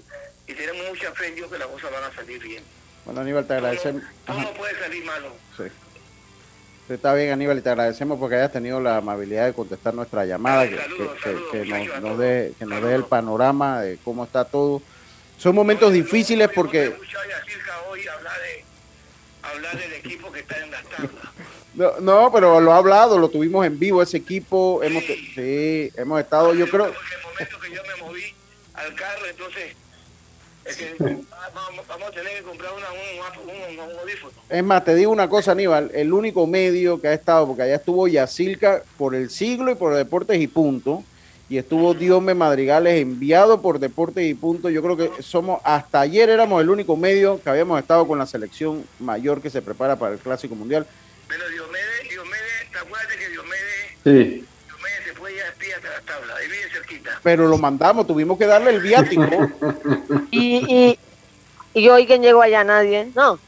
y, 0.48 0.54
tenemos 0.54 0.88
mucha 0.90 1.12
fe 1.14 1.28
en 1.28 1.36
Dios 1.36 1.52
que 1.52 1.58
las 1.58 1.68
cosas 1.68 1.92
van 1.92 2.04
a 2.04 2.14
salir 2.14 2.42
bien. 2.42 2.64
Bueno, 3.06 3.22
Aníbal, 3.22 3.48
te 3.48 3.54
agradecemos. 3.54 4.04
No, 4.28 4.42
no 4.42 4.54
puede 4.56 4.78
salir 4.80 5.06
malo. 5.06 5.36
Sí. 5.56 5.64
Está 6.88 7.16
bien, 7.16 7.32
Aníbal, 7.32 7.58
y 7.58 7.62
te 7.62 7.70
agradecemos 7.70 8.20
porque 8.20 8.36
hayas 8.36 8.52
tenido 8.52 8.80
la 8.80 8.98
amabilidad 8.98 9.48
de 9.48 9.54
contestar 9.54 9.96
nuestra 9.96 10.24
llamada, 10.24 10.68
que, 10.68 10.78
que, 11.52 11.66
nos, 11.66 12.02
nos 12.02 12.18
dé, 12.20 12.54
que 12.60 12.66
nos 12.66 12.84
dé 12.84 12.94
el 12.94 13.06
panorama 13.06 13.82
de 13.82 13.98
cómo 14.04 14.24
está 14.24 14.46
todo. 14.46 14.84
Son 15.38 15.56
momentos 15.56 15.92
difíciles 15.92 16.48
porque... 16.54 16.90
Hoy 17.90 18.08
hablar, 18.08 18.34
de, 18.40 18.64
hablar 19.42 19.78
del 19.80 19.94
equipo 19.94 20.32
que 20.32 20.42
está 20.42 20.58
en 20.64 20.72
la 20.72 20.82
tabla. 20.84 21.10
No, 21.76 22.00
no, 22.00 22.32
pero 22.32 22.62
lo 22.62 22.72
ha 22.72 22.78
hablado, 22.78 23.20
lo 23.20 23.28
tuvimos 23.28 23.66
en 23.66 23.78
vivo 23.78 24.02
ese 24.02 24.16
equipo, 24.16 24.82
hemos 24.82 25.04
sí, 25.04 25.92
hemos 25.98 26.22
estado, 26.22 26.54
yo 26.54 26.70
creo. 26.70 26.86
El 26.86 26.94
momento 27.22 27.60
que 27.60 27.70
yo 27.70 27.82
me 27.84 28.02
moví 28.02 28.24
al 28.76 28.96
carro, 28.96 29.26
entonces 29.30 29.76
es 30.66 30.78
que 30.78 30.96
vamos, 31.00 31.88
vamos, 31.88 32.10
a 32.10 32.12
tener 32.12 32.38
que 32.38 32.44
comprar 32.44 32.72
una, 32.74 32.88
un, 32.92 33.50
un, 33.50 33.80
un, 33.80 34.00
audífono. 34.00 34.34
Es 34.50 34.64
más, 34.64 34.84
te 34.84 34.96
digo 34.96 35.12
una 35.12 35.30
cosa, 35.30 35.52
Aníbal, 35.52 35.92
el 35.94 36.12
único 36.12 36.48
medio 36.48 37.00
que 37.00 37.08
ha 37.08 37.14
estado, 37.14 37.48
porque 37.48 37.64
allá 37.64 37.76
estuvo 37.76 38.08
Yacilca 38.08 38.84
por 38.98 39.14
el 39.14 39.30
siglo 39.30 39.72
y 39.72 39.76
por 39.76 39.94
Deportes 39.94 40.42
y 40.42 40.48
Punto, 40.48 41.04
y 41.48 41.58
estuvo 41.58 41.94
Diome 41.94 42.34
Madrigales 42.34 43.00
enviado 43.00 43.62
por 43.62 43.78
Deportes 43.78 44.26
y 44.26 44.34
Punto. 44.34 44.70
Yo 44.70 44.82
creo 44.82 44.98
que 44.98 45.22
somos, 45.22 45.62
hasta 45.64 46.02
ayer 46.02 46.30
éramos 46.30 46.62
el 46.62 46.72
único 46.72 46.98
medio 46.98 47.40
que 47.42 47.50
habíamos 47.50 47.80
estado 47.80 48.08
con 48.08 48.18
la 48.18 48.26
selección 48.26 48.84
mayor 49.00 49.42
que 49.42 49.52
se 49.52 49.62
prepara 49.62 49.96
para 49.96 50.14
el 50.14 50.20
Clásico 50.20 50.56
Mundial. 50.56 50.88
Pero 51.28 51.48
Diomedes, 51.50 52.10
Diomedes, 52.10 52.72
¿te 52.72 52.78
acuerdas 52.80 53.08
de 53.10 53.18
que 53.18 53.30
Diomedes, 53.30 54.40
sí. 54.42 54.46
Cerquita. 56.86 57.20
Pero 57.24 57.48
lo 57.48 57.58
mandamos, 57.58 58.08
tuvimos 58.08 58.38
que 58.38 58.46
darle 58.46 58.72
el 58.72 58.82
viático. 58.82 59.26
y, 60.32 60.58
y, 60.74 61.00
y 61.74 61.90
hoy 61.90 62.06
quién 62.06 62.22
llegó 62.22 62.42
allá, 62.42 62.64
nadie, 62.64 63.10
no, 63.16 63.40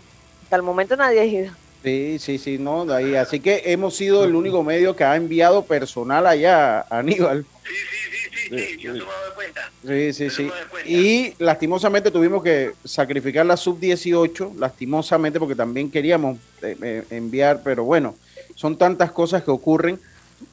hasta 0.43 0.55
el 0.55 0.63
momento 0.63 0.95
nadie 0.95 1.19
ha 1.19 1.25
ido. 1.25 1.51
Sí, 1.83 2.17
sí, 2.19 2.37
sí, 2.37 2.57
no, 2.57 2.85
de 2.85 2.95
ahí. 2.95 3.15
Así 3.15 3.39
que 3.39 3.61
hemos 3.65 3.95
sido 3.95 4.23
el 4.25 4.35
único 4.35 4.63
medio 4.63 4.95
que 4.95 5.03
ha 5.03 5.15
enviado 5.15 5.63
personal 5.63 6.25
allá, 6.25 6.85
Aníbal. 6.89 7.45
Sí, 7.63 7.73
sí, 7.73 8.09
sí, 8.11 8.49
sí, 8.49 8.69
sí, 8.69 8.77
yo 8.77 8.93
me 8.93 8.99
doy 8.99 9.07
cuenta. 9.35 9.71
Sí, 9.85 10.13
sí, 10.13 10.29
sí. 10.29 10.51
Y 10.85 11.33
lastimosamente 11.41 12.11
tuvimos 12.11 12.43
que 12.43 12.73
sacrificar 12.83 13.45
la 13.45 13.55
sub-18, 13.55 14.55
lastimosamente, 14.57 15.39
porque 15.39 15.55
también 15.55 15.89
queríamos 15.89 16.37
eh, 16.61 17.03
enviar, 17.09 17.61
pero 17.63 17.83
bueno, 17.83 18.15
son 18.55 18.77
tantas 18.77 19.11
cosas 19.11 19.43
que 19.43 19.51
ocurren. 19.51 19.99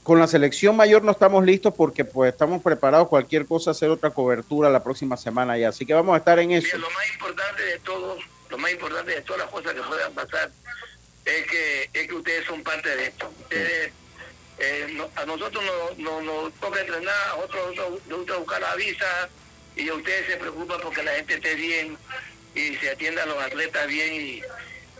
Con 0.02 0.18
la 0.18 0.26
selección 0.26 0.76
mayor 0.76 1.02
no 1.02 1.12
estamos 1.12 1.44
listos 1.44 1.74
porque 1.76 2.04
pues 2.04 2.32
estamos 2.32 2.62
preparados 2.62 3.08
cualquier 3.08 3.46
cosa 3.46 3.72
hacer 3.72 3.90
otra 3.90 4.10
cobertura 4.10 4.70
la 4.70 4.82
próxima 4.82 5.16
semana 5.16 5.58
ya. 5.58 5.68
Así 5.68 5.84
que 5.84 5.94
vamos 5.94 6.14
a 6.14 6.18
estar 6.18 6.38
en 6.38 6.52
eso. 6.52 6.66
Mira, 6.66 6.78
lo 6.78 6.90
más 6.90 7.12
importante 7.12 7.62
de 7.62 7.78
todo, 7.80 8.18
lo 8.48 8.58
más 8.58 8.72
importante 8.72 9.14
de 9.14 9.22
todas 9.22 9.42
las 9.42 9.50
cosas 9.50 9.74
que 9.74 9.82
puedan 9.82 10.12
pasar 10.14 10.50
es 11.24 11.46
que, 11.46 11.90
es 11.92 12.08
que 12.08 12.14
ustedes 12.14 12.46
son 12.46 12.62
parte 12.62 12.96
de 12.96 13.06
esto. 13.06 13.30
Ustedes, 13.42 13.92
eh, 14.58 14.86
no, 14.92 15.08
a 15.16 15.26
nosotros 15.26 15.62
nos 15.64 15.98
no, 15.98 16.20
no 16.22 16.50
toca 16.60 16.80
entrenar, 16.80 17.28
a 17.30 17.36
otros 17.36 17.76
nos 17.76 18.18
gusta 18.18 18.36
buscar 18.36 18.60
la 18.60 18.74
visa 18.76 19.28
y 19.76 19.88
a 19.88 19.94
ustedes 19.94 20.26
se 20.26 20.36
preocupan 20.36 20.80
porque 20.82 21.02
la 21.02 21.12
gente 21.12 21.34
esté 21.34 21.54
bien 21.56 21.98
y 22.54 22.74
se 22.76 22.90
atiendan 22.90 23.28
los 23.28 23.42
atletas 23.42 23.86
bien 23.88 24.14
y, 24.14 24.42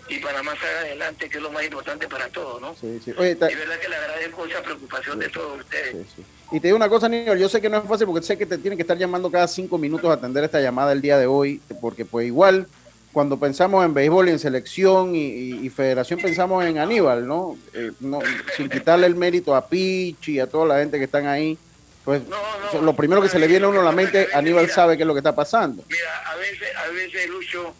y 0.09 0.19
para 0.19 0.43
más 0.43 0.57
adelante, 0.63 1.29
que 1.29 1.37
es 1.39 1.43
lo 1.43 1.51
más 1.51 1.65
importante 1.65 2.07
para 2.09 2.29
todos, 2.29 2.61
¿no? 2.61 2.75
Sí, 2.75 3.01
sí. 3.05 3.13
Oye, 3.17 3.31
y 3.31 3.35
verdad 3.35 3.79
que 3.81 3.89
le 3.89 3.97
agradezco 3.97 4.47
esa 4.47 4.63
preocupación 4.63 5.19
de 5.19 5.29
todos 5.29 5.61
ustedes. 5.61 6.07
Sí. 6.15 6.25
Y 6.53 6.61
te 6.61 6.69
digo 6.69 6.77
una 6.77 6.89
cosa, 6.89 7.09
Niño, 7.09 7.35
yo 7.35 7.49
sé 7.49 7.61
que 7.61 7.71
no 7.71 7.79
es 7.79 7.85
fácil 7.85 8.07
porque 8.07 8.25
sé 8.25 8.37
que 8.37 8.47
te 8.47 8.59
tienen 8.59 8.77
que 8.77 8.83
estar 8.83 8.99
llamando 8.99 9.31
cada 9.31 9.49
cinco 9.49 9.79
minutos 9.79 10.11
a 10.11 10.15
atender 10.15 10.45
esta 10.45 10.61
llamada 10.61 10.93
el 10.93 11.01
día 11.01 11.19
de 11.19 11.27
hoy, 11.27 11.61
porque 11.81 12.05
pues 12.05 12.27
igual 12.27 12.67
cuando 13.15 13.39
pensamos 13.39 13.85
en 13.85 13.95
béisbol 13.95 14.29
y 14.29 14.33
en 14.33 14.39
selección 14.39 15.15
y, 15.15 15.25
y, 15.25 15.67
y 15.67 15.71
federación 15.71 16.21
pensamos 16.21 16.65
en 16.65 16.79
Aníbal, 16.79 17.27
¿no? 17.27 17.57
Eh, 17.73 17.93
no 18.01 18.19
sin 18.57 18.69
quitarle 18.69 19.07
el 19.07 19.15
mérito 19.15 19.55
a 19.55 19.69
Pichi 19.69 20.33
y 20.33 20.41
a 20.41 20.49
toda 20.49 20.67
la 20.67 20.79
gente 20.81 20.99
que 20.99 21.05
están 21.05 21.27
ahí, 21.27 21.57
pues 22.05 22.23
no, 22.29 22.37
no, 22.73 22.83
lo 22.83 22.95
primero 22.95 23.23
que 23.23 23.29
se 23.29 23.39
le 23.39 23.47
viene 23.47 23.65
a 23.65 23.69
uno 23.69 23.81
a 23.81 23.85
la 23.85 23.93
mente, 23.93 24.29
Aníbal 24.35 24.65
mira, 24.65 24.75
sabe 24.75 24.97
qué 24.97 25.05
es 25.05 25.07
lo 25.07 25.15
que 25.15 25.21
está 25.21 25.35
pasando. 25.35 25.85
Mira, 25.89 26.31
a 26.31 26.37
veces, 26.37 26.77
a 26.77 26.89
veces 26.89 27.29
Lucho, 27.29 27.73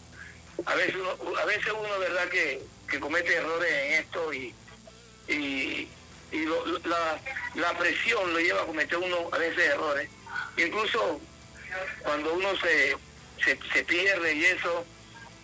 a 0.65 0.75
veces 0.75 0.95
uno, 0.95 1.37
a 1.37 1.45
veces 1.45 1.71
uno 1.71 1.99
verdad 1.99 2.27
que, 2.29 2.61
que 2.89 2.99
comete 2.99 3.35
errores 3.35 3.71
en 3.71 3.93
esto 3.93 4.33
y, 4.33 4.53
y, 5.27 5.89
la, 7.55 7.77
presión 7.77 8.33
lo 8.33 8.39
lleva 8.39 8.63
a 8.63 8.65
cometer 8.65 8.97
uno 8.97 9.29
a 9.31 9.37
veces 9.37 9.71
errores. 9.71 10.09
Incluso 10.57 11.19
cuando 12.03 12.33
uno 12.33 12.49
se, 12.57 12.97
se, 13.43 13.57
se 13.73 13.83
pierde 13.83 14.33
y 14.33 14.45
eso, 14.45 14.85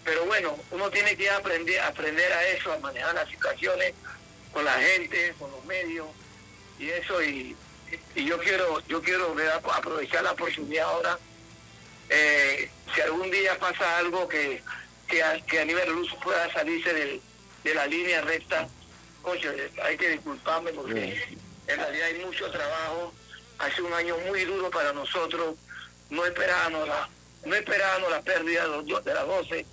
pero 0.04 0.26
bueno, 0.26 0.58
uno 0.72 0.90
tiene 0.90 1.16
que 1.16 1.30
aprender, 1.30 1.80
aprender 1.82 2.32
a 2.34 2.48
eso, 2.48 2.74
a 2.74 2.80
manejar 2.80 3.14
las 3.14 3.30
situaciones 3.30 3.94
con 4.52 4.66
la 4.66 4.74
gente, 4.74 5.34
con 5.40 5.52
los 5.52 5.64
medios 5.66 6.08
y 6.80 6.90
eso 6.90 7.22
y, 7.22 7.56
y 8.16 8.26
yo 8.26 8.40
quiero, 8.40 8.80
yo 8.88 9.02
quiero 9.02 9.36
aprovechar 9.74 10.24
la 10.24 10.32
oportunidad 10.32 10.86
ahora. 10.86 11.20
Eh, 12.10 12.70
si 12.94 13.02
algún 13.02 13.32
día 13.32 13.58
pasa 13.58 13.98
algo 13.98 14.28
que, 14.28 14.62
que, 15.12 15.22
a, 15.22 15.40
que 15.42 15.60
a 15.60 15.66
nivel 15.66 15.92
luz 15.92 16.10
pueda 16.24 16.52
salirse 16.54 16.94
del, 16.94 17.22
de 17.64 17.76
la 17.76 17.86
línea 17.86 18.22
recta, 18.22 18.68
coche, 19.22 19.50
hay 19.84 19.98
que 19.98 20.10
disculparme 20.10 20.72
porque 20.72 21.38
en 21.68 21.78
realidad 21.78 22.08
hay 22.08 22.26
mucho 22.26 22.50
trabajo. 22.50 23.14
Hace 23.60 23.82
un 23.84 23.94
año 23.94 24.18
muy 24.28 24.44
duro 24.46 24.72
para 24.72 24.92
nosotros, 24.94 25.56
no 26.10 26.26
esperábamos 26.26 26.88
la, 26.88 27.10
no 27.46 27.56
esperábamos 27.56 28.10
la 28.10 28.22
pérdida 28.22 28.68
de, 28.68 29.14
las 29.14 29.28
12 29.28 29.66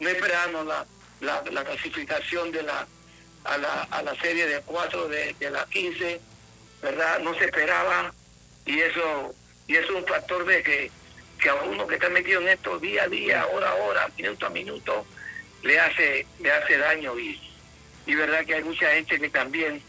no 0.00 0.08
esperábamos 0.08 0.66
la, 0.66 0.86
la, 1.20 1.42
la, 1.50 1.64
clasificación 1.64 2.50
de 2.52 2.62
la 2.62 2.86
a 3.44 3.58
la, 3.58 3.82
a 3.90 4.02
la 4.02 4.14
serie 4.16 4.46
de 4.46 4.62
4 4.62 5.08
de, 5.08 5.36
de 5.38 5.50
la 5.50 5.66
15, 5.66 6.20
¿verdad? 6.82 7.18
No 7.20 7.34
se 7.34 7.44
esperaba. 7.44 8.14
Y 8.64 8.80
eso 8.80 9.34
y 9.66 9.76
eso 9.76 9.92
es 9.92 10.02
un 10.02 10.06
factor 10.06 10.46
de 10.46 10.62
que, 10.62 10.90
que 11.44 11.50
a 11.50 11.54
uno 11.56 11.86
que 11.86 11.96
está 11.96 12.08
metido 12.08 12.40
en 12.40 12.48
esto 12.48 12.78
día 12.78 13.02
a 13.02 13.08
día, 13.08 13.46
hora 13.52 13.70
a 13.70 13.74
hora, 13.74 14.10
minuto 14.16 14.46
a 14.46 14.50
minuto, 14.50 15.04
le 15.62 15.78
hace 15.78 16.26
le 16.40 16.50
hace 16.50 16.78
daño 16.78 17.18
y, 17.18 17.38
y 18.06 18.14
verdad 18.14 18.46
que 18.46 18.54
hay 18.54 18.64
mucha 18.64 18.90
gente 18.94 19.20
que 19.20 19.28
también 19.28 19.82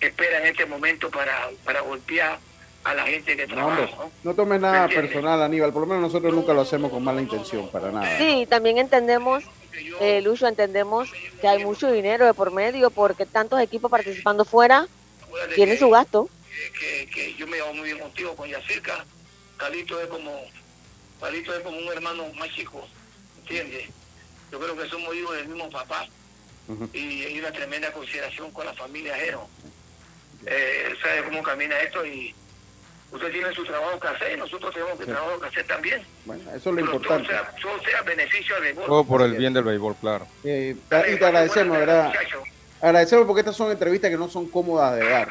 espera 0.00 0.38
en 0.38 0.46
este 0.46 0.64
momento 0.64 1.10
para, 1.10 1.50
para 1.62 1.82
golpear 1.82 2.38
a 2.84 2.94
la 2.94 3.04
gente 3.04 3.36
que 3.36 3.46
trabaja. 3.46 3.86
No, 3.96 4.10
no 4.22 4.34
tomes 4.34 4.60
nada 4.62 4.88
personal, 4.88 5.42
Aníbal. 5.42 5.74
Por 5.74 5.82
lo 5.82 5.88
menos 5.88 6.04
nosotros 6.04 6.32
nunca 6.32 6.54
lo 6.54 6.62
hacemos 6.62 6.90
con 6.90 7.04
mala 7.04 7.20
intención, 7.20 7.68
para 7.68 7.90
nada. 7.90 8.16
Sí, 8.16 8.46
también 8.48 8.78
entendemos, 8.78 9.44
eh, 10.00 10.22
Lucho, 10.22 10.46
entendemos 10.46 11.12
que 11.42 11.48
hay 11.48 11.64
mucho 11.64 11.92
dinero 11.92 12.24
de 12.24 12.32
por 12.32 12.50
medio 12.50 12.90
porque 12.90 13.26
tantos 13.26 13.60
equipos 13.60 13.90
participando 13.90 14.46
fuera 14.46 14.88
tienen 15.54 15.78
su 15.78 15.90
gasto. 15.90 16.30
Que, 16.80 17.06
que, 17.12 17.34
yo 17.34 17.46
me 17.46 17.58
llevo 17.58 17.74
muy 17.74 17.84
bien 17.84 17.98
contigo 17.98 18.34
con 18.34 18.48
Yacirca. 18.48 19.04
Calito 19.58 20.00
es 20.00 20.08
como 20.08 20.30
Calito 21.24 21.56
es 21.56 21.62
como 21.62 21.78
un 21.78 21.88
hermano 21.88 22.26
más 22.38 22.50
chico, 22.50 22.86
¿entiendes? 23.40 23.88
Yo 24.52 24.60
creo 24.60 24.76
que 24.76 24.86
somos 24.90 25.14
hijos 25.14 25.34
del 25.36 25.48
mismo 25.48 25.70
papá 25.70 26.06
uh 26.68 26.74
-huh. 26.74 26.94
y 26.94 27.24
hay 27.24 27.38
una 27.38 27.50
tremenda 27.50 27.90
consideración 27.92 28.50
con 28.50 28.66
la 28.66 28.74
familia 28.74 29.14
Jero. 29.16 29.48
Eh, 30.44 30.94
sabe 31.02 31.24
cómo 31.24 31.42
camina 31.42 31.80
esto 31.80 32.04
y 32.04 32.34
usted 33.10 33.32
tiene 33.32 33.54
su 33.54 33.64
trabajo 33.64 33.98
que 33.98 34.08
hacer 34.08 34.32
y 34.34 34.36
nosotros 34.36 34.74
tenemos 34.74 34.98
que 34.98 35.06
sí. 35.06 35.12
trabajo 35.12 35.40
que 35.40 35.46
hacer 35.46 35.66
también. 35.66 36.02
Bueno, 36.26 36.42
eso 36.50 36.56
es 36.56 36.66
lo 36.66 36.74
Pero 36.74 36.86
importante. 36.88 37.28
Todo 37.28 37.40
sea, 37.40 37.54
todo 37.62 37.82
sea 37.84 38.02
beneficio 38.02 38.54
del 38.56 38.64
béisbol. 38.64 38.86
Todo 38.86 39.04
por 39.04 39.22
el 39.22 39.32
bien 39.32 39.54
del 39.54 39.64
béisbol, 39.64 39.96
claro. 39.96 40.26
Eh, 40.44 40.76
y 40.76 41.16
te 41.16 41.24
agradecemos, 41.24 41.78
¿verdad? 41.78 42.12
Agradecemos 42.82 43.26
porque 43.26 43.40
estas 43.40 43.56
son 43.56 43.72
entrevistas 43.72 44.10
que 44.10 44.18
no 44.18 44.28
son 44.28 44.46
cómodas 44.46 44.94
de 44.96 45.08
dar. 45.08 45.28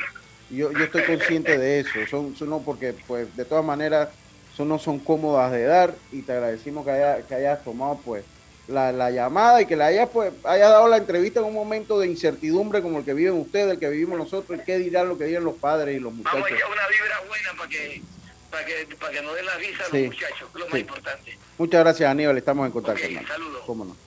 Yo, 0.49 0.71
yo 0.71 0.85
estoy 0.85 1.03
consciente 1.03 1.55
de 1.55 1.81
eso. 1.81 1.99
Son, 2.09 2.35
son 2.35 2.49
no 2.49 2.63
porque, 2.63 2.95
pues, 3.07 3.35
de 3.35 3.45
todas 3.45 3.63
maneras, 3.63 4.09
son, 4.55 4.69
no 4.69 4.79
son 4.79 4.99
cómodas 4.99 5.51
de 5.51 5.63
dar 5.63 5.95
y 6.11 6.21
te 6.21 6.31
agradecemos 6.31 6.85
que, 6.85 6.91
haya, 6.91 7.21
que 7.23 7.35
hayas 7.35 7.63
tomado, 7.63 7.99
pues, 8.03 8.23
la, 8.67 8.91
la, 8.91 9.11
llamada 9.11 9.61
y 9.61 9.65
que 9.65 9.75
le 9.75 9.83
haya, 9.83 10.07
pues, 10.07 10.31
haya 10.43 10.69
dado 10.69 10.87
la 10.87 10.97
entrevista 10.97 11.39
en 11.39 11.47
un 11.47 11.53
momento 11.53 11.99
de 11.99 12.07
incertidumbre 12.07 12.81
como 12.81 12.99
el 12.99 13.05
que 13.05 13.13
viven 13.13 13.33
ustedes, 13.33 13.73
el 13.73 13.79
que 13.79 13.89
vivimos 13.89 14.17
nosotros, 14.17 14.59
y 14.59 14.63
qué 14.63 14.77
dirán 14.77 15.09
lo 15.09 15.17
que 15.17 15.25
dirán 15.25 15.43
los 15.43 15.55
padres 15.55 15.97
y 15.97 15.99
los 15.99 16.13
muchachos. 16.13 16.41
Vamos 16.41 16.61
a 16.63 16.71
una 16.71 16.87
vibra 16.87 17.21
buena 17.27 17.53
para 17.57 17.69
que, 17.69 18.01
para 18.49 18.65
que, 18.65 18.95
para 18.95 19.11
que 19.11 19.21
nos 19.21 19.35
den 19.35 19.45
la 19.45 19.57
visa 19.57 19.83
a 19.83 19.89
sí. 19.89 20.03
los 20.03 20.13
muchachos, 20.13 20.37
que 20.39 20.45
es 20.45 20.53
lo 20.53 20.65
sí. 20.65 20.71
más 20.71 20.81
importante. 20.81 21.37
Muchas 21.57 21.79
gracias, 21.81 22.09
Aníbal, 22.09 22.37
estamos 22.37 22.65
en 22.65 22.71
contacto. 22.71 23.03
Okay, 23.03 23.25
saludos. 23.25 23.63
¿Cómo 23.65 23.85
no? 23.85 23.97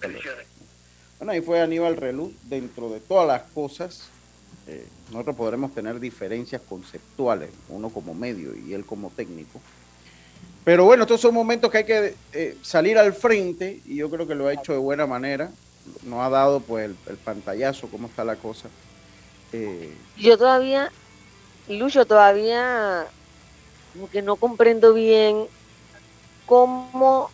Bueno, 1.19 1.33
ahí 1.33 1.41
fue 1.41 1.61
Aníbal 1.61 1.97
Reluz. 1.97 2.33
Dentro 2.45 2.89
de 2.91 3.01
todas 3.01 3.27
las 3.27 3.43
cosas, 3.53 4.09
eh, 4.67 4.87
nosotros 5.11 5.37
podremos 5.37 5.75
tener 5.75 6.01
diferencias 6.01 6.63
conceptuales, 6.63 7.51
uno 7.69 7.89
como 7.91 8.15
medio 8.15 8.55
y 8.55 8.75
él 8.75 8.85
como 8.85 9.11
técnico. 9.11 9.61
Pero 10.66 10.85
bueno, 10.85 11.05
estos 11.05 11.20
son 11.20 11.33
momentos 11.33 11.70
que 11.70 11.79
hay 11.79 11.85
que 11.85 12.16
eh, 12.33 12.59
salir 12.61 12.98
al 12.98 13.12
frente 13.12 13.81
y 13.85 13.94
yo 13.94 14.11
creo 14.11 14.26
que 14.26 14.35
lo 14.35 14.48
ha 14.48 14.52
hecho 14.52 14.72
de 14.72 14.79
buena 14.79 15.07
manera. 15.07 15.52
No 16.02 16.24
ha 16.24 16.29
dado 16.29 16.59
pues 16.59 16.90
el, 17.07 17.16
pantallazo, 17.18 17.87
cómo 17.87 18.09
está 18.09 18.24
la 18.24 18.35
cosa. 18.35 18.68
Eh, 19.52 19.96
yo 20.16 20.37
todavía, 20.37 20.90
Lucho, 21.68 22.05
todavía 22.05 23.07
como 23.92 24.11
que 24.11 24.22
no 24.22 24.35
comprendo 24.35 24.92
bien 24.92 25.46
cómo 26.46 27.31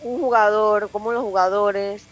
un 0.00 0.20
jugador, 0.20 0.88
cómo 0.92 1.10
los 1.10 1.24
jugadores 1.24 2.04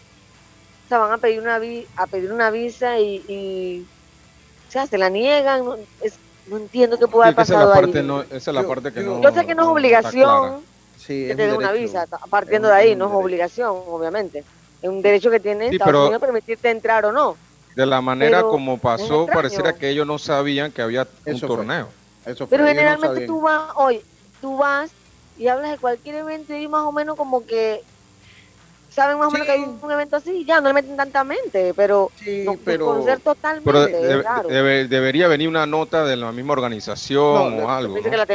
se 0.89 0.97
van 0.97 1.13
a 1.13 1.17
pedir 1.17 1.39
una, 1.39 1.61
a 1.95 2.07
pedir 2.07 2.33
una 2.33 2.51
visa 2.51 2.99
y, 2.99 3.87
o 4.67 4.71
sea, 4.73 4.85
se 4.85 4.97
la 4.97 5.09
niegan. 5.09 5.63
No, 6.47 6.57
entiendo 6.57 6.97
qué 6.97 7.07
pueda 7.07 7.25
haber 7.25 7.35
pasado 7.35 7.73
esa 7.73 8.35
es 8.37 8.47
la 8.47 8.63
parte 8.63 8.91
que 8.91 9.01
no, 9.01 9.21
yo 9.21 9.31
sé 9.31 9.45
que 9.45 9.53
no 9.53 9.63
es 9.63 9.69
obligación 9.69 10.61
que 11.05 11.35
te 11.35 11.47
dé 11.47 11.53
una 11.53 11.71
visa, 11.71 12.05
partiendo 12.29 12.67
de 12.67 12.73
ahí, 12.73 12.95
no 12.95 13.07
es 13.07 13.13
obligación, 13.13 13.75
obviamente. 13.87 14.43
Es 14.81 14.89
un 14.89 15.01
derecho 15.01 15.29
que 15.29 15.39
tiene 15.39 15.67
Estados 15.67 16.03
Unidos 16.03 16.21
permitirte 16.21 16.69
entrar 16.69 17.05
o 17.05 17.11
no. 17.11 17.35
De 17.75 17.85
la 17.85 18.01
manera 18.01 18.43
como 18.43 18.77
pasó, 18.77 19.25
pareciera 19.25 19.73
que 19.73 19.89
ellos 19.89 20.05
no 20.05 20.17
sabían 20.17 20.71
que 20.71 20.81
había 20.81 21.07
un 21.25 21.39
torneo. 21.39 21.87
pero 22.49 22.65
generalmente 22.65 23.25
tú 23.25 23.41
vas, 23.41 23.71
hoy, 23.75 24.01
tú 24.41 24.57
vas 24.57 24.91
y 25.37 25.47
hablas 25.47 25.71
de 25.71 25.77
cualquier 25.77 26.15
evento 26.15 26.53
y 26.53 26.67
más 26.67 26.83
o 26.83 26.91
menos 26.91 27.15
como 27.15 27.45
que 27.45 27.81
saben 28.89 29.17
más 29.17 29.27
o 29.27 29.31
menos 29.31 29.45
que 29.45 29.53
hay 29.53 29.61
un 29.61 29.91
evento 29.91 30.15
así, 30.15 30.45
ya 30.45 30.61
no 30.61 30.69
le 30.69 30.73
meten 30.73 30.97
tanta 30.97 31.23
mente, 31.23 31.73
pero 31.75 32.11
sí, 32.17 32.45
pero, 32.65 33.03
totalmente. 33.23 34.87
debería 34.87 35.27
venir 35.27 35.47
una 35.47 35.65
nota 35.65 36.05
de 36.05 36.15
la 36.15 36.31
misma 36.31 36.53
organización 36.53 37.61
o 37.61 37.69
algo. 37.69 37.97
ellos 37.97 38.15
la 38.17 38.25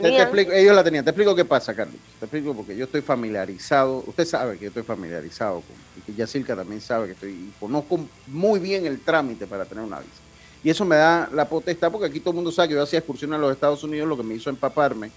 tenían. 0.85 1.05
Te 1.05 1.11
explico 1.11 1.35
qué 1.35 1.45
pasa, 1.45 1.75
Carlos. 1.75 1.97
Te 2.19 2.27
explico 2.27 2.55
porque 2.55 2.77
yo 2.77 2.85
estoy 2.85 3.03
familiarizado. 3.03 4.05
Usted 4.07 4.25
sabe 4.25 4.57
que 4.57 4.65
yo 4.65 4.69
estoy 4.69 4.83
familiarizado 4.83 5.63
con, 5.63 5.77
y 5.97 6.01
que 6.03 6.15
Yacirca 6.15 6.57
también 6.57 6.81
sabe 6.81 7.07
que 7.07 7.13
estoy. 7.13 7.31
Y 7.31 7.53
conozco 7.59 8.01
muy 8.27 8.61
bien 8.61 8.87
el 8.87 9.01
trámite 9.01 9.47
para 9.47 9.65
tener 9.65 9.85
una 9.85 9.99
visa. 9.99 10.13
Y 10.63 10.71
eso 10.71 10.85
me 10.85 10.97
da 10.97 11.29
la 11.33 11.47
potestad 11.47 11.93
porque 11.93 12.07
aquí 12.07 12.21
todo 12.21 12.31
el 12.31 12.37
mundo 12.37 12.51
sabe 12.51 12.69
que 12.69 12.75
yo 12.75 12.83
hacía 12.83 13.01
excursiones 13.01 13.37
a 13.37 13.41
los 13.41 13.53
Estados 13.53 13.85
Unidos, 13.85 14.09
lo 14.09 14.17
que 14.17 14.23
me 14.23 14.35
hizo 14.35 14.49
empaparme 14.49 15.11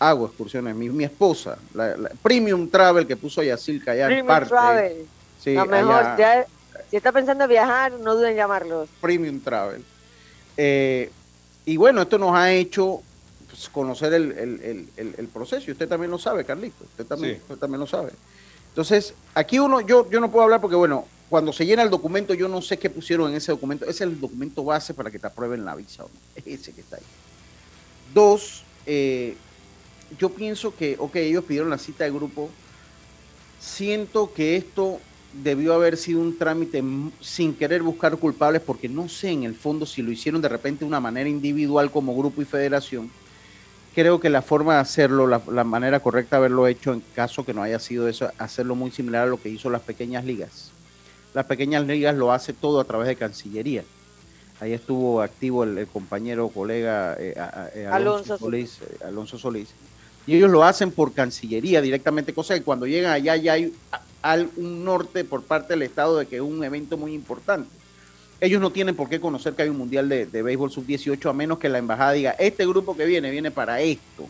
hago 0.00 0.26
excursiones. 0.26 0.74
Mi, 0.74 0.88
mi 0.88 1.04
esposa, 1.04 1.56
la, 1.74 1.94
Premium 2.22 2.68
Travel 2.68 3.06
que 3.06 3.16
puso 3.16 3.42
Yacilca 3.42 3.92
allá 3.92 4.06
Premium 4.06 4.26
parte. 4.26 4.48
Travel. 4.48 5.06
Sí, 5.40 5.54
Lo 5.54 5.66
mejor, 5.66 6.04
si 6.90 6.96
está 6.96 7.12
pensando 7.12 7.44
en 7.44 7.50
viajar, 7.50 7.92
no 7.92 8.16
duden 8.16 8.30
en 8.30 8.36
llamarlos. 8.36 8.88
Premium 9.00 9.40
Travel. 9.40 9.84
Eh, 10.56 11.10
y 11.64 11.76
bueno, 11.76 12.02
esto 12.02 12.18
nos 12.18 12.34
ha 12.34 12.50
hecho 12.50 13.02
pues, 13.48 13.68
conocer 13.68 14.12
el, 14.12 14.32
el, 14.32 14.88
el, 14.96 15.14
el, 15.16 15.28
proceso. 15.28 15.64
Y 15.68 15.72
usted 15.72 15.88
también 15.88 16.10
lo 16.10 16.18
sabe, 16.18 16.44
Carlito. 16.44 16.84
Usted 16.84 17.06
también, 17.06 17.40
usted 17.42 17.56
también 17.56 17.80
lo 17.80 17.86
sabe. 17.86 18.12
Entonces, 18.68 19.14
aquí 19.34 19.58
uno, 19.58 19.80
yo, 19.80 20.10
yo 20.10 20.20
no 20.20 20.30
puedo 20.30 20.44
hablar 20.44 20.60
porque, 20.60 20.76
bueno, 20.76 21.06
cuando 21.28 21.52
se 21.52 21.64
llena 21.64 21.82
el 21.82 21.90
documento, 21.90 22.34
yo 22.34 22.48
no 22.48 22.60
sé 22.60 22.78
qué 22.78 22.90
pusieron 22.90 23.30
en 23.30 23.36
ese 23.36 23.52
documento. 23.52 23.84
Ese 23.84 23.92
es 23.92 24.00
el 24.00 24.20
documento 24.20 24.64
base 24.64 24.94
para 24.94 25.10
que 25.10 25.18
te 25.18 25.26
aprueben 25.26 25.64
la 25.64 25.76
visa. 25.76 26.04
Es 26.34 26.46
ese 26.60 26.72
que 26.72 26.80
está 26.80 26.96
ahí. 26.96 27.02
Dos, 28.12 28.64
eh, 28.86 29.36
yo 30.18 30.30
pienso 30.30 30.74
que, 30.74 30.96
ok, 30.98 31.16
ellos 31.16 31.44
pidieron 31.44 31.70
la 31.70 31.78
cita 31.78 32.04
de 32.04 32.10
grupo. 32.10 32.50
Siento 33.60 34.32
que 34.32 34.56
esto 34.56 35.00
debió 35.32 35.74
haber 35.74 35.96
sido 35.96 36.20
un 36.20 36.36
trámite 36.36 36.82
sin 37.20 37.54
querer 37.54 37.82
buscar 37.82 38.16
culpables, 38.16 38.62
porque 38.62 38.88
no 38.88 39.08
sé 39.08 39.30
en 39.30 39.44
el 39.44 39.54
fondo 39.54 39.86
si 39.86 40.02
lo 40.02 40.10
hicieron 40.10 40.42
de 40.42 40.48
repente 40.48 40.80
de 40.80 40.88
una 40.88 41.00
manera 41.00 41.28
individual 41.28 41.90
como 41.90 42.16
grupo 42.16 42.42
y 42.42 42.44
federación. 42.44 43.10
Creo 43.94 44.20
que 44.20 44.30
la 44.30 44.42
forma 44.42 44.74
de 44.74 44.80
hacerlo, 44.80 45.26
la, 45.26 45.64
manera 45.64 46.00
correcta 46.00 46.36
de 46.36 46.38
haberlo 46.38 46.66
hecho, 46.66 46.92
en 46.92 47.02
caso 47.14 47.44
que 47.44 47.54
no 47.54 47.62
haya 47.62 47.78
sido 47.78 48.08
eso, 48.08 48.30
hacerlo 48.38 48.74
muy 48.76 48.90
similar 48.90 49.24
a 49.24 49.30
lo 49.30 49.40
que 49.40 49.48
hizo 49.48 49.68
las 49.68 49.82
pequeñas 49.82 50.24
ligas. 50.24 50.70
Las 51.34 51.46
pequeñas 51.46 51.86
ligas 51.86 52.16
lo 52.16 52.32
hace 52.32 52.52
todo 52.52 52.80
a 52.80 52.84
través 52.84 53.08
de 53.08 53.16
Cancillería. 53.16 53.84
Ahí 54.60 54.72
estuvo 54.72 55.22
activo 55.22 55.64
el, 55.64 55.86
compañero, 55.86 56.48
colega 56.48 57.16
eh, 57.18 57.34
eh, 57.74 57.86
Alonso, 57.86 58.36
Solís, 58.36 58.78
eh, 58.82 59.04
Alonso 59.04 59.38
Solís 59.38 59.68
y 60.30 60.36
ellos 60.36 60.48
lo 60.48 60.62
hacen 60.62 60.92
por 60.92 61.12
Cancillería 61.12 61.82
directamente, 61.82 62.32
cosa 62.32 62.54
que 62.54 62.62
cuando 62.62 62.86
llegan 62.86 63.10
allá 63.10 63.34
ya 63.34 63.54
hay 63.54 64.48
un 64.56 64.84
norte 64.84 65.24
por 65.24 65.42
parte 65.42 65.72
del 65.72 65.82
Estado 65.82 66.18
de 66.18 66.26
que 66.26 66.36
es 66.36 66.40
un 66.40 66.62
evento 66.62 66.96
muy 66.96 67.14
importante. 67.14 67.68
Ellos 68.40 68.60
no 68.60 68.70
tienen 68.70 68.94
por 68.94 69.08
qué 69.08 69.18
conocer 69.18 69.54
que 69.54 69.62
hay 69.62 69.70
un 69.70 69.78
Mundial 69.78 70.08
de, 70.08 70.26
Béisbol 70.26 70.70
Sub-18 70.70 71.28
a 71.28 71.32
menos 71.32 71.58
que 71.58 71.68
la 71.68 71.78
embajada 71.78 72.12
diga, 72.12 72.30
este 72.38 72.64
grupo 72.64 72.96
que 72.96 73.06
viene 73.06 73.28
viene 73.28 73.50
para 73.50 73.80
esto, 73.80 74.28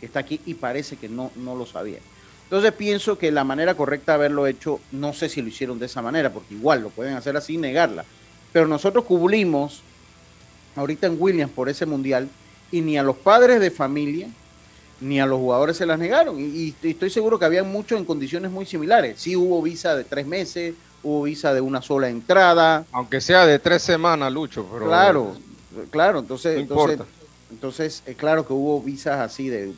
que 0.00 0.06
está 0.06 0.20
aquí 0.20 0.40
y 0.46 0.54
parece 0.54 0.96
que 0.96 1.10
no, 1.10 1.30
no 1.36 1.54
lo 1.54 1.66
sabía. 1.66 1.98
Entonces 2.44 2.72
pienso 2.72 3.18
que 3.18 3.30
la 3.30 3.44
manera 3.44 3.74
correcta 3.74 4.12
de 4.12 4.16
haberlo 4.16 4.46
hecho, 4.46 4.80
no 4.92 5.12
sé 5.12 5.28
si 5.28 5.42
lo 5.42 5.48
hicieron 5.48 5.78
de 5.78 5.84
esa 5.84 6.00
manera, 6.00 6.32
porque 6.32 6.54
igual 6.54 6.80
lo 6.80 6.88
pueden 6.88 7.16
hacer 7.16 7.36
así 7.36 7.58
negarla. 7.58 8.06
Pero 8.50 8.66
nosotros 8.66 9.04
cubrimos 9.04 9.82
ahorita 10.74 11.06
en 11.06 11.18
Williams 11.20 11.52
por 11.52 11.68
ese 11.68 11.84
mundial 11.84 12.30
y 12.72 12.80
ni 12.80 12.96
a 12.96 13.02
los 13.02 13.16
padres 13.16 13.60
de 13.60 13.70
familia, 13.70 14.30
ni 15.04 15.20
a 15.20 15.26
los 15.26 15.38
jugadores 15.38 15.76
se 15.76 15.86
las 15.86 15.98
negaron. 15.98 16.36
Y, 16.38 16.74
estoy 16.82 17.10
seguro 17.10 17.38
que 17.38 17.44
había 17.44 17.62
muchos 17.62 17.98
en 17.98 18.04
condiciones 18.04 18.50
muy 18.50 18.64
similares. 18.64 19.20
Sí 19.20 19.36
hubo 19.36 19.60
visa 19.60 19.94
de 19.94 20.04
tres 20.04 20.26
meses, 20.26 20.74
hubo 21.02 21.22
visa 21.24 21.52
de 21.52 21.60
una 21.60 21.82
sola 21.82 22.08
entrada. 22.08 22.86
Aunque 22.90 23.20
sea 23.20 23.46
de 23.46 23.58
tres 23.58 23.82
semanas, 23.82 24.32
Lucho. 24.32 24.66
Pero 24.72 24.86
claro, 24.86 25.36
claro. 25.90 26.18
Entonces, 26.20 26.58
entonces, 26.58 27.00
entonces 27.50 28.02
es 28.06 28.16
claro 28.16 28.46
que 28.46 28.54
hubo 28.54 28.80
visas 28.80 29.20
así 29.20 29.48
de, 29.48 29.72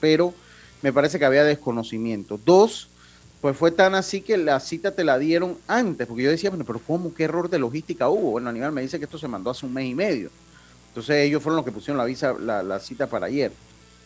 pero 0.00 0.32
me 0.80 0.92
parece 0.92 1.18
que 1.18 1.24
había 1.24 1.42
desconocimiento. 1.42 2.38
Dos, 2.44 2.88
pues 3.40 3.56
fue 3.56 3.72
tan 3.72 3.96
así 3.96 4.20
que 4.20 4.36
la 4.36 4.60
cita 4.60 4.92
te 4.92 5.02
la 5.02 5.18
dieron 5.18 5.58
antes, 5.66 6.06
porque 6.06 6.22
yo 6.22 6.30
decía, 6.30 6.50
bueno, 6.50 6.64
pero 6.64 6.80
¿cómo? 6.86 7.12
¿Qué 7.12 7.24
error 7.24 7.50
de 7.50 7.58
logística 7.58 8.08
hubo? 8.08 8.30
Bueno, 8.30 8.48
Aníbal 8.48 8.70
me 8.70 8.82
dice 8.82 8.98
que 8.98 9.06
esto 9.06 9.18
se 9.18 9.26
mandó 9.26 9.50
hace 9.50 9.66
un 9.66 9.74
mes 9.74 9.86
y 9.86 9.94
medio. 9.94 10.30
Entonces 10.90 11.16
ellos 11.16 11.42
fueron 11.42 11.56
los 11.56 11.64
que 11.64 11.72
pusieron 11.72 11.98
la 11.98 12.04
visa, 12.04 12.34
la 12.34 12.78
cita 12.78 13.08
para 13.08 13.26
ayer. 13.26 13.50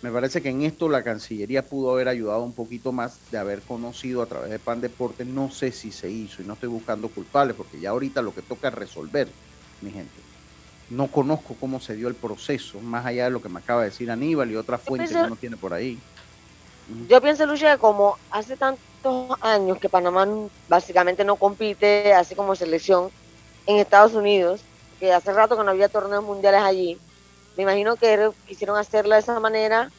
Me 0.07 0.13
parece 0.13 0.41
que 0.41 0.51
en 0.51 0.63
esto 0.63 0.89
la 0.89 1.03
Cancillería 1.03 1.65
pudo 1.65 1.91
haber 1.91 2.07
ayudado 2.07 2.41
un 2.45 2.53
poquito 2.53 2.93
más 2.93 3.19
de 3.33 3.39
haber 3.39 3.61
conocido 3.61 4.23
a 4.23 4.27
través 4.27 4.51
de 4.51 4.61
Pan 4.61 4.81
Deporte. 4.81 5.25
No 5.25 5.51
sé 5.51 5.73
si 5.73 5.91
se 5.91 6.09
hizo 6.09 6.43
y 6.43 6.45
no 6.45 6.53
estoy 6.53 6.69
buscando 6.69 7.09
culpables 7.09 7.57
porque 7.57 7.81
ya 7.81 7.91
ahorita 7.91 8.23
lo 8.23 8.33
que 8.33 8.41
toca 8.41 8.69
es 8.69 8.75
resolver, 8.75 9.27
mi 9.81 9.91
gente. 9.91 10.15
No 10.91 11.09
conozco 11.09 11.57
cómo 11.59 11.81
se 11.81 11.97
dio 11.97 12.07
el 12.07 12.15
proceso, 12.15 12.79
más 12.79 13.05
allá 13.05 13.25
de 13.25 13.31
lo 13.31 13.43
que 13.43 13.49
me 13.49 13.59
acaba 13.59 13.81
de 13.81 13.89
decir 13.89 14.09
Aníbal 14.09 14.49
y 14.49 14.55
otras 14.55 14.81
fuentes 14.81 15.11
que 15.11 15.17
uno 15.17 15.35
tiene 15.35 15.57
por 15.57 15.75
ahí. 15.75 15.99
Yo 17.09 17.21
pienso, 17.21 17.45
Lucha, 17.45 17.73
que 17.73 17.81
como 17.81 18.17
hace 18.31 18.57
tantos 18.57 19.37
años 19.41 19.79
que 19.79 19.89
Panamá 19.89 20.25
básicamente 20.69 21.25
no 21.25 21.35
compite, 21.35 22.15
así 22.15 22.37
como 22.37 22.55
selección, 22.55 23.11
en 23.67 23.79
Estados 23.79 24.15
Unidos, 24.15 24.61
que 25.01 25.13
hace 25.13 25.33
rato 25.33 25.57
que 25.57 25.65
no 25.65 25.73
había 25.73 25.89
torneos 25.89 26.23
mundiales 26.23 26.63
allí, 26.63 26.97
me 27.57 27.63
imagino 27.63 27.97
que 27.97 28.31
quisieron 28.47 28.77
hacerlo 28.77 29.15
de 29.15 29.21
esa 29.21 29.39
manera, 29.41 29.91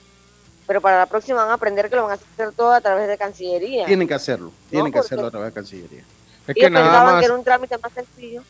pero 0.67 0.82
para 0.82 1.00
la 1.00 1.06
próxima 1.06 1.43
van 1.43 1.52
a 1.52 1.54
aprender 1.54 1.89
que 1.89 1.96
lo 1.96 2.04
van 2.04 2.12
a 2.12 2.13
hacer 2.15 2.52
todo 2.54 2.72
a 2.72 2.82
través 2.82 3.08
de 3.08 3.17
Cancillería. 3.17 3.86
Tienen 3.86 4.08
que 4.08 4.13
hacerlo, 4.13 4.52
tienen 4.70 4.91
que 4.91 5.00
hacerlo 5.00 5.28
a 5.28 5.32
través 5.32 5.50
de 5.50 5.54
Cancillería. 5.54 6.04
Es 6.48 6.56
que 6.56 6.70
nada 6.70 7.04
más, 7.04 7.20
que 7.20 7.26
era 7.26 7.36
un 7.36 7.43
trámite 7.43 7.78
más 7.78 7.91
sencillo. 7.93 8.43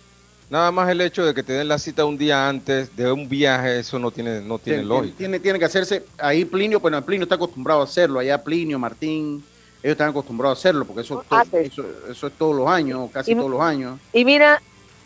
Nada 0.49 0.71
más 0.71 0.89
el 0.89 1.01
hecho 1.01 1.25
de 1.25 1.33
que 1.33 1.43
te 1.43 1.53
den 1.53 1.67
la 1.67 1.77
cita 1.77 2.05
un 2.05 2.17
día 2.17 2.47
antes 2.47 2.95
de 2.95 3.11
un 3.11 3.27
viaje, 3.27 3.79
eso 3.79 3.99
no 3.99 4.11
tiene, 4.11 4.39
no 4.39 4.59
tiene, 4.59 4.83
lógica. 4.83 5.17
Tiene, 5.17 5.39
tiene 5.39 5.59
que 5.59 5.65
hacerse, 5.65 6.05
ahí 6.17 6.45
Plinio, 6.45 6.79
bueno, 6.79 7.03
Plinio 7.03 7.23
está 7.23 7.35
acostumbrado 7.35 7.81
a 7.81 7.83
hacerlo, 7.83 8.19
allá 8.19 8.41
Plinio, 8.41 8.79
Martín, 8.79 9.43
ellos 9.83 9.91
están 9.91 10.09
acostumbrados 10.09 10.57
a 10.57 10.59
hacerlo, 10.59 10.85
porque 10.85 11.01
eso, 11.01 11.23
eso, 11.51 11.85
eso, 12.09 12.27
es 12.27 12.33
todos 12.33 12.55
los 12.55 12.67
años, 12.67 13.09
casi 13.11 13.35
todos 13.35 13.51
los 13.51 13.61
años. 13.61 13.99
Y 14.13 14.23
mira, 14.23 14.61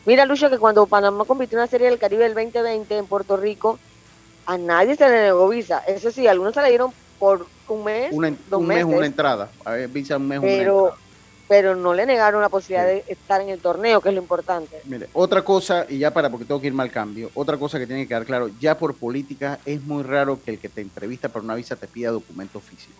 mira 0.05 0.25
Lucho, 0.25 0.49
que 0.49 0.59
cuando 0.59 0.85
Panamá 0.85 1.25
compitió 1.25 1.57
en 1.57 1.61
la 1.61 1.67
Serie 1.67 1.89
del 1.89 1.97
Caribe 1.97 2.23
del 2.23 2.35
2020 2.35 2.97
en 2.97 3.05
Puerto 3.07 3.35
Rico, 3.35 3.79
a 4.45 4.57
nadie 4.57 4.95
se 4.95 5.07
le 5.09 5.23
negó 5.23 5.47
visa. 5.49 5.79
Eso 5.87 6.11
sí, 6.11 6.27
algunos 6.27 6.53
se 6.53 6.61
le 6.61 6.69
dieron 6.69 6.91
por 7.19 7.45
un 7.67 7.83
mes, 7.83 8.11
una, 8.11 8.33
un 8.51 8.67
mes, 8.67 8.83
una 8.83 9.05
entrada. 9.05 9.49
A 9.63 9.71
ver, 9.71 9.87
visa 9.89 10.17
un 10.17 10.27
mes, 10.27 10.39
pero, 10.41 10.93
Pero 11.47 11.75
no 11.75 11.93
le 11.93 12.05
negaron 12.05 12.41
la 12.41 12.49
posibilidad 12.49 12.85
de 12.85 13.03
estar 13.07 13.41
en 13.41 13.49
el 13.49 13.59
torneo, 13.59 14.01
que 14.01 14.09
es 14.09 14.15
lo 14.15 14.21
importante. 14.21 14.81
Mire, 14.85 15.07
otra 15.13 15.43
cosa, 15.43 15.85
y 15.87 15.99
ya 15.99 16.11
para, 16.11 16.29
porque 16.29 16.45
tengo 16.45 16.59
que 16.59 16.67
irme 16.67 16.83
al 16.83 16.91
cambio, 16.91 17.29
otra 17.35 17.57
cosa 17.57 17.77
que 17.77 17.85
tiene 17.85 18.03
que 18.03 18.07
quedar 18.07 18.25
claro, 18.25 18.49
ya 18.59 18.77
por 18.77 18.95
política 18.95 19.59
es 19.65 19.81
muy 19.83 20.03
raro 20.03 20.39
que 20.43 20.51
el 20.51 20.59
que 20.59 20.69
te 20.69 20.81
entrevista 20.81 21.29
para 21.29 21.45
una 21.45 21.55
visa 21.55 21.75
te 21.75 21.87
pida 21.87 22.09
documentos 22.09 22.63
físicos. 22.63 22.95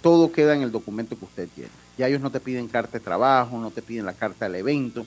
Todo 0.00 0.32
queda 0.32 0.54
en 0.54 0.62
el 0.62 0.72
documento 0.72 1.18
que 1.18 1.26
usted 1.26 1.48
tiene. 1.54 1.70
Ya 1.98 2.08
ellos 2.08 2.22
no 2.22 2.30
te 2.30 2.40
piden 2.40 2.68
carta 2.68 2.98
de 2.98 3.04
trabajo, 3.04 3.58
no 3.58 3.70
te 3.70 3.82
piden 3.82 4.06
la 4.06 4.14
carta 4.14 4.46
del 4.46 4.54
evento. 4.54 5.04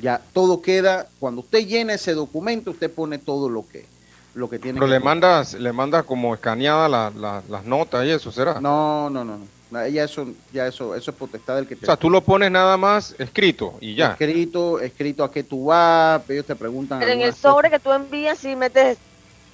Ya 0.00 0.20
todo 0.32 0.60
queda, 0.60 1.06
cuando 1.20 1.42
usted 1.42 1.60
llena 1.60 1.94
ese 1.94 2.14
documento, 2.14 2.72
usted 2.72 2.90
pone 2.90 3.18
todo 3.18 3.48
lo 3.48 3.68
que 3.68 3.86
lo 4.34 4.48
que 4.48 4.58
tiene. 4.58 4.78
Pero 4.78 4.90
le 4.90 5.00
mandas, 5.00 5.54
le 5.54 5.72
mandas 5.72 6.04
como 6.04 6.34
escaneada 6.34 6.88
las 6.88 7.64
notas 7.64 8.04
y 8.06 8.10
eso, 8.10 8.32
¿será? 8.32 8.60
No, 8.60 9.10
no, 9.10 9.24
no, 9.24 9.38
no. 9.38 9.88
Ya 9.88 10.04
eso, 10.04 10.26
ya 10.52 10.66
eso, 10.66 10.94
eso 10.94 11.10
es 11.10 11.16
potestad 11.16 11.56
del 11.56 11.66
que 11.66 11.76
te. 11.76 11.84
O 11.84 11.86
sea, 11.86 11.96
tú 11.96 12.10
lo 12.10 12.20
pones 12.20 12.50
nada 12.50 12.76
más 12.76 13.14
escrito 13.18 13.78
y 13.80 13.94
ya. 13.94 14.10
Escrito, 14.12 14.78
escrito 14.78 15.24
a 15.24 15.30
qué 15.30 15.44
tú 15.44 15.66
vas, 15.66 16.22
ellos 16.28 16.44
te 16.44 16.54
preguntan. 16.54 16.98
Pero 16.98 17.12
en 17.12 17.22
el 17.22 17.34
sobre 17.34 17.70
que 17.70 17.78
tú 17.78 17.90
envías 17.90 18.38
sí 18.38 18.54
metes 18.54 18.98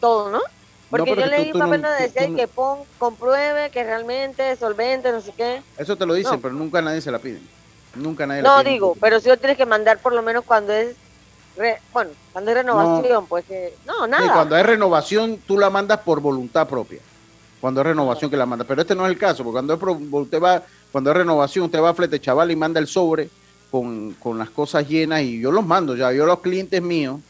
todo, 0.01 0.31
¿no? 0.31 0.41
Porque 0.91 1.14
yo 1.14 1.26
leí 1.26 1.53
un 1.53 1.61
papel 1.61 1.83
donde 1.83 2.03
decía 2.03 2.35
que 2.35 2.49
pon, 2.49 2.81
compruebe 2.99 3.70
que 3.70 3.85
realmente 3.85 4.51
es 4.51 4.59
solvente, 4.59 5.12
no 5.12 5.20
sé 5.20 5.33
qué. 5.37 5.62
Eso 5.76 5.97
te 5.97 6.07
lo 6.07 6.14
dicen, 6.14 6.41
pero 6.41 6.55
nunca 6.55 6.83
nadie 6.83 7.01
se 7.01 7.12
la 7.12 7.18
pide. 7.18 7.41
Nunca 7.95 8.26
nadie 8.26 8.43
no, 8.43 8.57
la 8.57 8.64
pide. 8.64 8.70
No, 8.70 8.74
digo, 8.74 8.97
pero 9.01 9.20
si 9.20 9.29
lo 9.29 9.37
tienes 9.37 9.57
que 9.57 9.66
mandar 9.66 9.99
por 9.99 10.14
lo 10.14 10.22
menos 10.22 10.45
cuando 10.45 10.72
es 10.72 10.97
bueno, 11.92 12.11
cuando 12.32 12.50
es 12.50 12.56
renovación, 12.56 13.26
pues 13.26 13.44
que 13.44 13.74
no, 13.86 14.06
nada. 14.06 14.32
cuando 14.32 14.56
es 14.56 14.64
renovación, 14.64 15.38
tú 15.46 15.59
la 15.59 15.70
mandas 15.70 16.00
por 16.00 16.20
voluntad 16.20 16.68
propia. 16.68 17.00
Cuando 17.61 17.80
es 17.80 17.86
renovación 17.86 18.30
que 18.30 18.36
la 18.36 18.46
manda. 18.46 18.64
Pero 18.64 18.82
este 18.82 18.94
no 18.94 19.04
es 19.04 19.12
el 19.12 19.18
caso, 19.18 19.42
porque 19.42 19.54
cuando 19.54 19.74
es, 19.74 19.80
usted 20.12 20.40
va, 20.40 20.62
cuando 20.92 21.11
es 21.11 21.16
renovación, 21.16 21.64
usted 21.64 21.80
va 21.80 21.90
a 21.90 21.94
flete 21.94 22.20
chaval 22.20 22.50
y 22.50 22.56
manda 22.56 22.78
el 22.78 22.86
sobre 22.86 23.28
con, 23.70 24.14
con 24.14 24.38
las 24.38 24.50
cosas 24.50 24.88
llenas 24.88 25.22
y 25.22 25.40
yo 25.40 25.50
los 25.50 25.66
mando 25.66 25.96
ya. 25.96 26.12
Yo 26.12 26.24
a 26.24 26.26
los 26.28 26.40
clientes 26.40 26.80
míos 26.80 27.20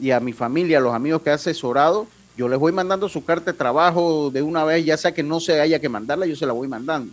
y 0.00 0.10
a 0.10 0.20
mi 0.20 0.32
familia, 0.32 0.78
a 0.78 0.80
los 0.80 0.94
amigos 0.94 1.22
que 1.22 1.30
he 1.30 1.32
asesorado, 1.32 2.06
yo 2.36 2.48
les 2.48 2.58
voy 2.58 2.72
mandando 2.72 3.08
su 3.08 3.24
carta 3.24 3.52
de 3.52 3.58
trabajo 3.58 4.30
de 4.30 4.42
una 4.42 4.64
vez, 4.64 4.84
ya 4.84 4.96
sea 4.96 5.12
que 5.12 5.22
no 5.22 5.40
se 5.40 5.60
haya 5.60 5.80
que 5.80 5.88
mandarla, 5.88 6.26
yo 6.26 6.36
se 6.36 6.46
la 6.46 6.52
voy 6.52 6.68
mandando. 6.68 7.12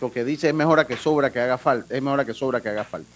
Lo 0.00 0.12
que 0.12 0.24
dice 0.24 0.48
es 0.48 0.54
mejor 0.54 0.80
a 0.80 0.86
que 0.86 0.96
sobra 0.96 1.30
que 1.30 1.40
haga 1.40 1.58
falta, 1.58 1.94
es 1.94 2.02
mejor 2.02 2.20
a 2.20 2.24
que 2.24 2.34
sobra 2.34 2.60
que 2.60 2.68
haga 2.68 2.84
falta. 2.84 3.08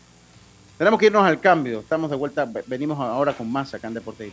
Tenemos 0.79 1.01
que 1.01 1.07
irnos 1.07 1.25
al 1.25 1.41
cambio. 1.41 1.81
Estamos 1.81 2.09
de 2.09 2.15
vuelta, 2.15 2.49
venimos 2.67 3.01
ahora 3.01 3.33
con 3.33 3.51
más 3.51 3.75
acá 3.75 3.89
en 3.89 3.95
Deporte. 3.95 4.33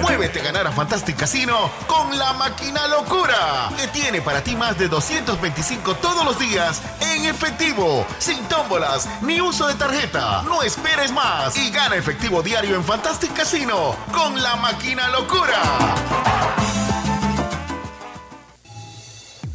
Muévete 0.00 0.40
a 0.40 0.44
ganar 0.44 0.66
a 0.66 0.72
Fantastic 0.72 1.16
Casino 1.16 1.70
con 1.86 2.18
la 2.18 2.32
máquina 2.34 2.86
locura, 2.88 3.70
que 3.76 3.86
tiene 3.88 4.20
para 4.20 4.42
ti 4.42 4.56
más 4.56 4.78
de 4.78 4.88
225 4.88 5.94
todos 5.96 6.24
los 6.24 6.38
días 6.38 6.82
en 7.14 7.26
efectivo, 7.26 8.06
sin 8.18 8.38
tómbolas 8.44 9.08
ni 9.22 9.40
uso 9.40 9.66
de 9.66 9.74
tarjeta. 9.74 10.42
No 10.42 10.62
esperes 10.62 11.12
más 11.12 11.56
y 11.56 11.70
gana 11.70 11.96
efectivo 11.96 12.42
diario 12.42 12.76
en 12.76 12.84
Fantastic 12.84 13.32
Casino 13.34 13.94
con 14.12 14.42
la 14.42 14.56
máquina 14.56 15.08
locura. 15.10 15.62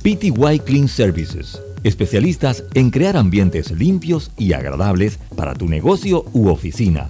PTY 0.02 0.60
Clean 0.66 0.88
Services, 0.88 1.62
especialistas 1.84 2.64
en 2.74 2.90
crear 2.90 3.18
ambientes 3.18 3.72
limpios 3.72 4.32
y 4.38 4.54
agradables 4.54 5.20
para 5.36 5.54
tu 5.54 5.68
negocio 5.68 6.26
u 6.34 6.50
oficina. 6.50 7.10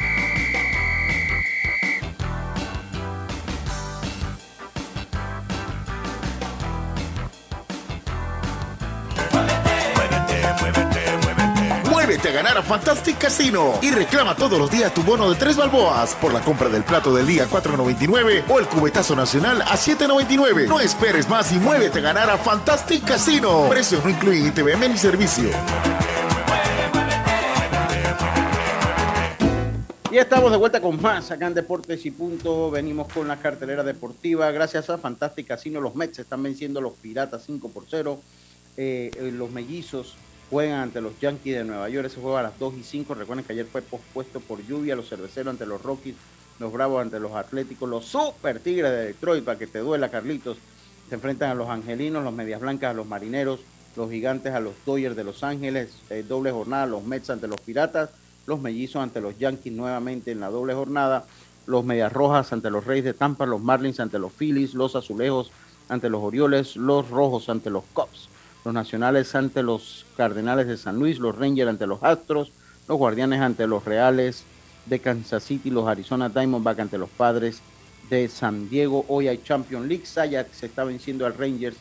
Ganar 12.41 12.57
a 12.57 12.63
Fantastic 12.63 13.19
Casino 13.19 13.77
y 13.83 13.91
reclama 13.91 14.35
todos 14.35 14.57
los 14.57 14.71
días 14.71 14.91
tu 14.95 15.03
bono 15.03 15.29
de 15.29 15.35
tres 15.35 15.55
balboas 15.55 16.15
por 16.15 16.33
la 16.33 16.41
compra 16.41 16.69
del 16.69 16.83
plato 16.83 17.13
del 17.13 17.27
día 17.27 17.47
4.99 17.47 18.45
o 18.49 18.57
el 18.57 18.65
cubetazo 18.65 19.15
nacional 19.15 19.61
a 19.61 19.77
7.99. 19.77 20.67
No 20.67 20.79
esperes 20.79 21.29
más 21.29 21.51
y 21.51 21.59
muévete 21.59 21.99
a 21.99 22.01
ganar 22.01 22.31
a 22.31 22.39
Fantastic 22.39 23.05
Casino. 23.05 23.67
Precios 23.69 24.03
no 24.03 24.09
incluyen 24.09 24.47
ITVM 24.47 24.89
ni 24.89 24.97
servicio. 24.97 25.51
Y 30.09 30.17
estamos 30.17 30.49
de 30.49 30.57
vuelta 30.57 30.81
con 30.81 30.99
más 30.99 31.29
acá 31.29 31.45
en 31.45 31.53
Deportes 31.53 32.03
y 32.07 32.09
Punto. 32.09 32.71
Venimos 32.71 33.07
con 33.13 33.27
la 33.27 33.37
cartelera 33.37 33.83
deportiva. 33.83 34.49
Gracias 34.49 34.89
a 34.89 34.97
Fantastic 34.97 35.45
Casino, 35.45 35.79
los 35.79 35.93
Mets 35.93 36.17
están 36.17 36.41
venciendo 36.41 36.81
los 36.81 36.93
Piratas 36.93 37.43
5 37.45 37.69
por 37.69 37.83
0. 37.87 38.19
Eh, 38.77 39.11
eh, 39.15 39.31
los 39.31 39.51
mellizos 39.51 40.15
juegan 40.51 40.81
ante 40.81 40.99
los 40.99 41.17
Yankees 41.19 41.55
de 41.55 41.63
Nueva 41.63 41.89
York. 41.89 42.07
Ese 42.07 42.19
juego 42.19 42.37
a 42.37 42.43
las 42.43 42.59
2 42.59 42.75
y 42.77 42.83
5. 42.83 43.15
Recuerden 43.15 43.45
que 43.45 43.53
ayer 43.53 43.65
fue 43.65 43.81
pospuesto 43.81 44.41
por 44.41 44.61
lluvia. 44.67 44.95
Los 44.95 45.09
cerveceros 45.09 45.49
ante 45.49 45.65
los 45.65 45.81
Rockies, 45.81 46.15
los 46.59 46.71
Bravos 46.71 47.01
ante 47.01 47.19
los 47.19 47.31
Atléticos, 47.31 47.89
los 47.89 48.05
Super 48.05 48.59
Tigres 48.59 48.91
de 48.91 49.05
Detroit, 49.07 49.45
para 49.45 49.57
que 49.57 49.65
te 49.65 49.79
duela, 49.79 50.11
Carlitos. 50.11 50.57
Se 51.09 51.15
enfrentan 51.15 51.51
a 51.51 51.55
los 51.55 51.69
Angelinos, 51.69 52.23
los 52.23 52.33
Medias 52.33 52.59
Blancas 52.59 52.91
a 52.91 52.93
los 52.93 53.07
Marineros, 53.07 53.61
los 53.95 54.11
Gigantes 54.11 54.53
a 54.53 54.59
los 54.59 54.73
Dodgers 54.85 55.15
de 55.15 55.23
Los 55.23 55.43
Ángeles. 55.43 55.93
eh, 56.09 56.23
doble 56.27 56.51
jornada, 56.51 56.85
los 56.85 57.03
Mets 57.03 57.29
ante 57.29 57.47
los 57.47 57.59
Piratas, 57.61 58.09
los 58.45 58.59
Mellizos 58.59 59.01
ante 59.01 59.21
los 59.21 59.37
Yankees 59.39 59.73
nuevamente 59.73 60.31
en 60.31 60.41
la 60.41 60.49
doble 60.49 60.73
jornada. 60.73 61.25
Los 61.65 61.85
Medias 61.85 62.11
Rojas 62.11 62.51
ante 62.51 62.71
los 62.71 62.85
Reyes 62.85 63.05
de 63.05 63.13
Tampa, 63.13 63.45
los 63.45 63.61
Marlins 63.61 63.99
ante 63.99 64.19
los 64.19 64.33
Phillies, 64.33 64.73
los 64.73 64.95
Azulejos 64.95 65.51
ante 65.89 66.09
los 66.09 66.21
Orioles, 66.21 66.75
los 66.75 67.09
Rojos 67.09 67.49
ante 67.49 67.69
los 67.69 67.83
Cubs 67.93 68.30
los 68.63 68.73
Nacionales 68.73 69.33
ante 69.35 69.63
los 69.63 70.05
Cardenales 70.17 70.67
de 70.67 70.77
San 70.77 70.97
Luis, 70.99 71.19
los 71.19 71.37
Rangers 71.37 71.69
ante 71.69 71.87
los 71.87 72.03
Astros, 72.03 72.51
los 72.87 72.97
Guardianes 72.97 73.41
ante 73.41 73.67
los 73.67 73.85
Reales 73.85 74.43
de 74.85 74.99
Kansas 74.99 75.43
City, 75.43 75.69
los 75.69 75.87
Arizona 75.87 76.29
Diamondback 76.29 76.79
ante 76.79 76.97
los 76.97 77.09
Padres 77.09 77.61
de 78.09 78.27
San 78.27 78.69
Diego. 78.69 79.05
Hoy 79.07 79.27
hay 79.27 79.41
Champions 79.43 79.87
League, 79.87 80.05
Sayak 80.05 80.51
se 80.53 80.65
está 80.65 80.83
venciendo 80.83 81.25
al 81.25 81.37
Rangers 81.37 81.77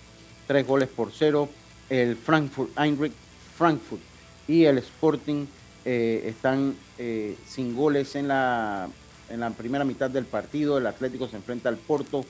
tres 0.47 0.67
goles 0.67 0.89
por 0.89 1.11
cero, 1.13 1.49
el 1.89 2.17
Frankfurt, 2.17 2.77
Eintracht 2.79 3.15
Frankfurt 3.57 4.01
y 4.49 4.65
el 4.65 4.79
Sporting 4.79 5.47
eh, 5.85 6.25
están 6.27 6.75
eh, 6.99 7.37
sin 7.47 7.77
goles 7.77 8.15
en 8.17 8.29
la, 8.29 8.89
en 9.29 9.41
la 9.41 9.51
primera 9.51 9.85
mitad 9.85 10.11
del 10.11 10.25
partido, 10.25 10.79
el 10.79 10.87
Atlético 10.87 11.29
se 11.29 11.37
enfrenta 11.37 11.69
al 11.69 11.77
Porto, 11.77 12.25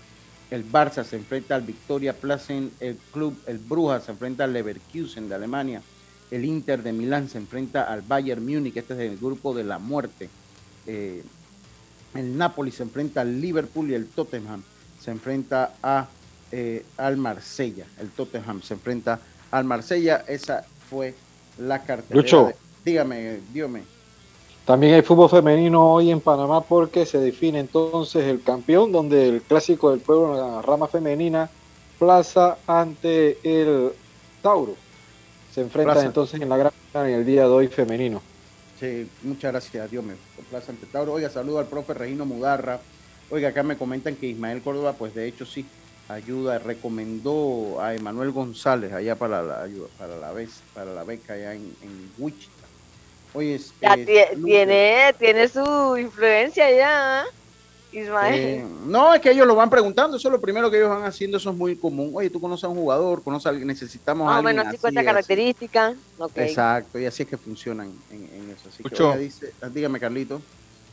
el 0.50 0.70
Barça 0.70 1.04
se 1.04 1.16
enfrenta 1.16 1.54
al 1.54 1.62
Victoria 1.62 2.12
Plassen, 2.12 2.70
el 2.80 2.96
club, 3.12 3.38
el 3.46 3.58
Brujas 3.58 4.04
se 4.04 4.12
enfrenta 4.12 4.44
al 4.44 4.52
Leverkusen 4.52 5.28
de 5.28 5.34
Alemania, 5.34 5.82
el 6.30 6.44
Inter 6.44 6.82
de 6.82 6.92
Milán 6.92 7.28
se 7.28 7.38
enfrenta 7.38 7.84
al 7.84 8.02
Bayern 8.02 8.44
Múnich, 8.44 8.76
este 8.76 8.94
es 8.94 9.00
el 9.12 9.18
grupo 9.18 9.54
de 9.54 9.64
la 9.64 9.78
muerte. 9.78 10.28
Eh, 10.86 11.22
el 12.14 12.36
Napoli 12.36 12.70
se 12.72 12.82
enfrenta 12.82 13.20
al 13.20 13.40
Liverpool 13.40 13.90
y 13.90 13.94
el 13.94 14.06
Tottenham 14.06 14.62
se 15.00 15.10
enfrenta 15.12 15.74
a, 15.82 16.08
eh, 16.52 16.84
al 16.96 17.16
Marsella. 17.16 17.86
El 18.00 18.10
Tottenham 18.10 18.62
se 18.62 18.74
enfrenta 18.74 19.20
al 19.50 19.64
Marsella. 19.64 20.24
Esa 20.26 20.64
fue 20.88 21.14
la 21.58 21.82
cartelera. 21.82 22.22
Lucho. 22.22 22.46
de- 22.48 22.56
dígame, 22.84 23.38
dígame. 23.52 23.82
También 24.64 24.94
hay 24.94 25.02
fútbol 25.02 25.28
femenino 25.28 25.92
hoy 25.92 26.10
en 26.10 26.20
Panamá 26.20 26.60
porque 26.60 27.06
se 27.06 27.18
define 27.18 27.60
entonces 27.60 28.24
el 28.24 28.42
campeón, 28.42 28.92
donde 28.92 29.28
el 29.28 29.42
clásico 29.42 29.90
del 29.90 30.00
pueblo, 30.00 30.36
la 30.36 30.62
rama 30.62 30.86
femenina, 30.86 31.50
Plaza 31.98 32.58
ante 32.66 33.38
el 33.42 33.92
Tauro. 34.42 34.74
Se 35.52 35.60
enfrentan 35.60 35.94
Plaza. 35.94 36.06
entonces 36.06 36.40
en 36.40 36.48
la 36.48 36.56
gran 36.56 36.72
en 36.94 37.06
el 37.06 37.26
día 37.26 37.42
de 37.42 37.48
hoy 37.48 37.68
femenino. 37.68 38.22
Sí, 38.78 39.08
muchas 39.22 39.52
gracias, 39.52 39.90
Dios 39.90 40.02
me 40.02 40.14
complace 40.36 40.70
ante 40.70 40.86
Tauro. 40.86 41.12
Oiga, 41.12 41.28
saludo 41.28 41.58
al 41.58 41.66
profe 41.66 41.92
Regino 41.92 42.24
Mudarra. 42.24 42.80
Oiga, 43.28 43.50
acá 43.50 43.62
me 43.62 43.76
comentan 43.76 44.16
que 44.16 44.26
Ismael 44.26 44.62
Córdoba, 44.62 44.94
pues 44.94 45.14
de 45.14 45.28
hecho 45.28 45.44
sí, 45.44 45.66
ayuda, 46.08 46.58
recomendó 46.58 47.80
a 47.80 47.94
Emanuel 47.94 48.32
González 48.32 48.92
allá 48.92 49.16
para 49.16 49.42
la 49.42 49.62
ayuda, 49.62 49.88
para 49.98 50.16
la 50.16 50.32
vez, 50.32 50.62
para 50.74 50.92
la 50.92 51.04
beca 51.04 51.34
allá 51.34 51.54
en, 51.54 51.74
en 51.82 52.12
Wichita. 52.18 52.59
Oye, 53.32 53.54
es- 53.56 53.72
Ya 53.80 53.94
eh, 53.94 54.06
tie- 54.06 54.28
saludos. 54.28 54.44
tiene, 54.44 55.14
tiene 55.18 55.48
su 55.48 55.96
influencia 55.96 56.70
ya, 56.70 57.24
Ismael. 57.92 58.34
Eh, 58.34 58.64
no, 58.86 59.14
es 59.14 59.20
que 59.20 59.30
ellos 59.30 59.46
lo 59.46 59.54
van 59.54 59.70
preguntando, 59.70 60.16
eso 60.16 60.28
es 60.28 60.32
lo 60.32 60.40
primero 60.40 60.70
que 60.70 60.76
ellos 60.78 60.88
van 60.90 61.04
haciendo, 61.04 61.36
eso 61.36 61.50
es 61.50 61.56
muy 61.56 61.76
común. 61.76 62.10
Oye, 62.14 62.30
tú 62.30 62.40
conoces 62.40 62.64
a 62.64 62.68
un 62.68 62.76
jugador, 62.76 63.22
conoces 63.22 63.46
a 63.46 63.50
alguien, 63.50 63.68
necesitamos 63.68 64.24
a 64.26 64.30
Más 64.30 64.34
o 64.34 64.38
alguien 64.38 64.56
menos 64.56 64.66
así, 64.68 64.76
50 64.78 65.00
así. 65.00 65.06
características. 65.06 65.94
Exacto, 66.36 66.98
y 66.98 67.06
así 67.06 67.22
es 67.22 67.28
que 67.28 67.36
funcionan 67.36 67.92
en, 68.10 68.16
en 68.34 68.50
eso. 68.50 68.68
Así 68.68 68.82
que, 68.82 69.18
dice, 69.18 69.52
dígame, 69.72 69.98
Carlito. 70.00 70.40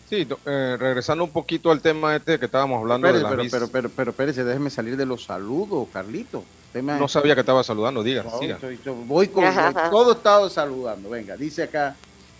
Sí, 0.10 0.26
eh, 0.46 0.78
regresando 0.80 1.24
un 1.26 1.32
poquito 1.32 1.70
al 1.70 1.82
tema 1.82 2.16
este 2.16 2.40
que 2.40 2.46
estábamos 2.46 2.80
hablando 2.80 3.08
Espérese, 3.08 3.30
de 3.30 3.36
la 3.36 3.50
pero, 3.50 3.50
pero, 3.52 3.68
pero, 3.72 3.90
pero, 3.94 4.12
espérese, 4.12 4.44
déjeme 4.46 4.70
salir 4.70 4.96
de 4.96 5.06
los 5.06 5.26
saludos, 5.26 5.88
Carlito. 5.92 6.44
No 6.74 7.08
sabía 7.08 7.34
que 7.34 7.42
estaba 7.42 7.64
saludando, 7.64 8.04
diga, 8.04 8.24
No, 8.24 8.38
siga. 8.40 8.56
estoy- 8.56 8.80
yo 8.86 8.94
voy 8.94 9.28
con 9.30 9.44
todo 9.90 10.12
estado 10.14 10.50
saludando. 10.50 11.10
Venga, 11.10 11.36
dice 11.36 11.64
acá 11.64 11.96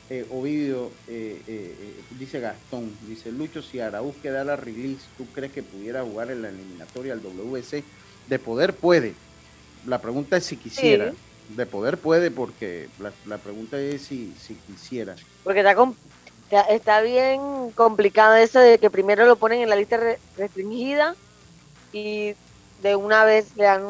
eh, 0.10 0.26
Ovidio, 0.32 0.90
eh, 1.08 1.42
eh, 1.48 1.76
eh, 1.80 1.94
dice 2.18 2.40
Gastón, 2.40 2.96
dice 3.08 3.32
Lucho, 3.32 3.62
si 3.62 3.80
Araúz 3.80 4.16
queda 4.22 4.44
la 4.44 4.56
release, 4.56 5.06
¿tú 5.18 5.26
crees 5.34 5.52
que 5.52 5.64
pudiera 5.64 6.04
jugar 6.04 6.32
en 6.32 6.42
la 6.42 6.50
eliminatoria 6.50 7.14
al 7.14 7.22
WC? 7.22 7.84
De 8.28 8.40
poder 8.40 8.74
puede. 8.74 9.14
La 9.86 10.00
pregunta 10.00 10.38
es 10.38 10.46
si 10.46 10.58
quisiera. 10.58 11.14
De 11.56 11.66
poder 11.66 11.98
puede 11.98 12.30
porque 12.30 12.90
la, 13.00 13.12
la 13.26 13.38
pregunta 13.38 13.80
es 13.80 14.02
si, 14.02 14.34
si 14.34 14.56
quisiera. 14.56 15.16
Porque 15.44 15.60
está, 15.60 15.76
está, 16.44 16.62
está 16.74 17.02
bien 17.02 17.72
complicado 17.72 18.36
eso 18.36 18.60
de 18.60 18.78
que 18.80 18.90
primero 18.90 19.26
lo 19.26 19.38
ponen 19.38 19.62
en 19.62 19.70
la 19.70 19.78
lista 19.78 19.96
re- 19.98 20.20
restringida 20.36 21.16
y 21.94 22.34
de 22.84 22.96
una 22.96 23.24
vez 23.24 23.56
le 23.56 23.64
dan, 23.64 23.84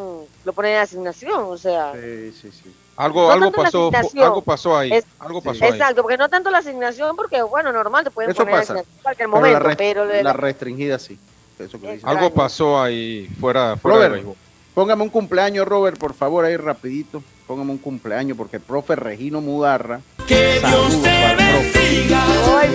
lo 0.46 0.54
ponen 0.54 0.74
en 0.74 0.78
asignación, 0.80 1.46
o 1.46 1.58
sea. 1.58 1.94
Sí, 1.94 2.32
sí, 2.32 2.52
sí. 2.52 2.74
Algo, 2.98 3.28
No 3.28 3.32
algo 3.34 3.52
pasó, 3.52 3.92
algo 4.24 4.42
pasó 4.42 4.76
ahí, 4.78 4.92
Es- 4.92 5.06
algo 5.20 5.40
pasó 5.42 5.64
ahí. 5.64 5.70
Exacto, 5.72 6.02
porque 6.02 6.18
no 6.18 6.28
tanto 6.30 6.50
la 6.50 6.58
asignación, 6.58 7.16
porque 7.16 7.42
bueno, 7.44 7.72
normal, 7.72 8.04
te 8.04 8.10
pueden 8.12 8.32
Eso 8.32 8.40
poner 8.40 8.56
en 8.56 8.60
pasa. 8.60 8.74
asignación 8.74 8.96
en 8.98 9.04
cualquier 9.04 9.28
Pero 9.30 9.38
momento, 9.38 9.60
la, 9.60 9.70
rest- 9.70 9.78
pero 9.78 10.06
la 10.06 10.24
la- 10.24 10.34
restringida 10.34 10.98
sí. 11.00 11.20
Eso 11.60 11.80
que 11.80 11.94
dice. 11.94 12.08
Algo 12.08 12.34
pasó 12.34 12.82
ahí 12.82 13.28
fuera, 13.40 13.78
fuera 13.78 14.00
de 14.00 14.08
Robert, 14.10 14.28
póngame 14.74 15.04
un 15.04 15.10
cumpleaños, 15.10 15.68
Robert, 15.68 15.98
por 16.00 16.14
favor, 16.14 16.44
ahí 16.46 16.58
rapidito. 16.58 17.24
Póngame 17.48 17.72
un 17.72 17.78
cumpleaños 17.78 18.36
porque 18.38 18.58
el 18.58 18.62
profe 18.64 18.96
Regino 18.96 19.42
Mudarra. 19.42 20.02
Que 20.28 20.60
Dios 20.60 21.02
te 21.02 21.24
el 21.32 21.38
bendiga 21.38 22.24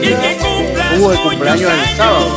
y 0.01 0.07
que 0.07 0.39
cumplas 0.41 0.95
Tuvo 0.97 1.11
de 1.11 1.19
cumpleaños 1.21 1.71
el 1.73 1.97
sábado. 1.97 2.29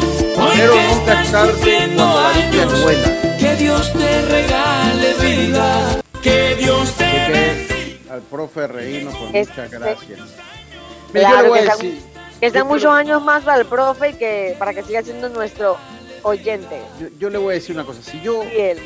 Pero 0.56 0.76
nunca 0.76 1.22
es 1.24 1.32
tarde 1.32 1.92
cuando 1.96 2.22
la 2.22 2.30
dicha 2.34 2.64
es 2.64 2.84
buena. 2.84 3.38
Que 3.38 3.56
Dios 3.56 3.94
te 3.94 4.22
regale 4.24 5.14
vida. 5.22 6.02
Que 6.22 6.56
Dios 6.56 6.92
te 6.98 7.06
que 7.06 7.65
al 8.16 8.22
profe 8.24 8.68
Regino, 8.68 9.12
pues 9.12 9.32
Es- 9.34 9.50
muchas 9.50 9.72
gracias. 9.72 10.20
Mira, 11.14 11.30
yo 11.30 11.30
Claro, 11.30 11.42
le 11.44 11.50
voy 11.50 11.60
que 11.60 11.66
a 11.70 11.76
sean, 11.76 12.54
que 12.54 12.64
muchos 12.64 12.92
años 12.94 13.24
más 13.24 13.44
para 13.44 13.62
el 13.62 13.68
profe 13.68 14.10
y 14.10 14.14
que 14.16 14.56
para 14.60 14.74
que 14.74 14.84
siga 14.84 15.02
siendo 15.04 15.30
nuestro 15.30 15.78
oyente. 16.24 16.82
yo, 17.00 17.08
yo 17.20 17.30
le 17.30 17.38
voy 17.38 17.52
a 17.52 17.54
decir 17.56 17.76
una 17.76 17.86
cosa. 17.86 18.02
Si 18.02 18.20
yo, 18.22 18.44
Fiel. 18.44 18.80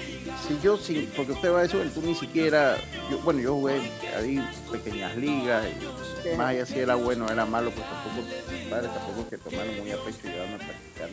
si 0.47 0.59
yo, 0.61 0.77
sí, 0.77 1.09
porque 1.15 1.31
usted 1.31 1.51
va 1.53 1.59
a 1.59 1.63
decir, 1.63 1.89
tú 1.93 2.01
ni 2.01 2.13
siquiera, 2.15 2.75
yo, 3.09 3.17
bueno, 3.19 3.39
yo 3.39 3.55
jugué 3.55 3.79
ahí 4.17 4.45
pequeñas 4.71 5.15
ligas 5.15 5.65
y 5.67 6.29
Sí. 6.29 6.35
más 6.35 6.47
allá 6.49 6.65
si 6.65 6.79
era 6.79 6.95
bueno 6.95 7.25
o 7.27 7.31
era 7.31 7.45
malo, 7.45 7.71
pues 7.71 7.85
tampoco, 7.87 8.27
padres 8.69 8.93
tampoco 8.93 9.29
que 9.29 9.37
tomaron 9.37 9.77
muy 9.79 9.91
a 9.91 9.97
pecho 10.03 10.19
y 10.25 10.27
llevarme 10.27 10.55
a 10.55 10.57
practicar. 10.57 11.09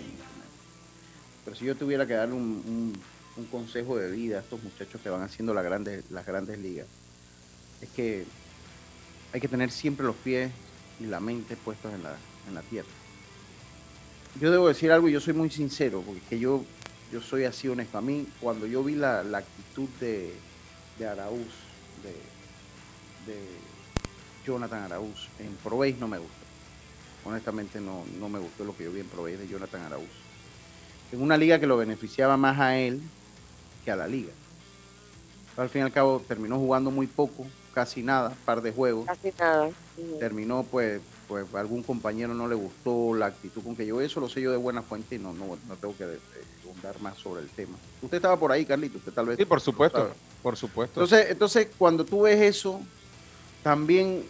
Pero 1.44 1.56
si 1.56 1.64
yo 1.64 1.76
tuviera 1.76 2.06
que 2.06 2.14
darle 2.14 2.34
un, 2.34 2.42
un- 2.42 3.02
un 3.36 3.44
consejo 3.46 3.96
de 3.98 4.10
vida 4.10 4.38
a 4.38 4.40
estos 4.40 4.62
muchachos 4.62 5.00
que 5.00 5.08
van 5.10 5.22
haciendo 5.22 5.52
las 5.54 5.62
grandes, 5.64 6.10
las 6.10 6.26
grandes 6.26 6.58
ligas, 6.58 6.86
es 7.80 7.88
que 7.90 8.24
hay 9.32 9.40
que 9.40 9.48
tener 9.48 9.70
siempre 9.70 10.06
los 10.06 10.16
pies 10.16 10.50
y 11.00 11.04
la 11.04 11.20
mente 11.20 11.56
puestos 11.56 11.92
en 11.92 12.02
la, 12.02 12.16
en 12.48 12.54
la 12.54 12.62
tierra. 12.62 12.88
Yo 14.40 14.50
debo 14.50 14.68
decir 14.68 14.92
algo 14.92 15.08
y 15.08 15.12
yo 15.12 15.20
soy 15.20 15.34
muy 15.34 15.50
sincero, 15.50 16.02
porque 16.04 16.20
es 16.20 16.28
que 16.28 16.38
yo, 16.38 16.64
yo 17.12 17.20
soy 17.20 17.44
así 17.44 17.68
honesto. 17.68 17.98
A 17.98 18.02
mí, 18.02 18.26
cuando 18.40 18.66
yo 18.66 18.82
vi 18.84 18.94
la, 18.94 19.22
la 19.22 19.38
actitud 19.38 19.88
de, 20.00 20.32
de 20.98 21.06
Araúz, 21.06 21.48
de, 22.02 23.32
de 23.32 23.38
Jonathan 24.46 24.82
Araúz 24.82 25.28
en 25.38 25.54
Probéis, 25.56 25.98
no 25.98 26.08
me 26.08 26.18
gustó. 26.18 26.34
Honestamente, 27.24 27.80
no, 27.80 28.04
no 28.18 28.28
me 28.28 28.38
gustó 28.38 28.64
lo 28.64 28.76
que 28.76 28.84
yo 28.84 28.92
vi 28.92 29.00
en 29.00 29.08
Probéis 29.08 29.38
de 29.38 29.48
Jonathan 29.48 29.82
Araúz. 29.82 30.08
En 31.12 31.22
una 31.22 31.36
liga 31.36 31.58
que 31.58 31.66
lo 31.66 31.76
beneficiaba 31.76 32.36
más 32.36 32.58
a 32.58 32.78
él 32.78 33.00
que 33.84 33.90
a 33.90 33.96
la 33.96 34.06
liga. 34.06 34.32
Al 35.56 35.70
fin 35.70 35.80
y 35.80 35.84
al 35.84 35.92
cabo, 35.92 36.22
terminó 36.26 36.58
jugando 36.58 36.90
muy 36.90 37.06
poco, 37.06 37.46
casi 37.76 38.02
nada, 38.02 38.34
par 38.46 38.62
de 38.62 38.72
juegos. 38.72 39.04
Casi 39.04 39.30
nada. 39.38 39.68
Terminó, 40.18 40.62
pues, 40.62 40.98
pues 41.28 41.44
algún 41.54 41.82
compañero 41.82 42.32
no 42.32 42.48
le 42.48 42.54
gustó 42.54 43.14
la 43.14 43.26
actitud 43.26 43.62
con 43.62 43.76
que 43.76 43.84
yo 43.84 44.00
eso 44.00 44.18
lo 44.18 44.30
sé 44.30 44.40
yo 44.40 44.50
de 44.50 44.56
buena 44.56 44.80
fuente 44.80 45.16
y 45.16 45.18
no, 45.18 45.34
no, 45.34 45.58
no 45.68 45.76
tengo 45.76 45.94
que 45.94 46.04
abundar 46.64 46.98
más 47.02 47.18
sobre 47.18 47.42
el 47.42 47.50
tema. 47.50 47.76
Usted 48.00 48.16
estaba 48.16 48.38
por 48.38 48.50
ahí, 48.50 48.64
Carlito, 48.64 48.96
usted 48.96 49.12
tal 49.12 49.26
vez. 49.26 49.36
Sí, 49.36 49.44
por 49.44 49.60
supuesto, 49.60 50.08
por 50.42 50.56
supuesto. 50.56 51.02
Entonces, 51.02 51.30
entonces, 51.30 51.68
cuando 51.76 52.06
tú 52.06 52.22
ves 52.22 52.40
eso, 52.40 52.80
también, 53.62 54.24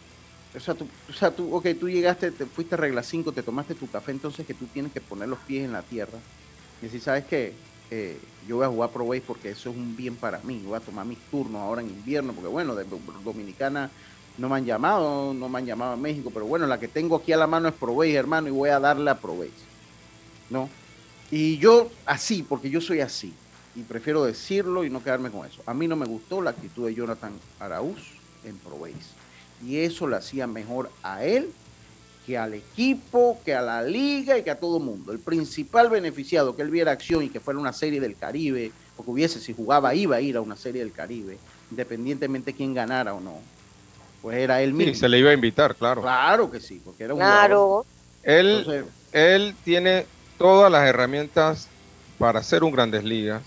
o 0.57 0.59
sea, 0.59 0.75
tú, 0.75 0.89
o 1.09 1.13
sea, 1.13 1.31
tú, 1.31 1.55
ok, 1.55 1.69
tú 1.79 1.89
llegaste, 1.89 2.33
te 2.33 2.47
fuiste 2.47 2.75
a 2.75 2.79
regla 2.79 3.05
5, 3.05 3.31
te 3.31 3.45
tomaste 3.45 3.77
tu 3.77 3.89
café, 3.89 4.11
entonces 4.11 4.45
que 4.45 4.55
tú 4.55 4.67
tienes 4.67 4.91
que 4.91 5.01
poner 5.01 5.29
los 5.29 5.39
pies 5.39 5.65
en 5.65 5.73
la 5.73 5.83
tierra. 5.83 6.19
Y 6.83 6.89
si 6.89 6.99
sabes 6.99 7.27
que 7.89 8.19
yo 8.47 8.57
voy 8.57 8.65
a 8.65 8.69
jugar 8.69 8.91
Pro 8.91 9.07
Base 9.07 9.23
porque 9.27 9.51
eso 9.51 9.71
es 9.71 9.77
un 9.77 9.97
bien 9.97 10.17
para 10.17 10.39
mí, 10.41 10.63
voy 10.65 10.77
a 10.77 10.81
tomar 10.81 11.07
mis 11.07 11.19
turnos 11.31 11.61
ahora 11.61 11.83
en 11.83 11.89
invierno, 11.89 12.33
porque 12.33 12.49
bueno, 12.49 12.75
de 12.75 12.85
Dominicana 13.25 13.91
no 14.39 14.49
me 14.49 14.57
han 14.57 14.65
llamado, 14.65 15.33
no 15.35 15.49
me 15.49 15.59
han 15.59 15.67
llamado 15.67 15.93
a 15.93 15.97
México, 15.97 16.31
pero 16.33 16.47
bueno, 16.47 16.67
la 16.67 16.79
que 16.79 16.89
tengo 16.89 17.17
aquí 17.17 17.33
a 17.33 17.37
la 17.37 17.47
mano 17.47 17.69
es 17.69 17.75
Pro 17.75 18.03
hermano, 18.03 18.49
y 18.49 18.51
voy 18.51 18.71
a 18.71 18.81
darle 18.81 19.11
a 19.11 19.19
Pro 19.19 19.37
Base. 19.37 19.53
¿No? 20.51 20.69
Y 21.31 21.59
yo 21.59 21.91
así, 22.05 22.43
porque 22.43 22.71
yo 22.71 22.81
soy 22.81 23.01
así, 23.01 23.35
y 23.75 23.83
prefiero 23.83 24.25
decirlo 24.25 24.85
y 24.85 24.91
no 24.91 25.03
quedarme 25.03 25.31
con 25.31 25.47
eso. 25.47 25.63
A 25.67 25.75
mí 25.75 25.89
no 25.89 25.97
me 25.97 26.07
gustó 26.07 26.41
la 26.41 26.51
actitud 26.51 26.87
de 26.87 26.95
Jonathan 26.95 27.33
Araúz 27.59 28.13
en 28.45 28.57
Pro. 28.59 28.79
Y 29.65 29.79
eso 29.79 30.07
le 30.07 30.17
hacía 30.17 30.47
mejor 30.47 30.91
a 31.03 31.25
él 31.25 31.51
que 32.27 32.37
al 32.37 32.55
equipo, 32.55 33.41
que 33.45 33.55
a 33.55 33.63
la 33.63 33.83
liga 33.83 34.37
y 34.37 34.43
que 34.43 34.51
a 34.51 34.59
todo 34.59 34.79
el 34.79 34.83
mundo. 34.83 35.13
El 35.13 35.21
principal 35.21 35.89
beneficiado 35.89 36.57
que 36.57 36.63
él 36.63 36.71
viera 36.71 36.91
acción 36.91 37.23
y 37.23 37.29
que 37.29 37.39
fuera 37.39 37.61
una 37.61 37.73
serie 37.73 38.01
del 38.01 38.17
Caribe, 38.17 38.73
porque 38.97 39.13
hubiese, 39.13 39.39
si 39.39 39.55
jugaba, 39.55 39.95
iba 39.95 40.17
a 40.17 40.21
ir 40.21 40.37
a 40.37 40.41
una 40.41 40.57
serie 40.57 40.83
del 40.83 40.93
Caribe, 40.93 41.39
independientemente 41.71 42.53
quién 42.53 42.75
ganara 42.75 43.15
o 43.15 43.21
no, 43.21 43.39
pues 44.23 44.39
era 44.39 44.61
él 44.61 44.73
mismo. 44.73 44.93
Sí, 44.93 44.99
se 44.99 45.09
le 45.09 45.21
iba 45.21 45.31
a 45.31 45.35
invitar, 45.35 45.77
claro. 45.77 46.03
Claro 46.03 46.51
que 46.51 46.59
sí, 46.59 46.81
porque 46.85 47.05
era 47.05 47.15
un 47.15 47.21
Claro. 47.21 47.87
Él, 48.25 48.85
él 49.13 49.55
tiene 49.65 50.05
todas 50.37 50.71
las 50.71 50.87
herramientas 50.89 51.69
para 52.19 52.43
ser 52.43 52.65
un 52.65 52.73
Grandes 52.73 53.05
Ligas, 53.05 53.43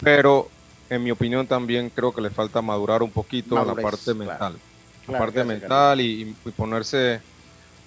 pero 0.00 0.48
en 0.90 1.02
mi 1.02 1.10
opinión 1.10 1.46
también 1.46 1.90
creo 1.90 2.12
que 2.12 2.20
le 2.20 2.30
falta 2.30 2.62
madurar 2.62 3.02
un 3.02 3.10
poquito 3.10 3.62
la 3.64 3.74
parte 3.74 4.14
mental. 4.14 4.56
la 5.08 5.18
parte 5.18 5.42
mental 5.44 6.00
y, 6.00 6.36
ponerse, 6.56 7.20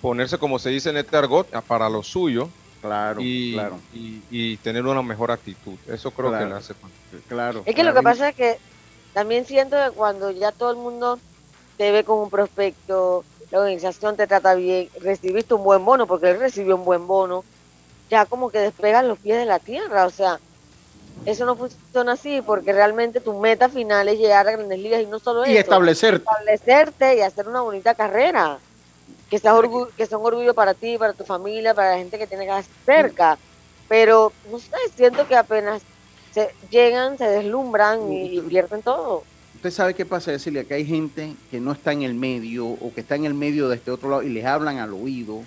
ponerse, 0.02 0.38
como 0.38 0.60
se 0.60 0.70
dice 0.70 0.90
en 0.90 0.98
este 0.98 1.18
argot, 1.18 1.50
para 1.64 1.90
lo 1.90 2.04
suyo. 2.04 2.50
Claro, 2.82 3.20
y, 3.22 3.54
claro. 3.54 3.80
Y, 3.94 4.58
tener 4.58 4.86
una 4.86 5.02
mejor 5.02 5.32
actitud. 5.32 5.76
Eso 5.88 6.12
creo 6.12 6.32
que 6.32 6.46
le 6.46 6.54
hace 6.54 6.74
falta. 6.74 6.96
Claro. 7.28 7.64
Es 7.66 7.76
que 7.76 7.84
lo 7.84 7.94
que 7.94 8.02
pasa 8.02 8.30
es 8.30 8.36
que 8.36 8.58
también 9.14 9.46
siento 9.46 9.76
que 9.76 9.96
cuando 9.96 10.32
ya 10.32 10.52
todo 10.52 10.72
el 10.72 10.78
mundo 10.78 11.20
te 11.78 11.92
ve 11.92 12.04
como 12.04 12.24
un 12.24 12.30
prospecto, 12.30 13.24
la 13.52 13.60
organización 13.60 14.16
te 14.16 14.28
trata 14.28 14.54
bien, 14.56 14.90
recibiste 15.02 15.54
un 15.54 15.64
buen 15.64 15.84
bono, 15.84 16.06
porque 16.06 16.32
él 16.32 16.40
recibió 16.40 16.76
un 16.76 16.86
buen 16.86 17.08
bono, 17.08 17.44
ya 18.10 18.26
como 18.26 18.50
que 18.50 18.60
despegan 18.60 19.08
los 19.08 19.20
pies 19.20 19.38
de 19.38 19.46
la 19.46 19.60
tierra, 19.60 20.06
o 20.06 20.10
sea, 20.10 20.40
eso 21.26 21.46
no 21.46 21.56
funciona 21.56 22.14
así 22.14 22.42
porque 22.42 22.74
realmente 22.74 23.20
tu 23.20 23.40
meta 23.40 23.70
final 23.70 24.08
es 24.08 24.20
llegar 24.20 24.48
a 24.48 24.52
grandes 24.52 24.80
ligas 24.80 25.02
y 25.02 25.08
no 25.08 25.20
solo 25.20 25.46
y 25.46 25.52
eso. 25.52 25.60
establecerte. 25.60 26.18
Establecerte 26.18 27.18
y 27.18 27.22
hacer 27.22 27.48
una 27.48 27.62
bonita 27.62 27.96
carrera. 27.96 28.60
Que 29.30 29.40
sea, 29.40 29.56
orgullo, 29.56 29.90
que 29.96 30.04
un 30.04 30.26
orgullo 30.26 30.54
para 30.54 30.74
ti, 30.74 30.98
para 30.98 31.14
tu 31.14 31.26
familia, 31.26 31.74
para 31.74 31.92
la 31.92 31.98
gente 31.98 32.18
que 32.18 32.28
tiene 32.28 32.46
que 32.46 32.64
cerca. 32.86 33.38
Pero, 33.90 34.32
no 34.52 34.60
sé, 34.60 34.72
siento 34.96 35.28
que 35.28 35.36
apenas 35.36 35.82
se 36.34 36.50
llegan, 36.70 37.18
se 37.18 37.26
deslumbran 37.26 38.12
y, 38.12 38.38
invierten 38.38 38.82
todo. 38.82 39.24
Usted 39.56 39.72
sabe 39.72 39.94
qué 39.96 40.06
pasa, 40.06 40.32
decirle 40.32 40.66
que 40.66 40.76
hay 40.76 40.86
gente 40.86 41.36
que 41.50 41.60
no 41.60 41.72
está 41.72 41.92
en 41.92 42.04
el 42.04 42.14
medio 42.14 42.68
o 42.68 42.94
que 42.94 43.02
está 43.02 43.16
en 43.16 43.26
el 43.26 43.34
medio 43.34 43.70
de 43.70 43.78
este 43.78 43.92
otro 43.92 44.10
lado 44.10 44.24
y 44.24 44.30
les 44.30 44.46
hablan 44.46 44.78
al 44.78 44.94
oído 44.94 45.42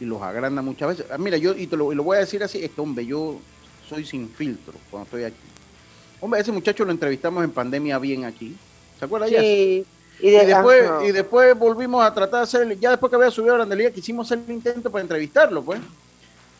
y 0.00 0.04
los 0.04 0.22
agranda 0.22 0.62
muchas 0.62 0.90
veces. 0.90 1.06
Ah, 1.10 1.18
mira, 1.18 1.36
yo, 1.38 1.54
y, 1.56 1.66
te 1.66 1.76
lo, 1.76 1.92
y 1.92 1.96
lo 1.96 2.04
voy 2.04 2.18
a 2.18 2.20
decir 2.20 2.42
así, 2.42 2.62
es 2.62 2.70
que, 2.70 2.80
hombre, 2.80 3.04
yo 3.04 3.38
soy 3.88 4.04
sin 4.04 4.28
filtro 4.28 4.74
cuando 4.90 5.04
estoy 5.06 5.24
aquí. 5.24 5.36
Hombre, 6.20 6.40
ese 6.40 6.52
muchacho 6.52 6.84
lo 6.84 6.92
entrevistamos 6.92 7.42
en 7.44 7.50
pandemia 7.50 7.98
bien 7.98 8.24
aquí. 8.24 8.56
¿Se 8.98 9.04
acuerda 9.04 9.28
ya? 9.28 9.40
Y, 10.20 10.30
después, 10.30 10.84
y 11.04 11.12
después 11.12 11.56
volvimos 11.56 12.04
a 12.04 12.12
tratar 12.12 12.40
de 12.40 12.44
hacer, 12.44 12.78
ya 12.80 12.90
después 12.90 13.10
que 13.10 13.16
había 13.16 13.30
subido 13.30 13.54
a 13.54 13.58
Grandelía, 13.58 13.92
quisimos 13.92 14.26
hacer 14.26 14.44
el 14.44 14.54
intento 14.54 14.90
para 14.90 15.02
entrevistarlo, 15.02 15.62
pues. 15.62 15.80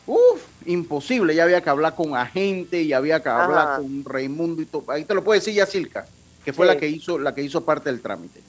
Uf, 0.07 0.41
imposible, 0.65 1.35
ya 1.35 1.45
había 1.45 1.61
que 1.61 1.69
hablar 1.69 1.95
con 1.95 2.17
agente 2.17 2.81
y 2.81 2.93
había 2.93 3.23
que 3.23 3.29
hablar 3.29 3.79
con 3.79 4.05
Raimundo 4.05 4.63
y 4.63 4.67
todo. 4.67 4.85
Ahí 4.89 5.05
te 5.05 5.13
lo 5.13 5.23
puede 5.23 5.41
decir 5.41 5.55
ya 5.55 5.67
Silka, 5.67 6.07
que 6.45 6.53
fue 6.53 6.67
la 6.67 6.79
que 6.79 6.89
hizo, 6.89 7.19
la 7.19 7.35
que 7.35 7.43
hizo 7.43 7.65
parte 7.65 7.91
del 7.91 8.01
trámite. 8.01 8.41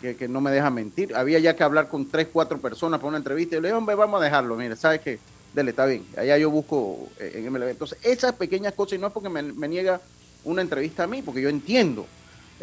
Que, 0.00 0.16
que, 0.16 0.26
no 0.26 0.40
me 0.40 0.50
deja 0.50 0.68
mentir. 0.70 1.14
Había 1.14 1.38
ya 1.38 1.54
que 1.54 1.62
hablar 1.62 1.86
con 1.86 2.08
tres, 2.08 2.26
cuatro 2.32 2.58
personas 2.58 2.98
para 2.98 3.10
una 3.10 3.18
entrevista. 3.18 3.54
Y 3.54 3.60
le 3.60 3.68
dije, 3.68 3.76
hombre, 3.76 3.94
vamos 3.94 4.20
a 4.20 4.24
dejarlo. 4.24 4.56
Mire, 4.56 4.74
¿sabes 4.74 5.00
qué? 5.00 5.20
Dele, 5.54 5.70
está 5.70 5.86
bien. 5.86 6.04
Allá 6.16 6.36
yo 6.38 6.50
busco 6.50 7.08
eh, 7.20 7.34
en 7.36 7.52
MLB. 7.52 7.68
Entonces, 7.68 7.98
esas 8.02 8.32
pequeñas 8.32 8.72
cosas, 8.72 8.94
y 8.94 8.98
no 8.98 9.06
es 9.06 9.12
porque 9.12 9.28
me, 9.28 9.42
me 9.42 9.68
niega 9.68 10.00
una 10.42 10.62
entrevista 10.62 11.04
a 11.04 11.06
mí, 11.06 11.22
porque 11.22 11.40
yo 11.40 11.48
entiendo 11.48 12.04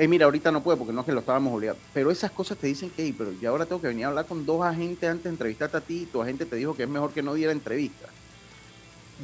mira, 0.08 0.26
ahorita 0.26 0.52
no 0.52 0.64
puedo 0.64 0.78
porque 0.78 0.94
no 0.94 1.02
es 1.02 1.06
que 1.06 1.12
lo 1.12 1.20
estábamos 1.20 1.54
obligando. 1.54 1.82
Pero 1.94 2.10
esas 2.12 2.32
cosas 2.32 2.58
te 2.58 2.68
dicen 2.68 2.90
que, 2.90 3.14
pero 3.18 3.32
yo 3.34 3.50
ahora 3.50 3.66
tengo 3.66 3.82
que 3.82 3.88
venir 3.88 4.06
a 4.06 4.08
hablar 4.10 4.26
con 4.26 4.46
dos 4.46 4.64
agentes 4.64 5.10
antes 5.10 5.26
de 5.26 5.30
entrevistarte 5.32 5.78
a 5.78 5.82
ti 5.82 6.04
y 6.04 6.06
tu 6.06 6.22
agente 6.22 6.46
te 6.46 6.56
dijo 6.56 6.76
que 6.76 6.84
es 6.84 6.90
mejor 6.90 7.12
que 7.12 7.22
no 7.22 7.34
diera 7.34 7.52
entrevista. 7.52 8.08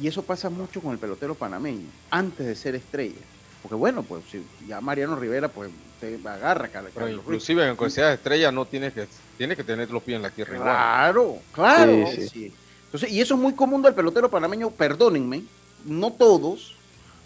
Y 0.00 0.06
eso 0.06 0.22
pasa 0.22 0.50
mucho 0.50 0.82
con 0.82 0.92
el 0.92 0.98
pelotero 0.98 1.34
panameño, 1.34 1.86
antes 2.10 2.46
de 2.46 2.54
ser 2.54 2.74
estrella. 2.74 3.22
Porque 3.62 3.74
bueno, 3.74 4.02
pues 4.02 4.22
si 4.30 4.44
ya 4.68 4.80
Mariano 4.80 5.16
Rivera, 5.16 5.48
pues 5.48 5.70
se 6.00 6.20
agarra. 6.28 6.68
Pero 6.94 7.08
inclusive 7.08 7.66
en 7.66 7.90
seas 7.90 8.14
estrella 8.14 8.52
no 8.52 8.66
tienes 8.66 8.92
que, 8.92 9.08
tienes 9.38 9.56
que 9.56 9.64
tener 9.64 9.90
los 9.90 10.02
pies 10.02 10.16
en 10.16 10.22
la 10.22 10.30
tierra 10.30 10.56
Claro, 10.56 11.38
claro. 11.52 11.92
Entonces, 11.92 13.10
y 13.10 13.20
eso 13.20 13.34
es 13.34 13.40
muy 13.40 13.54
común 13.54 13.82
del 13.82 13.94
pelotero 13.94 14.30
panameño, 14.30 14.70
perdónenme, 14.70 15.42
no 15.84 16.12
todos, 16.12 16.75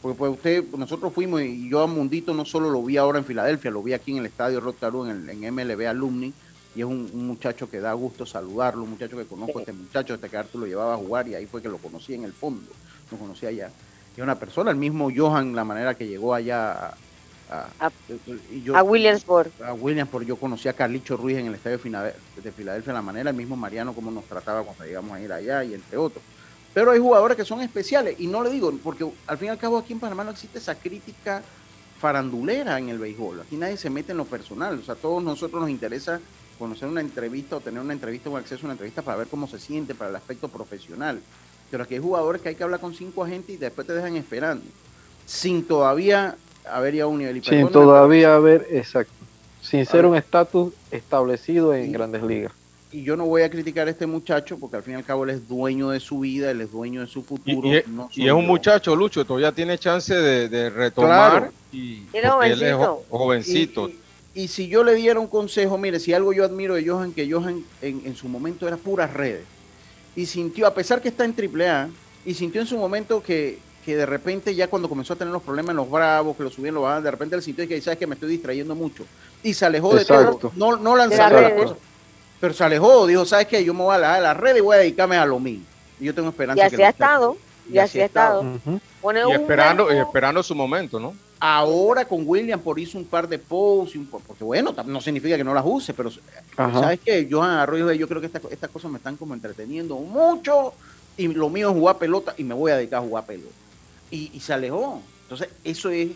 porque 0.00 0.16
pues 0.16 0.32
usted, 0.32 0.64
nosotros 0.76 1.12
fuimos 1.12 1.42
y 1.42 1.68
yo 1.68 1.82
a 1.82 1.86
Mundito 1.86 2.32
no 2.32 2.44
solo 2.44 2.70
lo 2.70 2.82
vi 2.82 2.96
ahora 2.96 3.18
en 3.18 3.24
Filadelfia, 3.24 3.70
lo 3.70 3.82
vi 3.82 3.92
aquí 3.92 4.12
en 4.12 4.18
el 4.18 4.26
estadio 4.26 4.60
Rotarú, 4.60 5.04
en, 5.04 5.28
en 5.28 5.54
MLB 5.54 5.86
Alumni, 5.86 6.32
y 6.74 6.80
es 6.80 6.86
un, 6.86 7.10
muchacho 7.26 7.68
que 7.68 7.80
da 7.80 7.92
gusto 7.92 8.24
saludarlo, 8.24 8.84
un 8.84 8.90
muchacho 8.90 9.16
que 9.16 9.26
conozco 9.26 9.58
a 9.58 9.62
este 9.62 9.72
muchacho, 9.72 10.14
este 10.14 10.28
que 10.28 10.36
Arturo 10.36 10.64
lo 10.64 10.68
llevaba 10.68 10.94
a 10.94 10.96
jugar 10.96 11.28
y 11.28 11.34
ahí 11.34 11.46
fue 11.46 11.60
que 11.60 11.68
lo 11.68 11.78
conocí 11.78 12.14
en 12.14 12.24
el 12.24 12.32
fondo, 12.32 12.70
lo 13.10 13.18
conocí 13.18 13.46
allá. 13.46 13.70
Y 14.16 14.20
es 14.20 14.22
una 14.22 14.36
persona, 14.36 14.70
el 14.70 14.76
mismo 14.76 15.10
Johan, 15.14 15.54
la 15.54 15.64
manera 15.64 15.94
que 15.94 16.06
llegó 16.06 16.32
allá 16.32 16.94
a, 17.50 17.70
a, 17.80 18.82
Williamsport. 18.82 19.60
A 19.60 19.74
Williamsport, 19.74 20.24
yo 20.24 20.36
conocí 20.36 20.68
a 20.68 20.72
Carlicho 20.72 21.16
Ruiz 21.16 21.38
en 21.38 21.46
el 21.46 21.54
estadio 21.56 21.78
de 22.42 22.52
Filadelfia, 22.52 22.92
la 22.92 23.02
manera, 23.02 23.30
el 23.30 23.36
mismo 23.36 23.56
Mariano, 23.56 23.92
cómo 23.92 24.10
nos 24.10 24.24
trataba 24.24 24.62
cuando 24.62 24.84
llegamos 24.84 25.12
a 25.12 25.20
ir 25.20 25.32
allá 25.32 25.64
y 25.64 25.74
entre 25.74 25.98
otros. 25.98 26.22
Pero 26.72 26.92
hay 26.92 27.00
jugadores 27.00 27.36
que 27.36 27.44
son 27.44 27.60
especiales 27.60 28.16
y 28.18 28.26
no 28.26 28.42
le 28.42 28.50
digo, 28.50 28.72
porque 28.82 29.04
al 29.26 29.38
fin 29.38 29.48
y 29.48 29.50
al 29.50 29.58
cabo 29.58 29.78
aquí 29.78 29.92
en 29.92 30.00
Panamá 30.00 30.24
no 30.24 30.30
existe 30.30 30.58
esa 30.58 30.76
crítica 30.76 31.42
farandulera 32.00 32.78
en 32.78 32.88
el 32.88 32.98
béisbol. 32.98 33.40
Aquí 33.40 33.56
nadie 33.56 33.76
se 33.76 33.90
mete 33.90 34.12
en 34.12 34.18
lo 34.18 34.24
personal. 34.24 34.78
O 34.78 34.82
sea, 34.82 34.94
a 34.94 34.96
todos 34.96 35.22
nosotros 35.22 35.60
nos 35.60 35.70
interesa 35.70 36.20
conocer 36.58 36.88
una 36.88 37.00
entrevista 37.00 37.56
o 37.56 37.60
tener 37.60 37.80
una 37.80 37.92
entrevista 37.92 38.30
o 38.30 38.36
acceso 38.36 38.62
a 38.62 38.66
una 38.66 38.72
entrevista 38.74 39.02
para 39.02 39.18
ver 39.18 39.26
cómo 39.26 39.48
se 39.48 39.58
siente, 39.58 39.94
para 39.94 40.10
el 40.10 40.16
aspecto 40.16 40.48
profesional. 40.48 41.20
Pero 41.70 41.82
aquí 41.84 41.94
hay 41.94 42.00
jugadores 42.00 42.40
que 42.40 42.50
hay 42.50 42.54
que 42.54 42.62
hablar 42.62 42.80
con 42.80 42.94
cinco 42.94 43.24
agentes 43.24 43.56
y 43.56 43.58
después 43.58 43.86
te 43.86 43.92
dejan 43.92 44.16
esperando. 44.16 44.64
Sin 45.26 45.64
todavía 45.64 46.36
haber 46.70 46.94
ya 46.94 47.06
un 47.06 47.18
nivel. 47.18 47.42
Sin 47.42 47.68
todavía 47.68 48.34
haber, 48.34 48.66
exacto. 48.70 49.12
Sin 49.60 49.84
ser 49.86 50.06
un 50.06 50.16
estatus 50.16 50.72
establecido 50.90 51.74
en 51.74 51.92
grandes 51.92 52.22
ligas 52.22 52.59
y 52.92 53.02
yo 53.04 53.16
no 53.16 53.24
voy 53.26 53.42
a 53.42 53.50
criticar 53.50 53.86
a 53.86 53.90
este 53.90 54.06
muchacho 54.06 54.58
porque 54.58 54.76
al 54.76 54.82
fin 54.82 54.94
y 54.94 54.96
al 54.96 55.04
cabo 55.04 55.24
él 55.24 55.30
es 55.30 55.48
dueño 55.48 55.90
de 55.90 56.00
su 56.00 56.20
vida, 56.20 56.50
él 56.50 56.60
es 56.60 56.72
dueño 56.72 57.02
de 57.02 57.06
su 57.06 57.22
futuro. 57.22 57.68
Y, 58.12 58.26
es 58.26 58.32
un 58.32 58.46
muchacho, 58.46 58.96
Lucho, 58.96 59.24
todavía 59.24 59.52
tiene 59.52 59.78
chance 59.78 60.14
de, 60.14 60.70
retomar. 60.70 61.50
Y, 61.72 62.02
él 62.12 62.62
es 62.62 62.76
jovencito. 63.08 63.90
Y, 64.34 64.48
si 64.48 64.68
yo 64.68 64.82
le 64.82 64.94
diera 64.94 65.20
un 65.20 65.28
consejo, 65.28 65.78
mire, 65.78 66.00
si 66.00 66.12
algo 66.12 66.32
yo 66.32 66.44
admiro 66.44 66.74
de 66.74 66.86
Johan, 66.86 67.12
que 67.12 67.30
Johan 67.30 67.64
en, 67.80 68.16
su 68.16 68.28
momento 68.28 68.66
era 68.66 68.76
puras 68.76 69.12
redes. 69.12 69.44
Y 70.16 70.26
sintió, 70.26 70.66
a 70.66 70.74
pesar 70.74 71.00
que 71.00 71.08
está 71.08 71.24
en 71.24 71.34
AAA, 71.34 71.88
y 72.24 72.34
sintió 72.34 72.60
en 72.60 72.66
su 72.66 72.76
momento 72.76 73.22
que, 73.22 73.58
que 73.84 73.96
de 73.96 74.06
repente 74.06 74.54
ya 74.54 74.68
cuando 74.68 74.88
comenzó 74.88 75.12
a 75.12 75.16
tener 75.16 75.32
los 75.32 75.42
problemas 75.42 75.70
en 75.70 75.76
los 75.76 75.90
bravos, 75.90 76.36
que 76.36 76.42
lo 76.42 76.50
subían, 76.50 76.74
lo 76.74 76.82
bajaban, 76.82 77.04
de 77.04 77.10
repente 77.12 77.36
él 77.36 77.42
sintió 77.42 77.66
que 77.68 77.80
sabes 77.80 77.98
que 77.98 78.06
me 78.06 78.14
estoy 78.14 78.30
distrayendo 78.30 78.74
mucho. 78.74 79.04
Y 79.44 79.54
se 79.54 79.64
alejó 79.64 79.94
de 79.94 80.04
todo, 80.04 80.52
no, 80.56 80.76
no 80.76 80.96
lanzando 80.96 81.40
las 81.40 81.52
cosas 81.52 81.76
pero 82.40 82.54
se 82.54 82.64
alejó, 82.64 83.06
dijo, 83.06 83.24
¿sabes 83.24 83.46
qué? 83.46 83.62
Yo 83.64 83.74
me 83.74 83.82
voy 83.82 83.94
a 83.94 83.98
la, 83.98 84.14
a 84.14 84.20
la 84.20 84.34
red 84.34 84.56
y 84.56 84.60
voy 84.60 84.76
a 84.76 84.78
dedicarme 84.80 85.16
a 85.16 85.26
lo 85.26 85.38
mío. 85.38 85.60
Y 86.00 86.06
yo 86.06 86.14
tengo 86.14 86.30
esperanza. 86.30 86.62
Y 86.62 86.66
así 86.66 86.82
ha 86.82 86.88
estado, 86.88 87.36
y, 87.70 87.78
así 87.78 88.00
ha 88.00 88.06
estado. 88.06 88.42
y, 88.64 89.32
esperando, 89.32 89.92
y 89.92 89.98
esperando 89.98 90.42
su 90.42 90.54
momento, 90.54 90.98
¿no? 90.98 91.14
Ahora 91.38 92.04
con 92.04 92.22
William 92.26 92.60
por 92.60 92.78
hizo 92.78 92.98
un 92.98 93.04
par 93.04 93.26
de 93.28 93.38
posts, 93.38 93.98
porque 94.10 94.44
bueno, 94.44 94.74
no 94.84 95.00
significa 95.00 95.36
que 95.36 95.44
no 95.44 95.54
las 95.54 95.64
use, 95.66 95.94
pero 95.94 96.10
¿sabes 96.56 97.00
qué? 97.04 97.28
Johan 97.30 97.50
Arroyo, 97.50 97.92
yo 97.92 98.08
creo 98.08 98.20
que 98.20 98.26
estas 98.26 98.42
esta 98.50 98.68
cosas 98.68 98.90
me 98.90 98.98
están 98.98 99.16
como 99.16 99.32
entreteniendo 99.32 99.96
mucho 99.96 100.74
y 101.16 101.28
lo 101.28 101.48
mío 101.48 101.70
es 101.70 101.74
jugar 101.74 101.96
pelota 101.96 102.34
y 102.36 102.44
me 102.44 102.54
voy 102.54 102.72
a 102.72 102.76
dedicar 102.76 102.98
a 102.98 103.06
jugar 103.06 103.24
pelota. 103.24 103.54
Y, 104.10 104.38
se 104.40 104.52
alejó. 104.52 105.00
Entonces, 105.22 105.48
eso 105.64 105.90
es... 105.90 106.10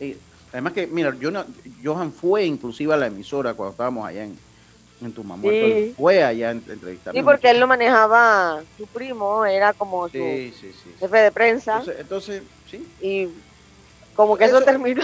Eh, 0.00 0.16
Además 0.54 0.72
que, 0.72 0.86
mira, 0.86 1.12
yo 1.18 1.32
no, 1.32 1.44
Johan 1.82 2.12
fue 2.12 2.44
inclusive 2.44 2.94
a 2.94 2.96
la 2.96 3.08
emisora 3.08 3.54
cuando 3.54 3.72
estábamos 3.72 4.06
allá 4.06 4.22
en, 4.22 4.38
en 5.02 5.12
tu 5.12 5.24
mamá. 5.24 5.42
Sí. 5.48 5.94
Fue 5.96 6.22
allá 6.22 6.48
a 6.48 6.52
entrevistarme. 6.52 7.18
Sí, 7.20 7.24
porque 7.24 7.50
él 7.50 7.60
lo 7.60 7.66
manejaba 7.66 8.62
su 8.78 8.86
primo, 8.86 9.44
era 9.44 9.72
como 9.72 10.08
su 10.08 10.12
Sí, 10.18 10.54
sí, 10.60 10.72
sí. 10.72 10.90
jefe 11.00 11.16
de 11.18 11.32
prensa. 11.32 11.78
Entonces, 11.78 12.00
entonces, 12.00 12.42
sí. 12.70 12.86
Y 13.00 13.28
como 14.14 14.36
que 14.36 14.44
eso, 14.44 14.56
Eso- 14.58 14.64
terminó. 14.64 15.02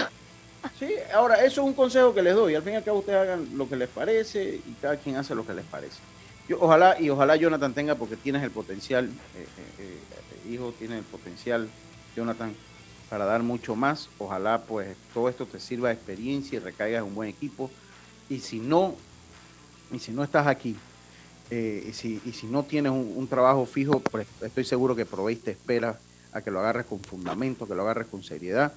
Sí, 0.77 0.93
ahora, 1.13 1.37
eso 1.43 1.61
es 1.61 1.67
un 1.67 1.73
consejo 1.73 2.13
que 2.13 2.21
les 2.21 2.35
doy. 2.35 2.53
Al 2.55 2.61
fin 2.61 2.73
y 2.73 2.75
al 2.75 2.83
cabo, 2.83 2.99
ustedes 2.99 3.19
hagan 3.19 3.49
lo 3.55 3.67
que 3.67 3.75
les 3.75 3.89
parece 3.89 4.61
y 4.65 4.75
cada 4.81 4.95
quien 4.97 5.15
hace 5.15 5.33
lo 5.35 5.45
que 5.45 5.53
les 5.53 5.65
parece. 5.65 5.97
Yo, 6.47 6.57
ojalá, 6.59 6.99
y 6.99 7.09
ojalá 7.09 7.35
Jonathan 7.35 7.73
tenga, 7.73 7.95
porque 7.95 8.15
tienes 8.15 8.43
el 8.43 8.51
potencial, 8.51 9.05
eh, 9.05 9.47
eh, 9.79 9.97
eh, 10.47 10.51
hijo, 10.51 10.71
tiene 10.77 10.97
el 10.99 11.03
potencial, 11.03 11.67
Jonathan, 12.15 12.53
para 13.09 13.25
dar 13.25 13.41
mucho 13.41 13.75
más. 13.75 14.07
Ojalá, 14.19 14.61
pues, 14.61 14.95
todo 15.13 15.29
esto 15.29 15.45
te 15.45 15.59
sirva 15.59 15.89
de 15.89 15.95
experiencia 15.95 16.57
y 16.57 16.59
recaigas 16.59 16.99
en 17.01 17.07
un 17.07 17.15
buen 17.15 17.29
equipo. 17.29 17.69
Y 18.29 18.39
si 18.39 18.59
no, 18.59 18.95
y 19.91 19.99
si 19.99 20.11
no 20.11 20.23
estás 20.23 20.47
aquí, 20.47 20.75
eh, 21.49 21.85
y, 21.89 21.93
si, 21.93 22.21
y 22.25 22.31
si 22.31 22.47
no 22.47 22.63
tienes 22.63 22.91
un, 22.91 23.13
un 23.15 23.27
trabajo 23.27 23.65
fijo, 23.65 23.99
pues 23.99 24.27
estoy 24.41 24.63
seguro 24.63 24.95
que 24.95 25.05
Provey 25.05 25.35
te 25.35 25.51
espera 25.51 25.99
a 26.33 26.41
que 26.41 26.51
lo 26.51 26.59
agarres 26.59 26.85
con 26.85 26.99
fundamento, 26.99 27.67
que 27.67 27.75
lo 27.75 27.81
agarres 27.81 28.07
con 28.07 28.23
seriedad 28.23 28.71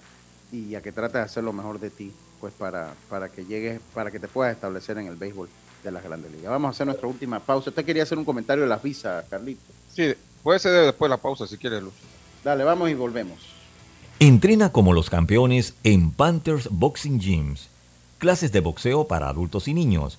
y 0.53 0.75
a 0.75 0.83
que 0.83 0.93
trates 0.93 1.15
de 1.15 1.21
hacer 1.21 1.45
lo 1.45 1.53
mejor 1.53 1.79
de 1.79 1.91
ti, 1.91 2.12
pues 2.41 2.53
para, 2.53 2.95
para 3.09 3.29
que 3.29 3.45
llegues, 3.45 3.81
para 3.93 4.11
que 4.11 4.19
te 4.19 4.29
puedas 4.29 4.55
establecer 4.55 4.99
en 4.99 5.07
el 5.07 5.17
béisbol 5.17 5.49
de 5.83 5.91
las 5.91 6.03
grandes 6.03 6.33
ligas. 6.33 6.51
Vamos 6.51 6.69
a 6.69 6.71
hacer 6.73 6.87
nuestra 6.87 7.07
última 7.09 7.41
pausa. 7.41 7.71
Usted 7.71 7.85
quería 7.85 8.03
hacer 8.03 8.19
un 8.19 8.25
comentario 8.25 8.65
de 8.65 8.69
las 8.69 8.83
visas, 8.83 9.25
Carlito. 9.29 9.61
Sí, 9.93 10.15
puede 10.43 10.59
ser 10.59 10.73
después 10.87 11.09
de 11.09 11.17
la 11.17 11.23
pausa 11.23 11.47
si 11.47 11.57
quieres, 11.57 11.83
Lucho. 11.83 11.97
Dale, 12.43 12.65
vamos 12.65 12.91
y 12.91 12.95
volvemos. 12.95 13.39
Entrena 14.19 14.73
como 14.73 14.93
los 14.93 15.11
campeones 15.11 15.75
en 15.85 16.11
Panthers 16.11 16.69
Boxing 16.71 17.21
Gyms. 17.21 17.69
Clases 18.19 18.53
de 18.53 18.61
boxeo 18.61 19.07
para 19.07 19.29
adultos 19.29 19.69
y 19.69 19.75
niños, 19.75 20.19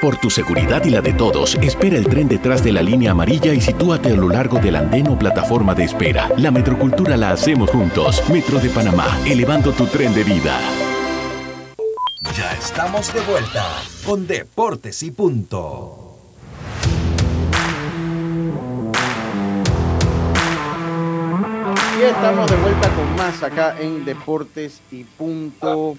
Por 0.00 0.16
tu 0.18 0.28
seguridad 0.28 0.84
y 0.84 0.90
la 0.90 1.00
de 1.00 1.12
todos, 1.14 1.54
espera 1.62 1.96
el 1.96 2.06
tren 2.06 2.28
detrás 2.28 2.62
de 2.62 2.72
la 2.72 2.82
línea 2.82 3.12
amarilla 3.12 3.54
y 3.54 3.60
sitúate 3.60 4.12
a 4.12 4.16
lo 4.16 4.28
largo 4.28 4.58
del 4.58 4.76
andén 4.76 5.08
o 5.08 5.18
plataforma 5.18 5.74
de 5.74 5.84
espera. 5.84 6.28
La 6.36 6.50
metrocultura 6.50 7.16
la 7.16 7.30
hacemos 7.30 7.70
juntos. 7.70 8.22
Metro 8.28 8.58
de 8.58 8.68
Panamá, 8.68 9.18
elevando 9.24 9.72
tu 9.72 9.86
tren 9.86 10.12
de 10.14 10.24
vida. 10.24 10.60
Ya 12.36 12.52
estamos 12.52 13.12
de 13.14 13.20
vuelta 13.20 13.64
con 14.04 14.26
Deportes 14.26 15.02
y 15.02 15.10
Punto. 15.10 16.00
Y 21.98 22.02
estamos 22.02 22.50
de 22.50 22.56
vuelta 22.56 22.88
con 22.90 23.16
más 23.16 23.42
acá 23.42 23.76
en 23.80 24.04
Deportes 24.04 24.80
y 24.90 25.04
Punto. 25.04 25.96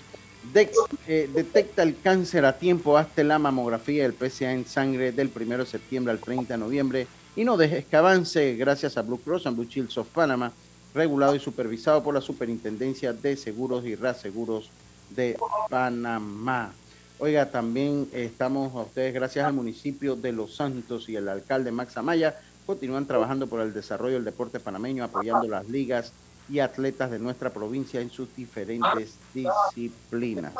Eh, 0.55 1.29
detecta 1.33 1.83
el 1.83 1.99
cáncer 1.99 2.45
a 2.45 2.57
tiempo, 2.57 2.97
hazte 2.97 3.25
la 3.25 3.37
mamografía 3.37 4.03
del 4.03 4.13
PSA 4.13 4.53
en 4.53 4.65
sangre 4.65 5.11
del 5.11 5.29
1 5.35 5.57
de 5.57 5.65
septiembre 5.65 6.13
al 6.13 6.19
30 6.19 6.53
de 6.53 6.57
noviembre 6.57 7.07
y 7.35 7.43
no 7.43 7.57
dejes 7.57 7.83
que 7.83 7.97
avance 7.97 8.55
gracias 8.55 8.95
a 8.95 9.01
Blue 9.01 9.19
Cross 9.19 9.47
and 9.47 9.57
Blue 9.57 9.67
Shields 9.67 9.97
of 9.97 10.07
Panama, 10.07 10.53
regulado 10.93 11.35
y 11.35 11.39
supervisado 11.41 12.01
por 12.01 12.13
la 12.13 12.21
Superintendencia 12.21 13.11
de 13.11 13.35
Seguros 13.35 13.85
y 13.85 13.95
Reaseguros 13.95 14.69
de 15.09 15.37
Panamá. 15.69 16.71
Oiga, 17.19 17.51
también 17.51 18.07
estamos 18.13 18.73
a 18.75 18.83
ustedes 18.83 19.13
gracias 19.13 19.45
al 19.45 19.53
municipio 19.53 20.15
de 20.15 20.31
Los 20.31 20.55
Santos 20.55 21.09
y 21.09 21.17
el 21.17 21.27
alcalde 21.27 21.73
Max 21.73 21.97
Amaya. 21.97 22.39
Continúan 22.65 23.05
trabajando 23.05 23.47
por 23.47 23.59
el 23.59 23.73
desarrollo 23.73 24.15
del 24.15 24.23
deporte 24.23 24.61
panameño, 24.61 25.03
apoyando 25.03 25.49
las 25.49 25.67
ligas 25.67 26.13
y 26.49 26.59
atletas 26.59 27.11
de 27.11 27.19
nuestra 27.19 27.51
provincia 27.51 28.01
en 28.01 28.09
sus 28.09 28.33
diferentes 28.35 29.15
disciplinas. 29.33 30.53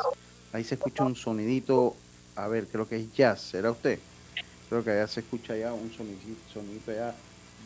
Ahí 0.52 0.64
se 0.64 0.74
escucha 0.74 1.04
un 1.04 1.14
sonidito, 1.14 1.94
a 2.34 2.48
ver, 2.48 2.66
creo 2.66 2.88
que 2.88 2.96
es 2.96 3.12
jazz, 3.12 3.40
¿será 3.40 3.70
usted? 3.70 3.98
Creo 4.68 4.82
que 4.82 4.90
allá 4.90 5.06
se 5.06 5.20
escucha 5.20 5.56
ya 5.56 5.72
un 5.72 5.92
sonidito, 5.92 6.40
sonidito 6.52 6.90
allá 6.90 7.14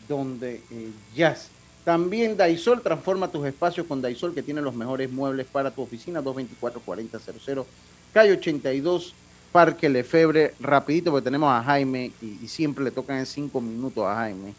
donde 0.07 0.61
eh, 0.71 0.91
jazz. 1.15 1.49
También 1.83 2.37
Daisol, 2.37 2.81
transforma 2.81 3.27
tus 3.27 3.45
espacios 3.47 3.87
con 3.87 4.01
Daisol, 4.01 4.35
que 4.35 4.43
tiene 4.43 4.61
los 4.61 4.75
mejores 4.75 5.11
muebles 5.11 5.47
para 5.47 5.71
tu 5.71 5.81
oficina, 5.81 6.21
224-4000, 6.21 7.65
calle 8.13 8.33
82, 8.33 9.15
Parque 9.51 9.89
Lefebre, 9.89 10.53
rapidito, 10.59 11.11
porque 11.11 11.25
tenemos 11.25 11.51
a 11.51 11.63
Jaime 11.63 12.11
y, 12.21 12.47
siempre 12.47 12.83
le 12.83 12.91
tocan 12.91 13.17
en 13.17 13.25
cinco 13.25 13.59
minutos 13.59 14.05
a 14.05 14.15
Jaime. 14.15 14.53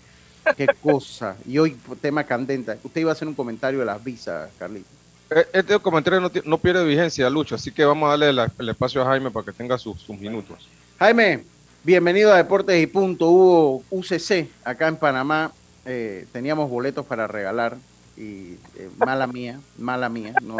Qué 0.57 0.67
cosa. 0.83 1.37
Y 1.47 1.59
hoy, 1.59 1.77
tema 2.01 2.25
candente. 2.25 2.79
Usted 2.83 3.01
iba 3.01 3.11
a 3.11 3.15
hacer 3.15 3.29
un 3.29 3.35
comentario 3.35 3.81
de 3.81 3.87
las 3.87 4.03
visas, 4.03 4.51
Carlito. 4.59 4.89
Eh, 5.31 5.47
este 5.53 5.79
comentario 5.79 6.21
no, 6.45 6.59
pierde 6.59 6.85
vigencia, 6.85 7.31
Lucho, 7.31 7.55
así 7.55 7.71
que 7.73 7.85
vamos 7.85 8.09
a 8.09 8.17
darle 8.17 8.51
el 8.59 8.69
espacio 8.69 9.03
a 9.03 9.07
Jaime 9.07 9.31
para 9.31 9.47
que 9.47 9.53
tenga 9.53 9.79
sus, 9.79 10.09
minutos. 10.11 10.69
Jaime, 10.99 11.45
bienvenido 11.85 12.33
a 12.33 12.37
Deportes 12.37 12.83
y 12.83 12.87
Punto. 12.87 13.29
Hubo 13.29 13.83
UCC 13.91 14.49
acá 14.65 14.89
en 14.89 14.97
Panamá. 14.97 15.53
Eh, 15.85 16.27
teníamos 16.33 16.71
boletos 16.71 17.07
para 17.07 17.27
regalar 17.27 17.77
y 18.17 18.59
eh, 18.77 18.91
mala 18.99 19.27
mía, 19.27 19.61
mala 19.79 20.09
mía. 20.09 20.35
No, 20.43 20.57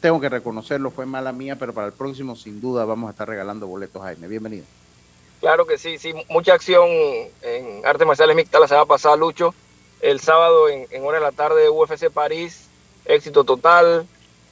tengo 0.00 0.20
que 0.20 0.28
reconocerlo, 0.28 0.90
fue 0.90 1.06
mala 1.06 1.32
mía, 1.32 1.56
pero 1.56 1.72
para 1.72 1.86
el 1.86 1.92
próximo 1.92 2.36
sin 2.36 2.60
duda 2.60 2.84
vamos 2.84 3.08
a 3.08 3.12
estar 3.12 3.28
regalando 3.28 3.66
boletos, 3.66 4.02
Jaime. 4.02 4.28
Bienvenido. 4.28 4.64
Claro 5.40 5.66
que 5.66 5.78
sí, 5.78 5.98
sí, 5.98 6.12
mucha 6.28 6.52
acción 6.52 6.88
en 7.42 7.86
artes 7.86 8.06
marciales 8.06 8.36
mixtas 8.36 8.60
la 8.60 8.68
semana 8.68 8.86
pasada, 8.86 9.16
Lucho. 9.16 9.54
El 10.00 10.20
sábado 10.20 10.68
en, 10.68 10.86
en 10.90 11.04
hora 11.04 11.18
de 11.18 11.24
la 11.24 11.32
tarde 11.32 11.68
UFC 11.68 12.10
París, 12.10 12.68
éxito 13.04 13.44
total, 13.44 14.06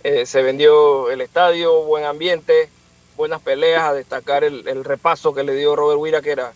eh, 0.05 0.27
se 0.27 0.43
vendió 0.43 1.11
el 1.11 1.21
estadio, 1.21 1.83
buen 1.83 2.05
ambiente, 2.05 2.69
buenas 3.17 3.43
peleas, 3.43 3.83
a 3.83 3.95
destacar 3.95 4.45
el, 4.45 4.85
repaso 4.85 5.35
que 5.35 5.43
le 5.43 5.55
dio 5.55 5.75
Robert 5.75 6.01
Wira, 6.01 6.23
que 6.23 6.31
era 6.31 6.53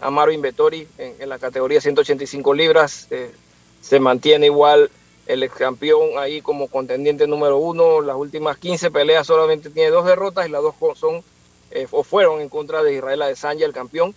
Amaro 0.00 0.32
Invetori 0.32 0.88
en, 0.96 1.28
la 1.28 1.38
categoría 1.38 1.80
185 1.80 2.54
libras. 2.54 3.06
Eh, 3.10 3.30
se 3.82 4.00
mantiene 4.00 4.46
igual 4.46 4.90
el 5.26 5.42
ex 5.42 5.54
campeón 5.54 6.18
ahí 6.18 6.40
como 6.40 6.68
contendiente 6.68 7.26
número 7.26 7.58
uno. 7.58 8.00
Las 8.00 8.16
últimas 8.16 8.56
15 8.56 8.90
peleas 8.90 9.26
solamente 9.26 9.68
tiene 9.68 9.90
dos 9.90 10.06
derrotas 10.06 10.48
y 10.48 10.50
las 10.50 10.62
dos 10.62 10.74
son 10.96 11.22
eh, 11.82 11.86
o 11.90 12.02
fueron 12.02 12.40
en 12.40 12.48
contra 12.48 12.82
de 12.82 12.94
Israel 12.94 13.22
Adesanya, 13.22 13.66
el 13.66 13.72
campeón. 13.72 14.14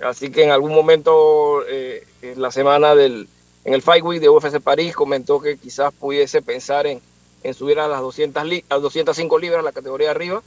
Así 0.00 0.30
que 0.30 0.44
en 0.44 0.50
algún 0.50 0.74
momento 0.74 1.64
eh, 1.68 2.06
en 2.22 2.40
la 2.40 2.50
semana 2.50 2.94
del 2.94 3.28
en 3.64 3.74
el 3.74 3.82
Fight 3.82 4.04
Week 4.04 4.20
de 4.20 4.28
UFC 4.28 4.60
París 4.60 4.94
comentó 4.94 5.40
que 5.40 5.58
quizás 5.58 5.92
pudiese 5.92 6.40
pensar 6.40 6.86
en, 6.86 7.02
en 7.42 7.54
subir 7.54 7.80
a 7.80 7.88
las 7.88 8.00
200 8.00 8.42
a 8.68 8.78
205 8.78 9.38
libras 9.38 9.64
la 9.64 9.72
categoría 9.72 10.10
arriba. 10.10 10.42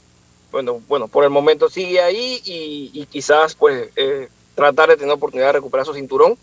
Bueno, 0.50 0.80
bueno, 0.88 1.08
por 1.08 1.24
el 1.24 1.30
momento 1.30 1.70
sigue 1.70 2.00
ahí 2.00 2.40
y, 2.44 3.06
quizás 3.06 3.54
pues 3.54 3.90
eh, 3.96 4.28
tratar 4.54 4.88
de 4.88 4.96
tener 4.96 5.12
oportunidad 5.12 5.48
de 5.48 5.52
recuperar 5.52 5.86
su 5.86 5.94
cinturón 5.94 6.36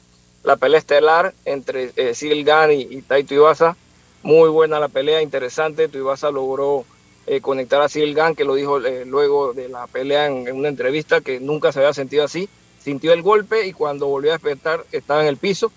la 0.43 0.55
pelea 0.55 0.79
estelar 0.79 1.33
entre 1.45 1.91
eh, 1.95 2.15
Sigil 2.15 2.43
Gan 2.45 2.71
y, 2.71 3.01
Taito 3.01 3.33
Ibasa. 3.33 3.75
Muy 4.23 4.49
buena 4.49 4.79
la 4.79 4.87
pelea, 4.87 5.21
interesante. 5.21 5.87
Tuivasa 5.87 6.31
logró 6.31 6.85
eh, 7.31 7.41
conectar 7.41 7.79
a 7.79 7.87
Sigil 7.87 8.15
Gan, 8.15 8.33
que 8.33 8.43
lo 8.43 8.55
dijo 8.55 8.83
eh, 8.83 9.05
luego 9.05 9.53
de 9.53 9.69
la 9.69 9.85
pelea 9.85 10.25
en, 10.25 10.51
una 10.51 10.67
entrevista, 10.67 11.21
que 11.21 11.39
nunca 11.39 11.71
se 11.71 11.77
había 11.77 11.93
sentido 11.93 12.23
así. 12.23 12.49
Sintió 12.83 13.13
el 13.13 13.21
golpe 13.21 13.67
y 13.67 13.71
cuando 13.71 14.07
volvió 14.07 14.31
a 14.31 14.33
despertar 14.33 14.83
estaba 14.91 15.21
en 15.21 15.27
el 15.27 15.37
piso. 15.37 15.71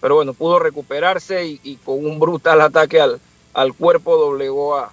Pero 0.00 0.14
bueno, 0.14 0.32
pudo 0.32 0.58
recuperarse 0.58 1.44
y, 1.44 1.78
con 1.84 2.06
un 2.06 2.18
brutal 2.18 2.62
ataque 2.62 3.02
al, 3.02 3.20
al 3.52 3.74
cuerpo 3.74 4.16
doblegó 4.16 4.76
a, 4.76 4.92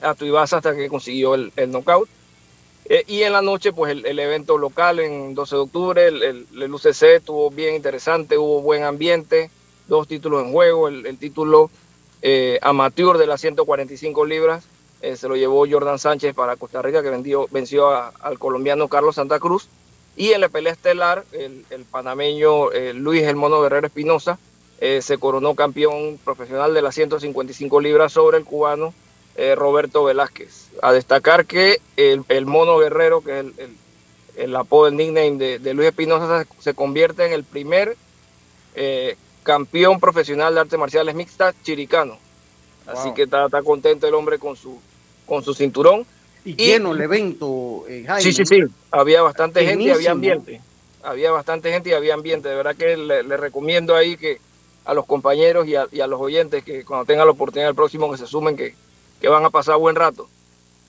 a 0.00 0.14
Tuivasa 0.14 0.56
hasta 0.56 0.74
que 0.74 0.88
consiguió 0.88 1.34
el, 1.34 1.52
el 1.56 1.70
knockout. 1.70 2.08
Eh, 2.86 3.04
y 3.06 3.22
en 3.24 3.34
la 3.34 3.42
noche, 3.42 3.74
pues 3.74 3.92
el, 4.02 4.18
evento 4.18 4.56
local 4.56 4.98
en 4.98 5.34
12 5.34 5.56
de 5.56 5.60
octubre, 5.60 6.06
el, 6.06 6.46
el, 6.54 6.74
UCC 6.74 7.02
estuvo 7.16 7.50
bien 7.50 7.74
interesante, 7.74 8.38
hubo 8.38 8.62
buen 8.62 8.82
ambiente, 8.82 9.50
dos 9.88 10.08
títulos 10.08 10.42
en 10.42 10.52
juego, 10.52 10.88
el, 10.88 11.18
título 11.18 11.70
eh, 12.22 12.58
amateur 12.62 13.18
de 13.18 13.26
las 13.26 13.42
145 13.42 14.24
libras 14.24 14.64
eh, 15.04 15.16
se 15.16 15.28
lo 15.28 15.36
llevó 15.36 15.66
Jordan 15.68 15.98
Sánchez 15.98 16.34
para 16.34 16.56
Costa 16.56 16.82
Rica, 16.82 17.02
que 17.02 17.10
vendió, 17.10 17.46
venció 17.50 17.90
al 17.90 18.38
colombiano 18.38 18.88
Carlos 18.88 19.16
Santa 19.16 19.38
Cruz. 19.38 19.68
Y 20.16 20.30
en 20.30 20.40
la 20.40 20.48
pelea 20.48 20.72
estelar, 20.72 21.24
el, 21.32 21.64
panameño 21.90 22.70
Luis 22.94 23.24
El 23.24 23.34
Mono 23.34 23.60
Guerrero 23.60 23.88
Espinosa 23.88 24.38
se 24.78 25.18
coronó 25.18 25.56
campeón 25.56 26.20
profesional 26.24 26.72
de 26.72 26.82
las 26.82 26.94
155 26.94 27.80
libras 27.80 28.12
sobre 28.12 28.38
el 28.38 28.44
cubano 28.44 28.94
eh, 29.36 29.56
Roberto 29.56 30.04
Velázquez. 30.04 30.68
A 30.80 30.92
destacar 30.92 31.44
que 31.46 31.80
el, 31.96 32.46
mono 32.46 32.78
guerrero, 32.78 33.20
que 33.20 33.40
es 33.40 33.46
el, 33.58 33.76
el, 34.36 34.56
apodo, 34.56 34.86
el 34.86 34.96
nickname 34.96 35.58
de, 35.58 35.74
Luis 35.74 35.88
Espinosa, 35.88 36.46
se, 36.60 36.74
convierte 36.74 37.26
en 37.26 37.32
el 37.32 37.42
primer 37.42 37.96
eh, 38.76 39.16
campeón 39.42 39.98
profesional 39.98 40.54
de 40.54 40.60
artes 40.60 40.78
marciales 40.78 41.16
mixtas 41.16 41.54
chiricano. 41.64 42.16
Así 42.86 43.12
que 43.14 43.22
está, 43.22 43.46
está, 43.46 43.62
contento 43.62 44.06
el 44.06 44.14
hombre 44.14 44.38
con 44.38 44.56
su, 44.56 44.78
con 45.26 45.42
su 45.42 45.54
cinturón. 45.54 46.06
Y, 46.44 46.56
lleno 46.56 46.92
el 46.92 47.00
evento, 47.00 47.84
eh, 47.88 48.06
Sí, 48.20 48.32
sí, 48.32 48.44
sí. 48.44 48.60
Había 48.90 49.22
bastante 49.22 49.64
gente 49.64 49.84
y 49.84 49.90
había 49.90 50.10
ambiente. 50.10 50.60
Había 51.02 51.30
bastante 51.30 51.72
gente 51.72 51.90
y 51.90 51.92
había 51.92 52.14
ambiente. 52.14 52.48
De 52.48 52.54
verdad 52.54 52.76
que 52.76 52.96
le, 52.96 53.36
recomiendo 53.36 53.96
ahí 53.96 54.16
que 54.16 54.38
a 54.84 54.92
los 54.92 55.06
compañeros 55.06 55.66
y 55.66 55.76
a, 55.76 55.86
y 55.90 56.00
a, 56.00 56.06
los 56.06 56.20
oyentes 56.20 56.62
que 56.62 56.84
cuando 56.84 57.06
tengan 57.06 57.26
la 57.26 57.32
oportunidad 57.32 57.70
el 57.70 57.74
próximo 57.74 58.10
que 58.10 58.18
se 58.18 58.26
sumen, 58.26 58.56
que, 58.56 58.74
que 59.20 59.28
van 59.28 59.44
a 59.44 59.50
pasar 59.50 59.78
buen 59.78 59.96
rato. 59.96 60.28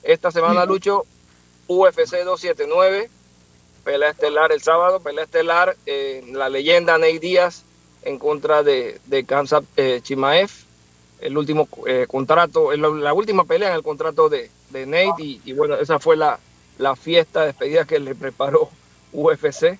Esta 0.02 0.30
semana, 0.30 0.66
Lucho, 0.66 1.04
UFC 1.66 2.22
279, 2.24 3.10
pelea 3.82 4.10
estelar 4.10 4.52
el 4.52 4.60
sábado, 4.60 5.00
pelea 5.00 5.24
estelar, 5.24 5.76
eh, 5.86 6.22
la 6.32 6.48
leyenda 6.48 6.98
Ney 6.98 7.18
Díaz 7.18 7.64
en 8.02 8.18
contra 8.18 8.62
de, 8.62 9.00
de 9.06 9.24
Kansas 9.24 9.64
eh, 9.76 10.00
Chimaev, 10.02 10.50
el 11.20 11.36
último 11.36 11.68
eh, 11.86 12.06
contrato, 12.08 12.74
la 12.76 13.12
última 13.12 13.44
pelea 13.44 13.70
en 13.70 13.76
el 13.76 13.82
contrato 13.82 14.28
de, 14.28 14.50
de 14.70 14.86
Nate, 14.86 15.40
y, 15.44 15.52
bueno, 15.52 15.76
esa 15.76 15.98
fue 15.98 16.16
la, 16.16 16.38
la 16.78 16.96
fiesta 16.96 17.40
de 17.40 17.46
despedida 17.48 17.84
que 17.84 17.98
le 17.98 18.14
preparó 18.14 18.70
UFC. 19.12 19.78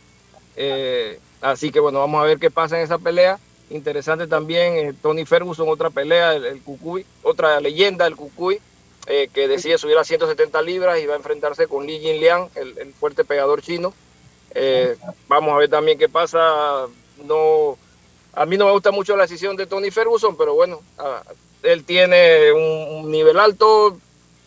así 1.41 1.71
que 1.71 1.81
bueno, 1.81 2.01
vamos 2.01 2.23
a 2.23 2.27
ver 2.27 2.39
qué 2.39 2.51
pasa 2.51 2.79
en 2.79 2.85
esa 2.85 2.99
pelea. 2.99 3.39
Interesante 3.69 4.29
también 4.29 4.77
eh, 4.77 4.95
Tony 5.03 5.25
Ferguson, 5.25 5.69
otra 5.69 5.91
pelea, 5.91 6.35
el, 6.35 6.63
Cucuy, 6.63 7.05
otra 7.23 7.61
leyenda, 7.61 8.05
del 8.05 8.15
Cucuy, 8.15 8.61
eh, 9.09 9.29
que 9.33 9.49
decide 9.49 9.77
subir 9.77 9.99
a 9.99 10.05
170 10.05 10.63
libras 10.63 11.01
y 11.01 11.07
va 11.07 11.15
a 11.15 11.17
enfrentarse 11.17 11.67
con 11.67 11.85
Li 11.87 11.99
Jinliang, 11.99 12.49
el, 12.55 12.79
el 12.79 12.93
fuerte 12.93 13.25
pegador 13.25 13.63
chino. 13.63 13.93
Eh, 14.55 14.97
vamos 15.27 15.53
a 15.53 15.59
ver 15.59 15.69
también 15.69 15.99
qué 15.99 16.09
pasa. 16.09 16.87
No, 17.25 17.77
a 18.37 18.45
mí 18.45 18.59
no 18.59 18.67
me 18.67 18.73
gusta 18.73 18.91
mucho 18.91 19.17
la 19.17 19.23
decisión 19.23 19.57
de 19.57 19.67
Tony 19.67 19.91
Ferguson, 19.91 20.37
pero 20.37 20.55
bueno, 20.55 20.81
él 21.63 21.85
tiene 21.85 22.53
un, 22.53 23.11
nivel 23.11 23.39
alto 23.39 23.97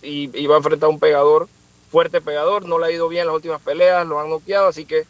y, 0.03 0.45
va 0.45 0.55
a 0.55 0.57
enfrentar 0.59 0.87
a 0.87 0.91
un 0.91 0.99
pegador, 0.99 1.47
fuerte 1.91 2.21
pegador. 2.21 2.65
No 2.65 2.77
le 2.77 2.85
ha 2.85 2.91
ido 2.91 3.09
bien 3.09 3.25
las 3.25 3.35
últimas 3.35 3.61
peleas, 3.61 4.05
lo 4.05 4.19
han 4.19 4.29
noqueado, 4.29 4.67
así 4.67 4.85
que 4.85 5.05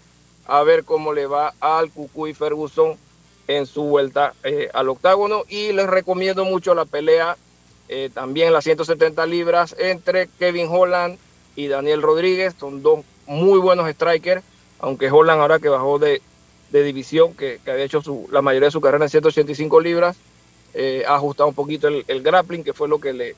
a 0.45 0.63
ver 0.63 0.85
cómo 0.85 1.13
le 1.13 1.27
va 1.27 1.53
al 1.59 1.91
Cucuy 1.91 2.33
Ferguson 2.33 2.97
en 3.47 3.65
su 3.65 3.83
vuelta 3.83 4.33
eh, 4.43 4.69
al 4.73 4.87
octágono 4.87 5.43
y 5.49 5.73
les 5.73 5.87
recomiendo 5.87 6.45
mucho 6.45 6.73
la 6.73 6.85
pelea 6.85 7.35
eh, 7.89 8.09
también 8.13 8.53
las 8.53 8.63
170 8.63 9.25
libras 9.25 9.75
entre 9.77 10.27
Kevin 10.39 10.67
Holland 10.69 11.17
y 11.55 11.67
Daniel 11.67 12.01
Rodríguez, 12.01 12.55
son 12.57 12.81
dos 12.81 13.03
muy 13.25 13.59
buenos 13.59 13.89
strikers, 13.91 14.43
aunque 14.79 15.11
Holland 15.11 15.41
ahora 15.41 15.59
que 15.59 15.69
bajó 15.69 15.99
de, 15.99 16.21
división, 16.71 17.33
que, 17.33 17.59
había 17.67 17.83
hecho 17.83 18.01
su, 18.01 18.27
la 18.31 18.41
mayoría 18.41 18.67
de 18.67 18.71
su 18.71 18.81
carrera 18.81 19.05
en 19.05 19.09
185 19.09 19.81
libras, 19.81 20.17
eh, 20.73 21.03
ha 21.07 21.15
ajustado 21.15 21.49
un 21.49 21.55
poquito 21.55 21.87
el, 21.87 22.21
grappling, 22.21 22.63
que 22.63 22.73
fue 22.73 22.87
lo 22.87 22.99
que 22.99 23.35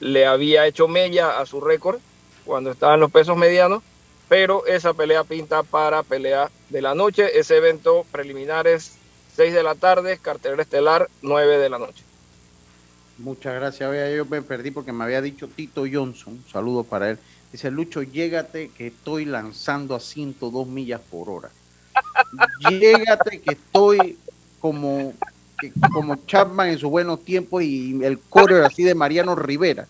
le, 0.00 0.26
había 0.26 0.66
hecho 0.66 0.88
mella 0.88 1.38
a 1.38 1.46
su 1.46 1.60
récord 1.60 1.98
cuando 2.44 2.70
estaba 2.70 2.94
en 2.94 3.00
los 3.00 3.10
pesos 3.10 3.36
medianos, 3.36 3.82
pero 4.28 4.66
esa 4.66 4.92
pelea 4.92 5.24
pinta 5.24 5.62
para 5.62 6.02
pelea 6.02 6.50
de 6.68 6.82
la 6.82 6.94
noche, 6.94 7.38
ese 7.38 7.56
evento 7.56 8.04
preliminar 8.12 8.66
es 8.66 8.98
6 9.36 9.54
de 9.54 9.62
la 9.62 9.74
tarde, 9.74 10.18
cartelera 10.18 10.62
estelar, 10.62 11.08
9 11.22 11.58
de 11.58 11.68
la 11.68 11.78
noche. 11.78 12.04
Muchas 13.18 13.54
gracias. 13.54 14.14
Yo 14.14 14.26
me 14.26 14.42
perdí 14.42 14.70
porque 14.70 14.92
me 14.92 15.04
había 15.04 15.22
dicho 15.22 15.48
Tito 15.48 15.84
Johnson. 15.90 16.44
Saludo 16.50 16.84
para 16.84 17.10
él. 17.10 17.18
Dice, 17.50 17.70
Lucho, 17.70 18.02
llégate 18.02 18.70
que 18.76 18.88
estoy 18.88 19.24
lanzando 19.24 19.94
a 19.94 20.00
102 20.00 20.66
millas 20.66 21.00
por 21.00 21.30
hora. 21.30 21.50
Llégate 22.70 23.40
que 23.40 23.52
estoy 23.52 24.18
como, 24.60 25.14
como 25.92 26.16
Chapman 26.26 26.68
en 26.68 26.78
sus 26.78 26.90
buenos 26.90 27.24
tiempos 27.24 27.62
y 27.62 27.98
el 28.02 28.18
coro 28.18 28.64
así 28.64 28.82
de 28.82 28.94
Mariano 28.94 29.34
Rivera. 29.34 29.86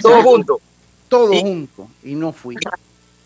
todo 0.00 0.22
junto. 0.22 0.60
Todo 1.08 1.32
junto. 1.40 1.88
Y 2.02 2.14
no 2.14 2.32
fui. 2.32 2.56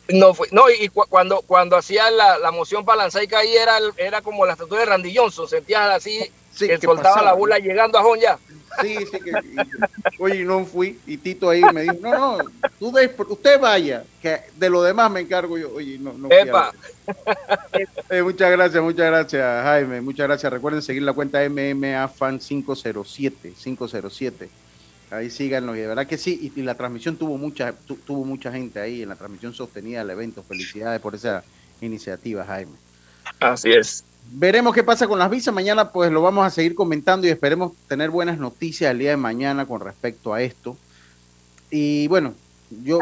No 0.09 0.35
fui. 0.35 0.49
No, 0.51 0.65
y 0.69 0.89
cuando, 0.89 1.43
cuando 1.43 1.77
hacía 1.77 2.11
la, 2.11 2.39
la 2.39 2.51
moción 2.51 2.85
para 2.85 3.03
lanzar 3.03 3.23
y 3.23 3.29
caer 3.29 3.63
era, 3.63 3.79
era 3.97 4.23
como 4.23 4.45
la 4.45 4.53
estatua 4.53 4.81
de 4.81 4.87
Randy 4.87 5.17
Johnson. 5.17 5.49
Sentías 5.49 5.89
así 5.91 6.31
que 6.69 6.79
soltaba 6.79 7.23
la 7.23 7.33
bola 7.33 7.59
llegando 7.59 7.99
a 7.99 8.05
Honja. 8.05 8.39
Sí, 8.81 8.97
sí, 9.11 9.19
que, 9.19 9.33
oye, 10.19 10.45
no 10.45 10.65
fui. 10.65 10.99
Y 11.07 11.17
Tito 11.17 11.51
ahí 11.51 11.63
me 11.73 11.83
dijo, 11.83 11.97
no, 12.01 12.39
no, 12.39 12.45
tú 12.79 12.93
usted 13.29 13.61
vaya, 13.61 14.05
que 14.23 14.41
de 14.57 14.71
lo 14.71 14.83
demás 14.83 15.11
me 15.11 15.21
encargo 15.21 15.59
yo. 15.59 15.73
Oye, 15.75 15.99
no, 15.99 16.13
no. 16.13 16.29
Epa. 16.31 16.73
Eh, 18.09 18.23
muchas 18.23 18.51
gracias, 18.53 18.83
muchas 18.83 19.07
gracias, 19.07 19.65
Jaime. 19.65 20.01
Muchas 20.01 20.27
gracias. 20.29 20.53
Recuerden 20.53 20.83
seguir 20.83 21.03
la 21.03 21.13
cuenta 21.13 21.41
MMA 21.49 22.07
Fan 22.09 22.39
507, 22.39 23.55
507. 23.61 24.49
Ahí 25.11 25.31
síganlo. 25.31 25.75
Y 25.75 25.81
de 25.81 25.87
verdad 25.89 26.07
que 26.07 26.17
sí. 26.17 26.53
Y, 26.55 26.63
la 26.63 26.77
transmisión 26.77 27.17
tuvo 27.17 27.37
mucha, 27.37 27.75
tuvo 28.07 28.25
mucha 28.25 28.53
gente 28.53 28.81
ahí 28.81 29.03
en 29.03 29.09
la 29.09 29.17
transmisión 29.17 29.53
sostenida 29.53 30.01
del 30.01 30.11
evento. 30.11 30.43
Felicidades 30.43 31.01
por 31.01 31.15
esa 31.15 31.43
iniciativa, 31.81 32.45
Jaime. 32.45 32.77
Así 33.41 33.73
es. 33.73 34.05
Veremos 34.33 34.75
qué 34.75 34.83
pasa 34.85 35.07
con 35.07 35.19
las 35.19 35.31
visas. 35.31 35.55
Mañana 35.55 35.91
pues 35.91 36.11
lo 36.11 36.23
vamos 36.23 36.47
a 36.47 36.51
seguir 36.51 36.75
comentando 36.75 37.27
y 37.27 37.31
esperemos 37.31 37.73
tener 37.89 38.11
buenas 38.11 38.39
noticias 38.39 38.91
el 38.91 38.99
día 38.99 39.11
de 39.11 39.17
mañana 39.17 39.67
con 39.67 39.81
respecto 39.81 40.33
a 40.33 40.43
esto. 40.43 40.77
Y 41.71 42.09
bueno, 42.09 42.35
yo, 42.71 42.99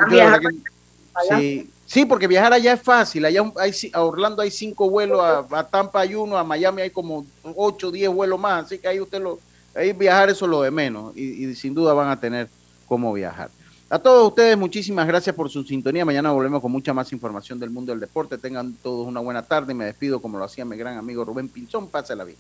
sí, 1.37 1.71
sí, 1.87 2.05
porque 2.05 2.27
viajar 2.27 2.53
allá 2.53 2.73
es 2.73 2.83
fácil. 2.83 3.25
Allá 3.25 3.43
hay, 3.57 3.73
a 3.93 4.03
Orlando 4.03 4.43
hay 4.43 4.51
cinco 4.51 4.89
vuelos, 4.89 5.21
a, 5.21 5.64
Tampa 5.64 6.01
hay 6.01 6.14
uno, 6.14 6.37
a 6.37 6.45
Miami 6.45 6.83
hay 6.83 6.91
como 6.91 7.27
ocho, 7.43 7.91
diez 7.91 8.11
vuelos 8.11 8.39
más. 8.39 8.66
Así 8.66 8.79
que 8.79 8.89
ahí 8.89 9.01
usted 9.01 9.21
lo, 9.21 9.39
ahí 9.75 9.93
viajar 9.93 10.31
eso 10.31 10.45
es 10.45 10.51
lo 10.51 10.62
de 10.62 10.71
menos 10.71 11.16
y, 11.16 11.47
y 11.47 11.55
sin 11.55 11.75
duda 11.75 11.93
van 11.93 12.09
a 12.09 12.21
tener 12.21 12.49
cómo 12.87 13.12
viajar. 13.12 13.51
A 13.91 13.99
todos 13.99 14.28
ustedes, 14.28 14.57
muchísimas 14.59 15.07
gracias 15.07 15.34
por 15.34 15.49
su 15.49 15.64
sintonía. 15.64 16.05
Mañana 16.05 16.30
volvemos 16.30 16.61
con 16.61 16.70
mucha 16.70 16.93
más 16.93 17.11
información 17.12 17.59
del 17.59 17.70
mundo 17.70 17.93
del 17.93 18.01
deporte. 18.01 18.36
Tengan 18.36 18.74
todos 18.74 19.07
una 19.07 19.20
buena 19.20 19.43
tarde. 19.43 19.72
Me 19.72 19.86
despido 19.86 20.20
como 20.20 20.36
lo 20.36 20.45
hacía 20.45 20.66
mi 20.66 20.76
gran 20.76 20.99
amigo 20.99 21.24
Rubén 21.24 21.49
Pinzón. 21.49 21.89
Pásala 21.89 22.24
bien. 22.24 22.36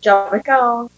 Chao, 0.00 0.30
pescado. 0.30 0.90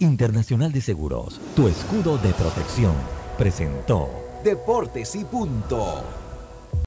Internacional 0.00 0.72
de 0.72 0.80
Seguros, 0.80 1.40
tu 1.56 1.68
escudo 1.68 2.18
de 2.18 2.32
protección, 2.34 2.94
presentó 3.38 4.10
Deportes 4.42 5.14
y 5.14 5.24
punto. 5.24 6.02